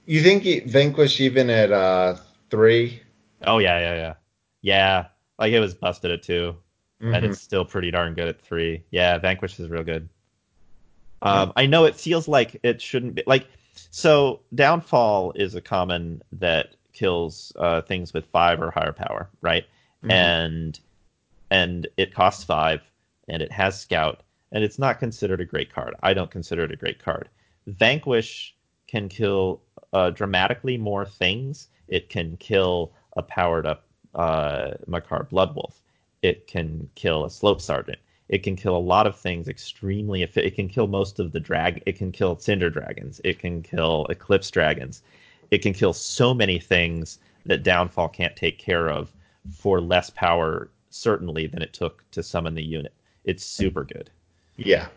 [0.09, 2.15] You think he- Vanquish even at uh,
[2.49, 2.99] three?
[3.43, 4.13] Oh yeah, yeah, yeah,
[4.61, 5.05] yeah.
[5.37, 6.55] Like it was busted at 2
[6.99, 7.29] and Mhm.
[7.29, 8.83] it's still pretty darn good at three.
[8.89, 10.09] Yeah, Vanquish is real good.
[11.21, 13.45] Um, I know it feels like it shouldn't be like
[13.91, 14.39] so.
[14.55, 19.65] Downfall is a common that kills uh, things with five or higher power, right?
[20.03, 20.11] Mhm.
[20.11, 20.79] And
[21.51, 22.81] and it costs five,
[23.27, 25.93] and it has Scout, and it's not considered a great card.
[26.01, 27.29] I don't consider it a great card.
[27.67, 28.55] Vanquish
[28.87, 29.61] can kill
[29.93, 31.67] uh, dramatically more things.
[31.87, 33.85] It can kill a powered up
[34.15, 35.73] uh, Makar Bloodwolf.
[36.21, 37.99] It can kill a Slope Sergeant.
[38.27, 40.21] It can kill a lot of things extremely.
[40.21, 41.81] It can kill most of the drag.
[41.85, 43.19] It can kill Cinder Dragons.
[43.23, 45.01] It can kill Eclipse Dragons.
[45.49, 47.17] It can kill so many things
[47.47, 49.11] that Downfall can't take care of
[49.51, 52.93] for less power, certainly, than it took to summon the unit.
[53.23, 54.11] It's super good.
[54.57, 54.87] Yeah.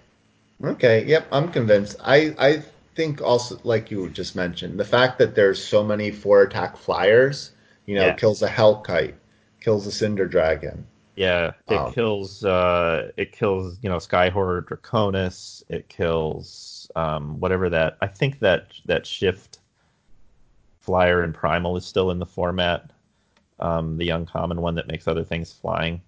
[0.62, 1.04] Okay.
[1.06, 1.28] Yep.
[1.32, 1.96] I'm convinced.
[2.02, 2.62] I I
[2.94, 7.52] think also like you just mentioned the fact that there's so many four attack flyers.
[7.86, 8.14] You know, Yeah.
[8.14, 9.14] kills a Hellkite,
[9.60, 10.86] kills a Cinder Dragon.
[11.16, 12.44] Yeah, it Um, kills.
[12.44, 13.76] Uh, it kills.
[13.82, 15.62] You know, Sky Horror Draconis.
[15.68, 17.96] It kills um, whatever that.
[18.00, 19.58] I think that that shift
[20.80, 22.90] flyer in Primal is still in the format.
[23.60, 26.00] Um, the uncommon one that makes other things flying.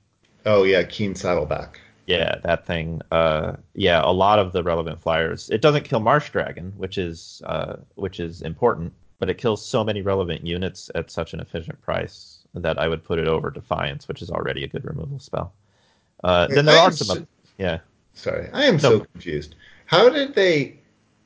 [0.46, 1.80] Oh yeah, Keen Saddleback.
[2.06, 3.00] Yeah, that thing.
[3.10, 5.48] Uh, yeah, a lot of the relevant flyers.
[5.50, 9.82] It doesn't kill Marsh Dragon, which is uh, which is important, but it kills so
[9.82, 14.06] many relevant units at such an efficient price that I would put it over Defiance,
[14.06, 15.52] which is already a good removal spell.
[16.22, 17.18] Uh, then there I are some.
[17.18, 17.26] so-
[17.58, 17.78] yeah,
[18.14, 19.54] Sorry, I am so confused.
[19.86, 20.78] How did they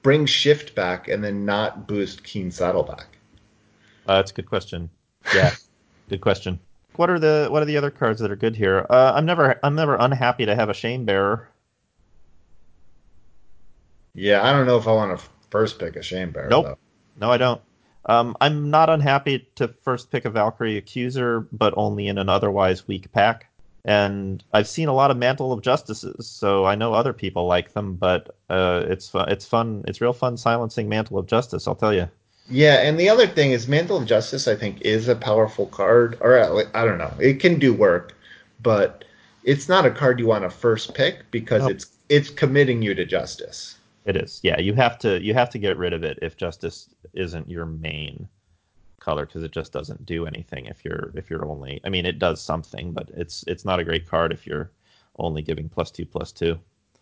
[0.02, 3.06] bring Shift back and then not boost Keen Saddle back?
[4.06, 4.88] uh, that's a good question.
[5.34, 5.54] Yeah,
[6.08, 6.58] good question.
[6.98, 8.84] What are the what are the other cards that are good here?
[8.90, 11.48] Uh, I'm never I'm never unhappy to have a Shame Bearer.
[14.16, 16.48] Yeah, I don't know if I want to first pick a Shame Bearer.
[16.48, 16.64] Nope.
[16.64, 16.78] Though.
[17.20, 17.60] No, I don't.
[18.06, 22.88] Um, I'm not unhappy to first pick a Valkyrie Accuser, but only in an otherwise
[22.88, 23.46] weak pack.
[23.84, 27.74] And I've seen a lot of Mantle of Justices, so I know other people like
[27.74, 27.94] them.
[27.94, 29.28] But uh, it's fun.
[29.28, 29.84] It's fun.
[29.86, 31.68] It's real fun silencing Mantle of Justice.
[31.68, 32.10] I'll tell you.
[32.50, 34.48] Yeah, and the other thing is Mantle of Justice.
[34.48, 36.38] I think is a powerful card, or
[36.74, 38.14] I don't know, it can do work,
[38.62, 39.04] but
[39.44, 43.04] it's not a card you want to first pick because it's it's committing you to
[43.04, 43.76] justice.
[44.08, 44.40] It is.
[44.42, 47.66] Yeah, you have to you have to get rid of it if Justice isn't your
[47.66, 48.26] main
[49.00, 51.80] color because it just doesn't do anything if you're if you're only.
[51.84, 54.70] I mean, it does something, but it's it's not a great card if you're
[55.18, 56.58] only giving plus two plus two.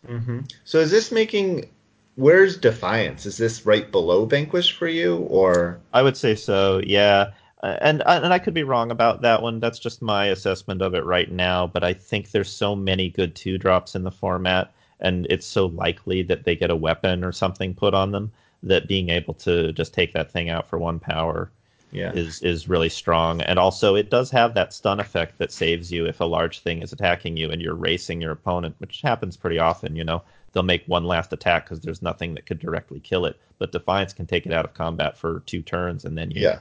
[0.08, 0.40] Mm-hmm.
[0.64, 1.70] So is this making?
[2.16, 3.26] Where's Defiance?
[3.26, 6.80] Is this right below Vanquish for you, or I would say so.
[6.84, 7.32] Yeah.
[7.62, 9.60] Uh, And and I could be wrong about that one.
[9.60, 11.66] That's just my assessment of it right now.
[11.66, 15.66] But I think there's so many good two drops in the format, and it's so
[15.66, 18.32] likely that they get a weapon or something put on them
[18.62, 21.50] that being able to just take that thing out for one power
[21.90, 22.12] yeah?
[22.12, 23.40] is is really strong.
[23.42, 26.82] And also, it does have that stun effect that saves you if a large thing
[26.82, 29.96] is attacking you and you're racing your opponent, which happens pretty often.
[29.96, 30.22] You know,
[30.56, 34.14] they'll make one last attack because there's nothing that could directly kill it, but Defiance
[34.14, 36.60] can take it out of combat for two turns, and then you Yeah.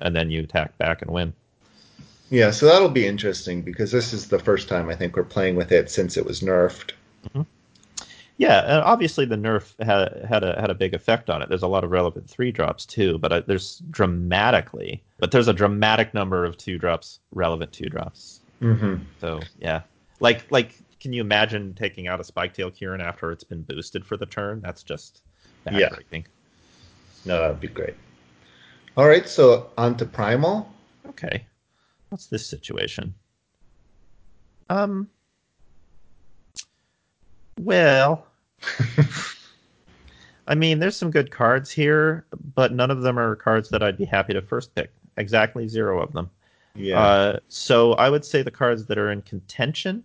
[0.00, 1.32] and then you attack back and win.
[2.28, 5.54] Yeah, so that'll be interesting because this is the first time I think we're playing
[5.54, 6.90] with it since it was nerfed.
[8.38, 11.48] Yeah, and obviously the nerf had had a had a big effect on it.
[11.48, 15.52] There's a lot of relevant three drops too, but uh, there's dramatically, but there's a
[15.54, 18.40] dramatic number of two drops relevant two drops.
[18.60, 18.96] Mm-hmm.
[19.20, 19.82] So yeah,
[20.18, 20.74] like like,
[21.06, 24.60] can you imagine taking out a Spiketail Kieran after it's been boosted for the turn?
[24.60, 25.22] That's just
[25.70, 25.88] Yeah.
[25.88, 26.24] backbreaking.
[27.24, 27.94] No, that would be great.
[28.96, 30.68] All right, so on to Primal.
[31.10, 31.46] Okay,
[32.08, 33.14] what's this situation?
[34.68, 35.08] Um.
[37.60, 38.26] Well,
[40.48, 42.26] I mean, there's some good cards here,
[42.56, 44.90] but none of them are cards that I'd be happy to first pick.
[45.18, 46.28] Exactly zero of them.
[46.74, 47.00] Yeah.
[47.00, 50.02] Uh, so I would say the cards that are in contention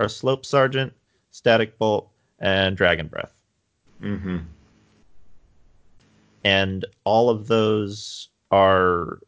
[0.00, 0.92] are Slope Sergeant,
[1.30, 2.08] Static Bolt,
[2.38, 3.34] and Dragon Breath.
[4.02, 4.38] mm-hmm.
[6.44, 9.18] and all of those are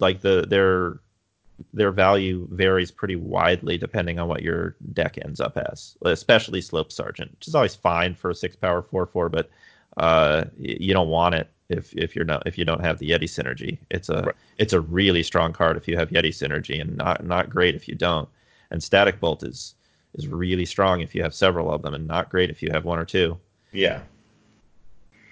[0.00, 1.00] like the their
[1.72, 6.92] their value varies pretty widely depending on what your deck ends up as especially slope
[6.92, 9.48] sergeant which is always fine for a six power four four but
[9.96, 13.24] uh you don't want it if if you're not if you don't have the yeti
[13.24, 14.34] synergy it's a Right.
[14.58, 17.88] it's a really strong card if you have yeti synergy and not not great if
[17.88, 18.28] you don't
[18.70, 19.74] and static bolt is
[20.14, 22.84] is really strong if you have several of them and not great if you have
[22.84, 23.38] one or two
[23.72, 24.00] Yeah.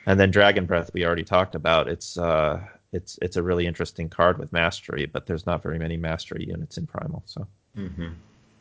[0.06, 1.88] and then Dragon Breath we already talked about.
[1.88, 2.60] It's uh
[2.92, 6.76] it's it's a really interesting card with mastery, but there's not very many mastery units
[6.78, 7.22] in Primal.
[7.26, 7.46] So
[7.76, 8.08] Mm-hmm.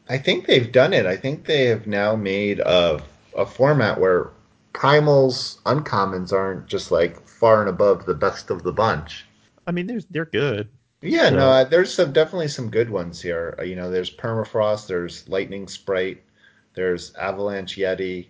[0.09, 1.05] I think they've done it.
[1.05, 3.01] I think they have now made a
[3.37, 4.29] a format where
[4.73, 9.25] primals uncommons aren't just like far and above the best of the bunch.
[9.67, 10.69] I mean there's they're good.
[11.03, 13.55] Yeah, So- no, uh, there's some definitely some good ones here.
[13.59, 16.23] Uh, You know, there's permafrost, there's lightning sprite,
[16.73, 18.27] there's avalanche yeti,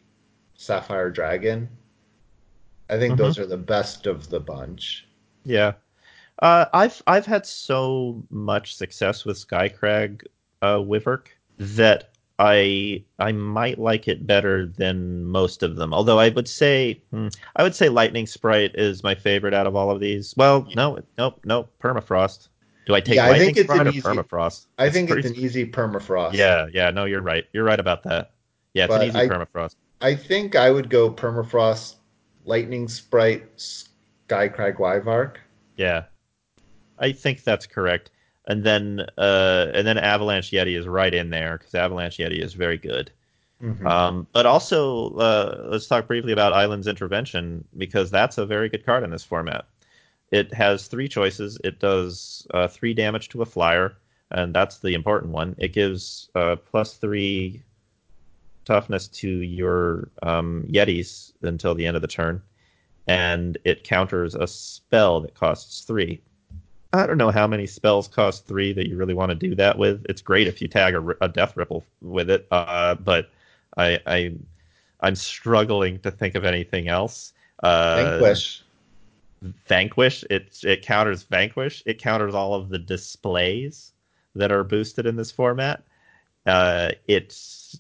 [0.56, 1.70] sapphire dragon.
[2.90, 5.08] I think those are the best of the bunch.
[5.46, 5.74] Yeah.
[6.40, 10.26] Uh I've I've had so much success with Skycrag
[10.62, 11.28] uh Wiverk
[11.58, 12.10] that
[12.40, 15.94] I I might like it better than most of them.
[15.94, 19.76] Although I would say hmm, I would say Lightning Sprite is my favorite out of
[19.76, 20.34] all of these.
[20.36, 22.50] Well, no, nope, nope, Permafrost.
[22.86, 24.66] Do I take Yeah, I think it's an easy- Permafrost?
[24.78, 26.34] I think it's an easy permafrost.
[26.34, 27.46] Yeah, yeah, no, you're right.
[27.54, 28.32] You're right about that.
[28.74, 29.76] Yeah, it's But an easy I- permafrost.
[30.02, 31.96] I think I would go permafrost,
[32.46, 35.36] lightning sprite, skycrag wyvark.
[35.78, 36.04] Yeah,
[37.00, 38.12] I think that's correct.
[38.46, 42.54] And then, uh, and then Avalanche Yeti is right in there because Avalanche Yeti is
[42.54, 43.10] very good.
[43.62, 43.86] Mhm.
[43.86, 48.86] Um, but also, uh, let's talk briefly about Island's Intervention because that's a very good
[48.86, 49.66] card in this format.
[50.32, 51.60] It has three choices.
[51.64, 53.96] It does uh, three damage to a flyer,
[54.32, 55.56] and that's the important one.
[55.58, 57.62] It gives uh, plus three
[58.66, 62.42] toughness to your um, Yetis until the end of the turn,
[63.08, 66.22] and it counters a spell that costs three.
[66.94, 69.78] I don't know how many spells cost three that you really want to do that
[69.78, 70.06] with.
[70.10, 73.30] It's great if you tag a, a death ripple with it, uh, but
[73.78, 74.36] I, I
[75.02, 77.34] I'm struggling to think of anything else.
[77.62, 78.63] Uh, Vanquish.
[79.68, 80.24] Vanquish.
[80.30, 81.84] It it counters Vanquish.
[81.86, 83.94] It counters all of the displays
[84.36, 85.84] that are boosted in this format.
[86.46, 87.80] Uh, it's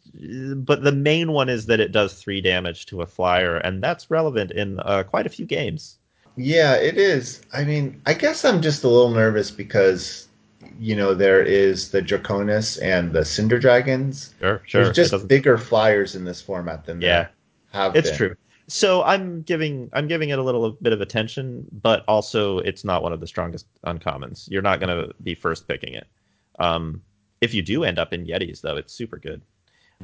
[0.55, 4.09] but the main one is that it does three damage to a flyer, and that's
[4.09, 5.97] relevant in uh, quite a few games.
[6.35, 7.41] Yeah, it is.
[7.53, 10.27] I mean, I guess I'm just a little nervous because
[10.79, 14.33] you know there is the Draconis and the Cinder Dragons.
[14.39, 14.83] Sure, sure.
[14.85, 17.27] There's just bigger flyers in this format than yeah,
[17.71, 17.95] have.
[17.95, 18.17] It's been.
[18.17, 18.35] true.
[18.67, 23.03] So I'm giving I'm giving it a little bit of attention, but also it's not
[23.03, 24.49] one of the strongest uncommons.
[24.49, 26.07] You're not going to be first picking it.
[26.59, 27.01] Um,
[27.41, 29.41] if you do end up in Yetis, though, it's super good.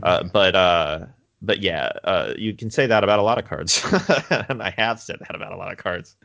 [0.03, 1.05] Uh, but uh,
[1.41, 3.81] but yeah, uh, you can say that about a lot of cards,
[4.29, 6.15] and I have said that about a lot of cards.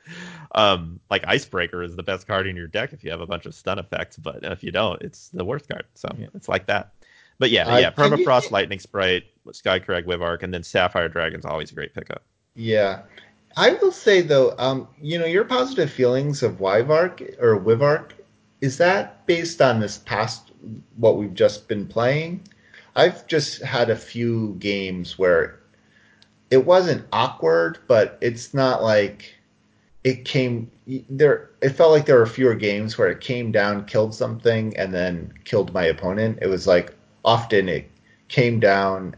[0.54, 3.46] Um, like Icebreaker is the best card in your deck if you have a bunch
[3.46, 5.84] of stun effects, but if you don't, it's the worst card.
[5.94, 6.92] So yeah, it's like that.
[7.38, 11.74] But yeah, Uh, yeah, Permafrost, Lightning Sprite, Skycrag, Wivark, and then Sapphire Dragon's always a
[11.74, 12.22] great pickup.
[12.54, 13.02] Yeah.
[13.56, 18.12] I will say though, um, you know, your positive feelings of Wyvark or Wivark,
[18.60, 20.52] is that based on this past
[20.96, 22.42] what we've just been playing?
[22.96, 25.60] I've just had a few games where
[26.50, 29.34] it wasn't awkward, but it's not like
[30.04, 30.70] it came
[31.08, 34.92] there it felt like there were fewer games where it came down, killed something, and
[34.92, 36.38] then killed my opponent.
[36.42, 36.94] It was like
[37.24, 37.90] often it
[38.28, 39.16] came down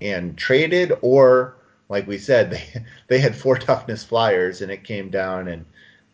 [0.00, 1.56] and traded or
[1.88, 5.64] like we said, they they had four toughness flyers and it came down and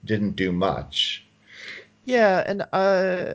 [0.04, 1.24] didn't do much.
[2.04, 3.34] Yeah, and uh,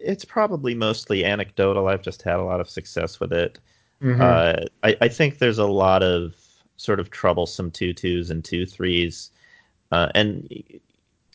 [0.00, 1.88] it's probably mostly anecdotal.
[1.88, 3.58] I've just had a lot of success with it.
[4.02, 4.20] Mm-hmm.
[4.20, 6.34] Uh, I, I think there's a lot of
[6.76, 9.30] sort of troublesome two twos and two threes,
[9.92, 10.80] uh, and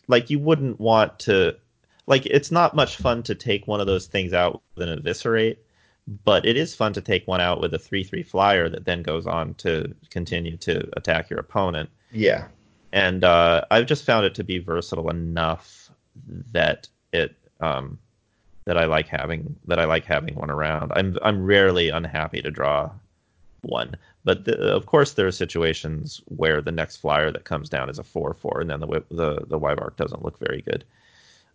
[0.08, 1.56] like you wouldn't want to,
[2.06, 5.64] like it's not much fun to take one of those things out with an eviscerate,
[6.24, 9.02] but it is fun to take one out with a three three flyer that then
[9.02, 11.90] goes on to continue to attack your opponent.
[12.12, 12.46] yeah.
[12.92, 15.90] And uh, I've just found it to be versatile enough
[16.52, 17.98] that it um,
[18.64, 20.92] that I like having that I like having one around.
[20.94, 22.90] I'm I'm rarely unhappy to draw
[23.62, 27.90] one, but the, of course there are situations where the next flyer that comes down
[27.90, 30.84] is a four four, and then the the the Wyvark doesn't look very good.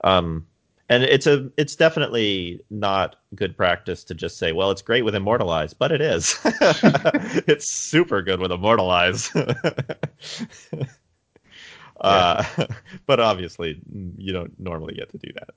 [0.04, 0.46] Um,
[0.92, 5.16] and it's a it's definitely not good practice to just say, well, it's great with
[5.16, 6.38] immortalize, but it is.
[7.48, 9.34] it's super good with immortalize.
[12.02, 12.44] uh,
[13.06, 13.80] but obviously,
[14.18, 15.52] you don't normally get to do that.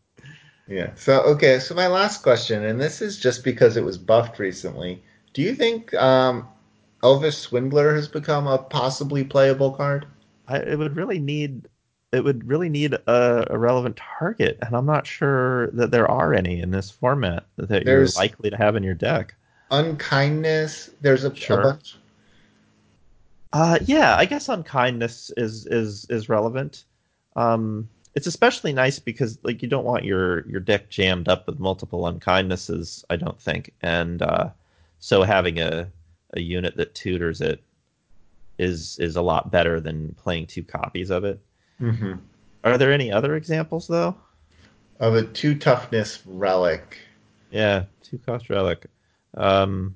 [0.68, 0.94] Yeah.
[0.94, 5.02] So okay, so my last question, and this is just because it was buffed recently.
[5.32, 6.46] Do you think um,
[7.02, 10.06] Elvish Swindler has become a possibly playable card?
[10.46, 11.66] I, it would really need
[12.14, 16.32] it would really need a, a relevant target, and I'm not sure that there are
[16.32, 19.34] any in this format that There's- you're likely to have in your deck.
[19.70, 20.90] Unkindness.
[21.00, 21.62] There's a, a Sure.
[21.62, 21.96] bunch.
[23.52, 26.84] Uh, yeah, I guess unkindness is is is relevant.
[27.36, 31.58] Um, it's especially nice because like you don't want your your deck jammed up with
[31.58, 33.04] multiple unkindnesses.
[33.10, 34.50] I don't think, and uh,
[34.98, 35.88] so having a
[36.34, 37.62] a unit that tutors it
[38.58, 41.40] is is a lot better than playing two copies of it.
[41.80, 42.14] Mm-hmm.
[42.64, 44.16] Are there any other examples though?
[45.00, 46.98] Of a two toughness relic.
[47.50, 48.86] Yeah, two cost relic.
[49.36, 49.94] Um,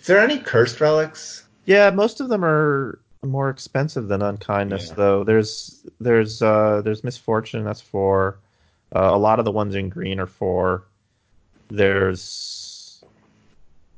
[0.00, 1.44] Is there any cursed relics?
[1.64, 4.94] yeah, most of them are more expensive than unkindness, Yeah.
[4.96, 5.24] though.
[5.24, 7.64] There's there's uh, there's misfortune.
[7.64, 8.38] That's four.
[8.94, 10.84] Uh, a lot of the ones in green are four.
[11.68, 13.04] There's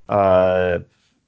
[0.08, 0.80] uh,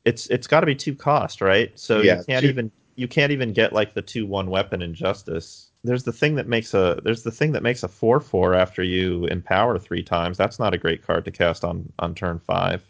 [0.04, 1.72] it's it's got to be two cost, right?
[1.78, 4.82] So Yeah, you can't two- even you can't even get like the two one weapon
[4.82, 5.65] in justice.
[5.84, 8.82] There's the thing that makes a there's the thing that makes a four four after
[8.82, 10.36] you empower three times.
[10.36, 12.82] That's not a great card to cast on on turn five.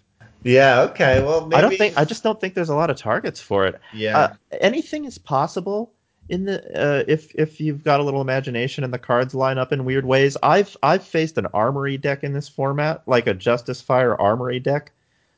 [0.43, 0.83] Yeah.
[0.83, 1.23] Okay.
[1.23, 1.57] Well, maybe.
[1.57, 3.81] I don't think I just don't think there's a lot of targets for it.
[3.93, 4.19] Yeah.
[4.19, 5.93] Uh, anything is possible
[6.29, 9.73] in the uh, if if you've got a little imagination and the cards line up
[9.73, 10.37] in weird ways.
[10.43, 14.93] I've I've faced an armory deck in this format, like a Justice Fire armory deck,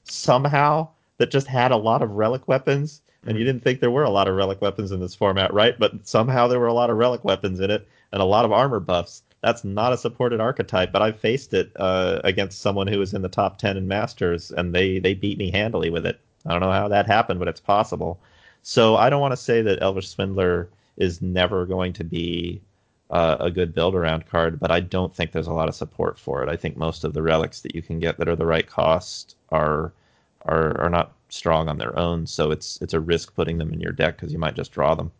[0.04, 0.88] somehow
[1.18, 3.02] that just had a lot of relic weapons.
[3.26, 5.78] And you didn't think there were a lot of relic weapons in this format, right?
[5.78, 8.52] But somehow there were a lot of relic weapons in it and a lot of
[8.52, 9.22] armor buffs.
[9.42, 13.22] That's not a supported archetype, but I've faced it uh, against someone who was in
[13.22, 16.18] the top ten in Masters, and they they beat me handily with it.
[16.46, 18.18] I don't know how that happened, but it's possible.
[18.62, 22.60] So I don't want to say that Elvish Swindler is never going to be
[23.10, 26.18] uh, a good build around card, but I don't think there's a lot of support
[26.18, 26.48] for it.
[26.48, 29.36] I think most of the relics that you can get that are the right cost
[29.50, 29.92] are
[30.42, 33.80] are are not strong on their own, so it's it's a risk putting them in
[33.80, 35.10] your deck because you might just draw them.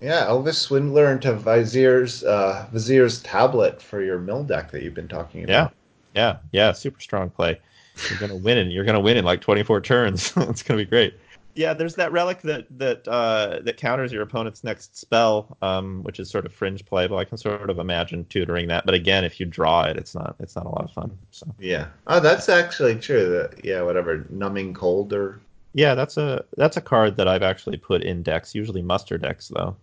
[0.00, 0.26] yeah.
[0.26, 5.44] Elvish Swindler into Vizier's uh, Vizier's tablet for your mill deck that you've been talking
[5.44, 5.74] about.
[6.14, 7.60] Yeah, yeah, yeah, super strong play.
[8.08, 10.32] You're gonna win in you're gonna win in like 24 turns.
[10.36, 11.14] it's gonna be great.
[11.54, 16.20] Yeah, there's that relic that that uh, that counters your opponent's next spell, um, which
[16.20, 17.18] is sort of fringe playable.
[17.18, 20.36] I can sort of imagine tutoring that, but again, if you draw it, it's not
[20.38, 21.18] it's not a lot of fun.
[21.30, 21.88] So Yeah.
[22.06, 23.28] Oh, that's actually true.
[23.30, 25.40] That yeah, whatever, numbing cold or
[25.74, 29.48] yeah, that's a that's a card that I've actually put in decks, usually muster decks
[29.48, 29.76] though.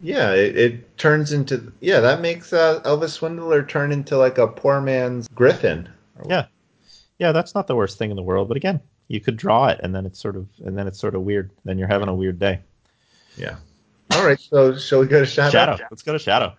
[0.00, 4.46] yeah, it, it turns into yeah, that makes uh, Elvish Swindler turn into like a
[4.46, 5.88] poor man's Griffin.
[6.28, 6.46] Yeah,
[7.18, 8.48] yeah, that's not the worst thing in the world.
[8.48, 11.14] But again, you could draw it, and then it's sort of and then it's sort
[11.14, 11.50] of weird.
[11.64, 12.60] Then you're having a weird day.
[13.36, 13.56] Yeah.
[14.12, 15.50] All right, so shall we go to Shadow?
[15.50, 15.76] Shadow.
[15.90, 16.54] Let's go to Shadow.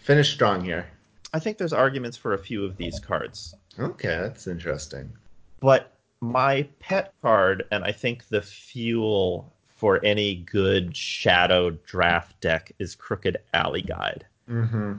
[0.00, 0.86] Finish strong here.
[1.32, 5.12] I think there's arguments for a few of these cards, Okay, that's interesting.
[5.60, 12.72] but my pet card, and I think the fuel for any good Shadow draft deck
[12.78, 14.26] is Crooked Alley Guide.
[14.48, 14.94] Mm-hmm.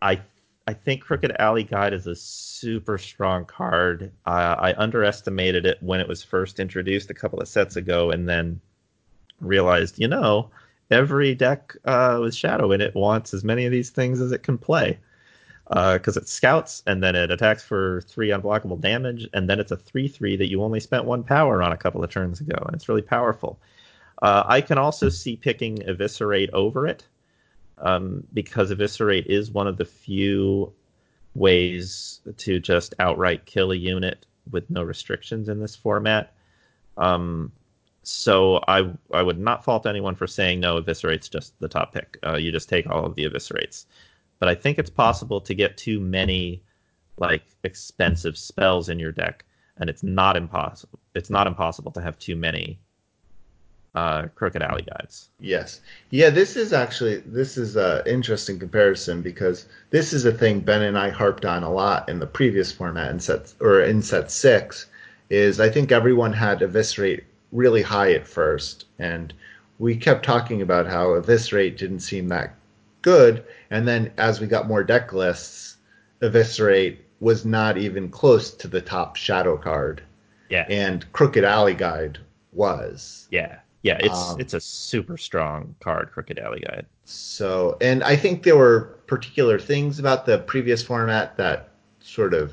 [0.00, 0.20] I
[0.68, 4.10] I think Crooked Alley Guide is a super strong card.
[4.26, 8.28] Uh, I underestimated it when it was first introduced a couple of sets ago, and
[8.28, 8.60] then
[9.40, 10.50] realized, you know,
[10.90, 14.42] every deck uh, with Shadow in it wants as many of these things as it
[14.42, 14.98] can play.
[15.68, 19.76] Because it scouts, and then it attacks for three unblockable damage, and then it's a
[19.76, 22.74] 3 3 that you only spent one power on a couple of turns ago, and
[22.74, 23.58] it's really powerful.
[24.22, 27.04] Uh, I can also see picking Eviscerate over it
[27.78, 30.72] um, because Eviscerate is one of the few
[31.34, 36.32] ways to just outright kill a unit with no restrictions in this format.
[36.96, 37.52] Um,
[38.02, 40.80] so I I would not fault anyone for saying no.
[40.80, 42.18] Eviscerate's just the top pick.
[42.24, 43.86] Uh, you just take all of the Eviscerates.
[44.38, 46.62] But I think it's possible to get too many
[47.18, 49.44] like expensive spells in your deck,
[49.78, 51.00] and it's not impossible.
[51.14, 52.78] It's not impossible to have too many
[53.96, 55.30] uh, Crooked Alley guides.
[55.40, 55.80] Yes.
[56.10, 60.82] Yeah, this is actually this is an interesting comparison because this is a thing Ben
[60.82, 64.30] and I harped on a lot in the previous format in set or in set
[64.30, 64.86] six.
[65.30, 69.32] Is I think everyone had eviscerate really high at first, and
[69.78, 72.54] we kept talking about how eviscerate didn't seem that
[73.02, 75.78] good, and then as we got more deck lists,
[76.22, 80.02] eviscerate was not even close to the top shadow card,
[80.50, 82.18] Yeah, and Crooked Alley Guide
[82.52, 83.26] was.
[83.30, 83.98] yeah, yeah.
[84.00, 86.86] It's Um, it's a super strong card, Crooked Alley Guide.
[87.04, 92.52] So, and I think there were particular things about the previous format that sort of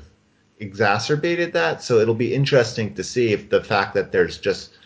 [0.60, 1.82] exacerbated that.
[1.82, 4.78] So it'll be interesting to see if the fact that there's just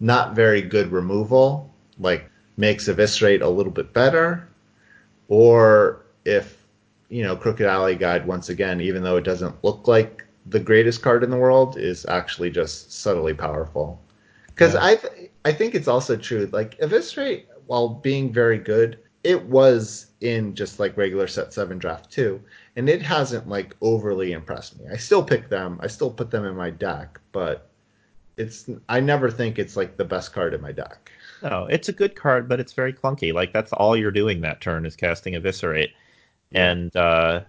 [0.00, 4.48] not very good removal like makes eviscerate a little bit better,
[5.28, 6.56] or if
[7.08, 11.02] you know Crooked Alley Guide once again, even though it doesn't look like the greatest
[11.02, 14.00] card in the world, is actually just subtly powerful.
[14.60, 14.84] Because Yeah.
[14.84, 20.08] I th- I think it's also true like eviscerate while being very good, it was
[20.20, 22.42] in just like regular set seven draft two,
[22.76, 24.84] and it hasn't like overly impressed me.
[24.92, 27.70] I still pick them, I still put them in my deck, but
[28.36, 31.10] it's I never think it's like the best card in my deck.
[31.42, 33.32] No, it's a good card, but it's very clunky.
[33.32, 35.92] Like that's all you're doing that turn is casting Eviscerate,
[36.52, 37.44] and uh,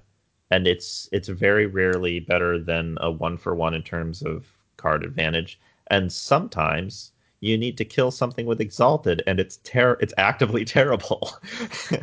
[0.50, 4.48] and it's it's very rarely better than a one for one in terms of
[4.78, 5.60] card advantage.
[5.92, 7.12] And sometimes
[7.42, 11.32] you need to kill something with Exalted, and it's ter- it's actively terrible.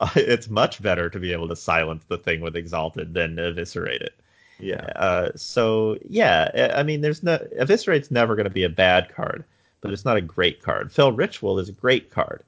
[0.00, 4.00] Uh, it's much better to be able to silence the thing with Exalted than eviscerate
[4.00, 4.14] it.
[4.58, 4.86] Yeah.
[4.96, 9.44] Uh, so yeah, I- mean, there's no Eviscerate's never going to be a bad card,
[9.82, 10.90] but it's not a great card.
[10.90, 12.42] Fell Ritual is a great card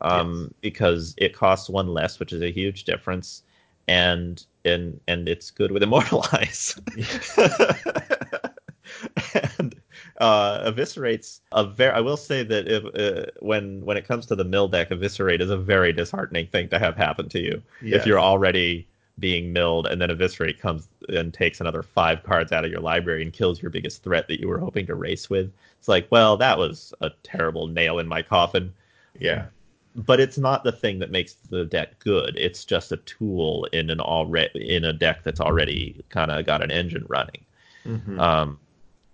[0.00, 3.44] um, because it costs one less, which is a huge difference,
[3.86, 6.74] and and and it's good with Immortalize.
[9.58, 9.74] and
[10.18, 11.92] uh, Eviscerate's a very.
[11.92, 15.40] I will say that if uh, when when it comes to the mill deck, Eviscerate
[15.40, 18.00] is a very disheartening thing to have happen to you Yes.
[18.00, 18.86] if you're already
[19.18, 23.22] being milled and then Eviscerate comes and takes another five cards out of your library
[23.22, 25.50] and kills your biggest threat that you were hoping to race with.
[25.78, 28.74] It's like, well, that was a terrible nail in my coffin.
[29.18, 29.46] Yeah.
[29.94, 32.36] But it's not the thing that makes the deck good.
[32.36, 36.62] It's just a tool in an already in a deck that's already kind of got
[36.62, 37.42] an engine running.
[37.86, 38.20] Mhm.
[38.20, 38.58] Um,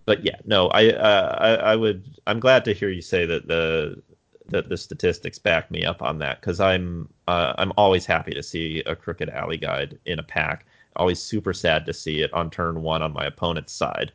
[0.05, 3.47] but yeah, no, I, uh, I I would I'm glad to hear you say that
[3.47, 4.03] the
[4.49, 8.43] that the statistics back me up on that because I'm uh, I'm always happy to
[8.43, 10.67] see a crooked alley guide in a pack.
[10.97, 14.13] Always super sad to see it on turn one on my opponent's side,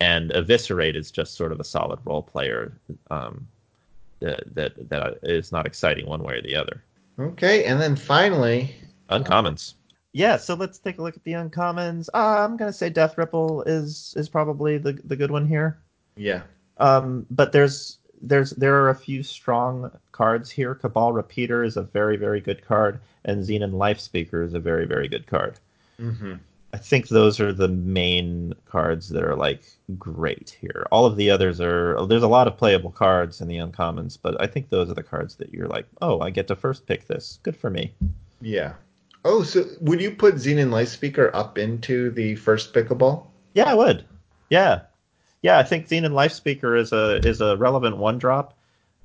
[0.00, 2.78] and eviscerate is just sort of a solid role player
[3.10, 3.46] um,
[4.20, 6.82] that that that is not exciting one way or the other.
[7.18, 8.74] Okay, and then finally,
[9.10, 9.74] Uncommons.
[10.16, 12.08] Yeah, so let's take a look at the uncommons.
[12.14, 15.76] Uh, I'm gonna say Death Ripple is is probably the the good one here.
[16.16, 16.40] yeah.
[16.78, 20.74] Um, but there's there's there are a few strong cards here.
[20.74, 24.86] Cabal Repeater is a very very good card, and Xenan Life Speaker is a very
[24.86, 25.58] very good card.
[25.98, 26.36] hmm
[26.72, 29.64] I think those are the main cards that are like
[29.98, 30.86] great here.
[30.90, 34.40] All of the others are there's a lot of playable cards in the uncommons, but
[34.40, 37.06] I think those are the cards that you're like, oh, I get to first pick
[37.06, 37.38] this.
[37.42, 37.92] Good for me.
[38.40, 38.72] Yeah.
[39.28, 43.26] Oh, so would you put Xenan Life Speaker up into the first pickable?
[43.54, 44.04] Yeah, I would.
[44.50, 44.82] Yeah,
[45.42, 45.58] yeah.
[45.58, 48.56] I think Xenan Life Speaker is a is a relevant one drop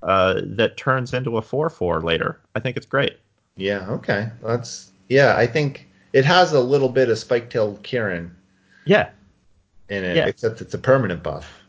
[0.03, 2.39] uh, that turns into a four four later.
[2.53, 3.17] I think it's great.
[3.55, 3.89] Yeah.
[3.89, 4.29] Okay.
[4.43, 5.35] That's yeah.
[5.35, 8.35] I think it has a little bit of spike-tailed Kieran.
[8.85, 9.09] Yeah.
[9.89, 10.27] In it, yeah.
[10.27, 11.60] except it's a permanent buff.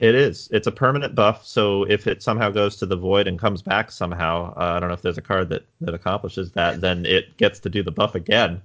[0.00, 0.48] It is.
[0.52, 1.44] It's a permanent buff.
[1.44, 4.88] So if it somehow goes to the void and comes back somehow, uh, I don't
[4.88, 6.80] know if there's a card that that accomplishes that.
[6.80, 8.62] Then it gets to do the buff again.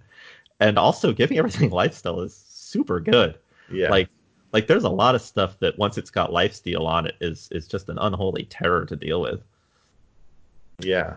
[0.59, 3.37] And also, giving everything lifesteal is super good.
[3.71, 3.89] Yeah.
[3.89, 4.09] Like
[4.51, 7.67] like there's a lot of stuff that once it's got lifesteal on it is is
[7.67, 9.41] just an unholy terror to deal with.
[10.79, 11.15] Yeah.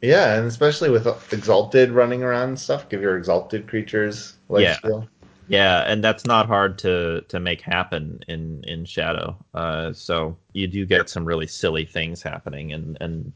[0.00, 5.02] Yeah, and especially with exalted running around and stuff, give your exalted creatures lifesteal.
[5.02, 5.17] Yeah.
[5.48, 9.36] Yeah, and that's not hard to to make happen in in Shadow.
[9.54, 13.32] Uh, so you do get some really silly things happening, and and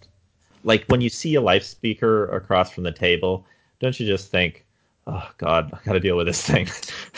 [0.65, 3.47] like when you see a life speaker across from the table,
[3.81, 4.65] don't you just think,
[5.07, 6.69] oh God, I got to deal with this thing.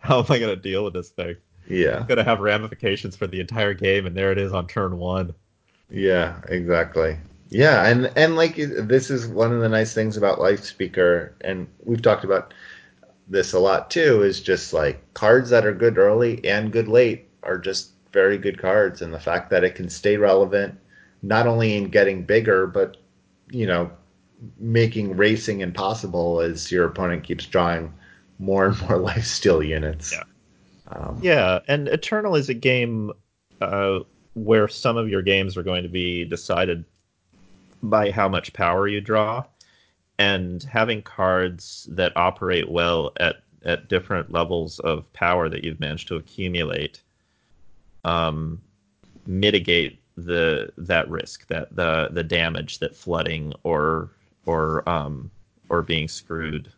[0.00, 1.36] How am I going to deal with this thing?
[1.68, 4.68] Yeah, it's going to have ramifications for the entire game, and there it is on
[4.68, 5.34] turn one.
[5.90, 7.18] Yeah, exactly.
[7.50, 11.66] Yeah, and and like this is one of the nice things about Life Speaker, and
[11.84, 12.54] we've talked about
[13.30, 14.22] this a lot too.
[14.22, 18.60] Is just like cards that are good early and good late are just very good
[18.60, 20.78] cards, and the fact that it can stay relevant
[21.22, 22.96] not only in getting bigger, but
[23.50, 23.90] you know
[24.58, 27.92] making racing impossible as your opponent keeps drawing
[28.38, 30.12] more and more life steal units.
[30.12, 30.22] Yeah.
[30.88, 33.12] Um, yeah, and Eternal is a game
[33.60, 34.00] uh,
[34.34, 36.84] where some of your games are going to be decided
[37.82, 39.44] by how much power you draw,
[40.20, 46.08] and having cards that operate well at at different levels of power that you've managed
[46.08, 47.00] to accumulate
[48.04, 48.60] um,
[49.26, 54.10] mitigate the that risk that the the damage that flooding or
[54.44, 55.30] or um,
[55.70, 56.70] or being screwed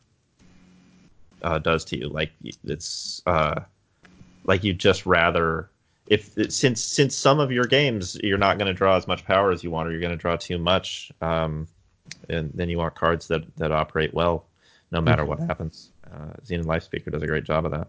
[1.43, 2.09] uh, does to you.
[2.09, 2.31] Like
[2.63, 3.61] it's uh,
[4.45, 5.69] like you just rather
[6.07, 9.51] if since since some of your games you're not going to draw as much power
[9.51, 11.67] as you want, or you're going to draw too much, um,
[12.29, 14.47] and then you want cards that that operate well
[14.93, 15.91] no matter what happens.
[16.13, 17.89] Uh, Xenan Life Speaker does a great job of that.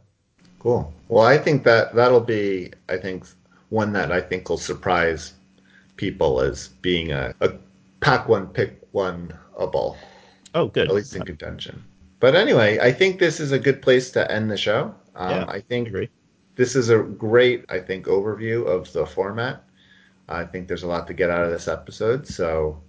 [0.60, 0.94] Cool.
[1.10, 3.26] Well, I think that that'll be I think
[3.70, 5.34] one that I think will surprise
[5.98, 7.54] people as being a, a
[8.00, 9.98] pack one pick one a ball.
[10.56, 10.88] Oh, good.
[10.88, 11.84] At least in contention.
[12.20, 14.96] But anyway, I think this is a good place to end the show.
[15.16, 16.08] Um, yeah, I think I
[16.56, 19.64] this is a great, I think, overview of the format.
[20.30, 22.28] I think there's a lot to get out of this episode.
[22.28, 22.82] So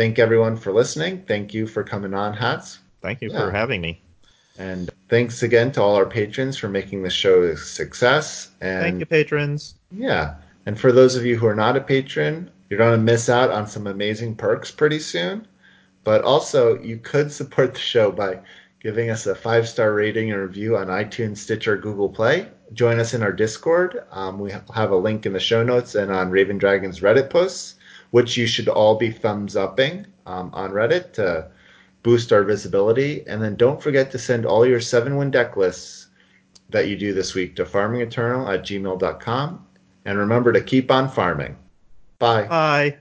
[0.00, 1.22] thank everyone for listening.
[1.28, 2.78] Thank you for coming on, Hats.
[3.02, 3.38] Thank you yeah.
[3.38, 4.00] for having me.
[4.56, 8.48] And thanks again to all our patrons for making the show a success.
[8.62, 9.74] And thank you, patrons.
[9.90, 10.36] Yeah.
[10.64, 13.50] And for those of you who are not a patron, you're going to miss out
[13.50, 15.46] on some amazing perks pretty soon.
[16.02, 18.38] But also, you could support the show by
[18.82, 22.48] giving us a five star rating and review on iTunes, Stitcher, Google Play.
[22.72, 24.02] Join us in our Discord.
[24.12, 27.74] Um, we have a link in the show notes and on Raven Dragon's Reddit posts,
[28.10, 31.50] which you should all be thumbs upping um, on Reddit to
[32.02, 33.24] boost our visibility.
[33.26, 36.08] And then don't forget to send all your seven win deck lists
[36.70, 39.66] that you do this week to farmingeternal at gmail.com.
[40.04, 41.56] And remember to keep on farming.
[42.18, 42.46] Bye.
[42.46, 42.98] Bye.